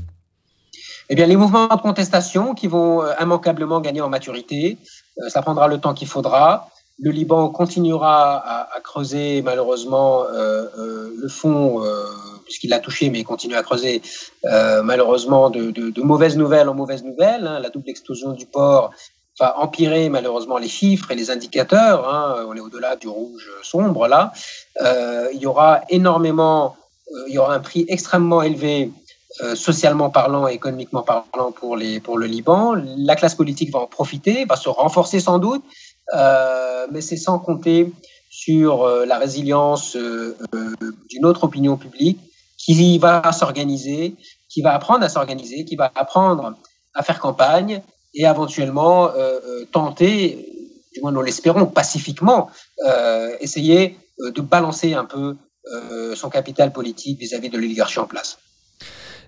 Eh 1.09 1.15
bien, 1.15 1.27
les 1.27 1.35
mouvements 1.35 1.67
de 1.67 1.81
contestation 1.81 2.55
qui 2.55 2.65
vont 2.65 3.03
immanquablement 3.21 3.79
gagner 3.79 4.01
en 4.01 4.09
maturité, 4.09 4.79
ça 5.27 5.43
prendra 5.43 5.67
le 5.67 5.77
temps 5.77 5.93
qu'il 5.93 6.07
faudra. 6.07 6.69
Le 6.99 7.11
Liban 7.11 7.49
continuera 7.49 8.37
à, 8.73 8.79
creuser 8.83 9.43
malheureusement 9.43 10.23
le 10.33 11.27
fond, 11.27 11.83
puisqu'il 12.43 12.71
l'a 12.71 12.79
touché, 12.79 13.11
mais 13.11 13.19
il 13.19 13.23
continue 13.23 13.53
à 13.53 13.61
creuser 13.61 14.01
malheureusement 14.83 15.51
de, 15.51 15.69
de, 15.69 15.91
de, 15.91 16.01
mauvaises 16.01 16.37
nouvelles 16.37 16.69
en 16.69 16.73
mauvaises 16.73 17.03
nouvelles. 17.03 17.45
Hein. 17.45 17.59
La 17.59 17.69
double 17.69 17.87
explosion 17.91 18.31
du 18.31 18.47
port 18.47 18.89
va 19.39 19.59
empirer 19.59 20.09
malheureusement 20.09 20.57
les 20.57 20.67
chiffres 20.67 21.11
et 21.11 21.15
les 21.15 21.29
indicateurs. 21.29 22.07
Hein. 22.07 22.45
On 22.47 22.55
est 22.55 22.59
au-delà 22.59 22.95
du 22.95 23.07
rouge 23.07 23.49
sombre 23.63 24.07
là. 24.07 24.31
Euh, 24.81 25.27
il 25.33 25.39
y 25.39 25.45
aura 25.45 25.81
énormément, 25.89 26.75
euh, 27.13 27.25
il 27.27 27.33
y 27.33 27.37
aura 27.37 27.53
un 27.53 27.59
prix 27.59 27.85
extrêmement 27.87 28.41
élevé 28.41 28.91
euh, 29.41 29.53
socialement 29.55 30.09
parlant 30.09 30.47
et 30.47 30.53
économiquement 30.53 31.01
parlant 31.01 31.51
pour, 31.51 31.75
les, 31.75 31.99
pour 31.99 32.17
le 32.17 32.25
Liban. 32.25 32.75
La 32.97 33.15
classe 33.15 33.35
politique 33.35 33.71
va 33.71 33.79
en 33.79 33.87
profiter, 33.87 34.45
va 34.45 34.55
se 34.55 34.69
renforcer 34.69 35.19
sans 35.19 35.39
doute, 35.39 35.63
euh, 36.13 36.87
mais 36.91 37.01
c'est 37.01 37.17
sans 37.17 37.39
compter 37.39 37.91
sur 38.29 38.83
euh, 38.83 39.05
la 39.05 39.17
résilience 39.17 39.97
euh, 39.97 40.37
d'une 41.09 41.25
autre 41.25 41.43
opinion 41.43 41.75
publique 41.75 42.19
qui 42.57 42.97
va 42.97 43.31
s'organiser, 43.33 44.15
qui 44.49 44.61
va 44.61 44.73
apprendre 44.73 45.03
à 45.03 45.09
s'organiser, 45.09 45.65
qui 45.65 45.75
va 45.75 45.91
apprendre 45.95 46.53
à 46.93 47.03
faire 47.03 47.19
campagne 47.19 47.81
et 48.15 48.23
éventuellement 48.23 49.09
tenter, 49.71 50.47
du 50.93 51.01
moins 51.01 51.11
nous 51.11 51.21
l'espérons, 51.21 51.65
pacifiquement, 51.65 52.49
essayer 53.39 53.97
de 54.19 54.41
balancer 54.41 54.93
un 54.93 55.05
peu 55.05 55.35
son 56.15 56.29
capital 56.29 56.71
politique 56.71 57.19
vis-à-vis 57.19 57.49
-vis 57.49 57.51
de 57.51 57.57
l'oligarchie 57.57 57.99
en 57.99 58.07
place. 58.07 58.37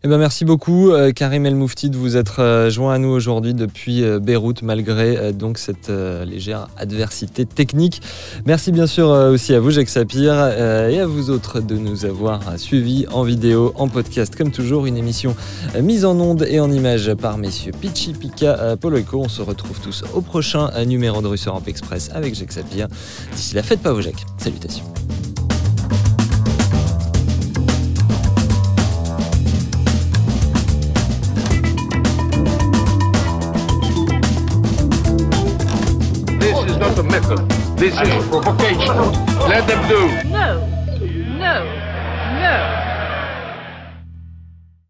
Eh 0.03 0.07
ben 0.07 0.19
merci 0.19 0.45
beaucoup 0.45 0.91
euh, 0.91 1.11
Karim 1.11 1.47
El 1.47 1.55
Moufti 1.55 1.89
de 1.89 1.97
vous 1.97 2.17
être 2.17 2.39
euh, 2.39 2.69
joint 2.69 2.93
à 2.93 2.97
nous 2.99 3.09
aujourd'hui 3.09 3.55
depuis 3.55 4.03
euh, 4.03 4.19
Beyrouth 4.19 4.61
malgré 4.61 5.33
donc 5.33 5.57
cette 5.57 5.89
légère 5.89 6.67
adversité 6.77 7.45
technique. 7.45 8.01
Merci 8.45 8.71
bien 8.71 8.85
sûr 8.85 9.09
aussi 9.09 9.55
à 9.55 9.59
vous 9.59 9.71
Jacques 9.71 9.89
Sapir 9.89 10.33
et 10.33 10.99
à 10.99 11.07
vous 11.07 11.29
autres 11.29 11.61
de 11.61 11.75
nous 11.75 12.05
avoir 12.05 12.57
suivis 12.57 13.05
en 13.11 13.23
vidéo, 13.23 13.73
en 13.75 13.87
podcast 13.87 14.35
comme 14.35 14.51
toujours 14.51 14.85
une 14.85 14.97
émission 14.97 15.35
mise 15.81 16.05
en 16.05 16.19
onde 16.19 16.45
et 16.47 16.59
en 16.59 16.71
images 16.71 17.13
par 17.15 17.37
messieurs 17.37 17.71
Pichi 17.79 18.13
Pika 18.13 18.75
Poloiko. 18.79 19.21
On 19.21 19.29
se 19.29 19.41
retrouve 19.41 19.79
tous 19.79 20.03
au 20.13 20.21
prochain 20.21 20.69
numéro 20.85 21.21
de 21.21 21.27
Russe 21.27 21.47
Europe 21.47 21.67
Express 21.67 22.11
avec 22.13 22.35
Jacques 22.35 22.53
Sapir. 22.53 22.87
D'ici 23.33 23.55
là, 23.55 23.63
faites 23.63 23.81
pas 23.81 23.93
vos 23.93 24.01
Jacques. 24.01 24.25
Salutations. 24.37 24.85
This 37.87 38.01
is 38.01 38.27
provocation. 38.27 38.97
Let 39.47 39.65
them 39.65 39.87
do. 39.87 40.29
No, 40.29 40.67
no, 41.39 41.63
no. 41.63 41.86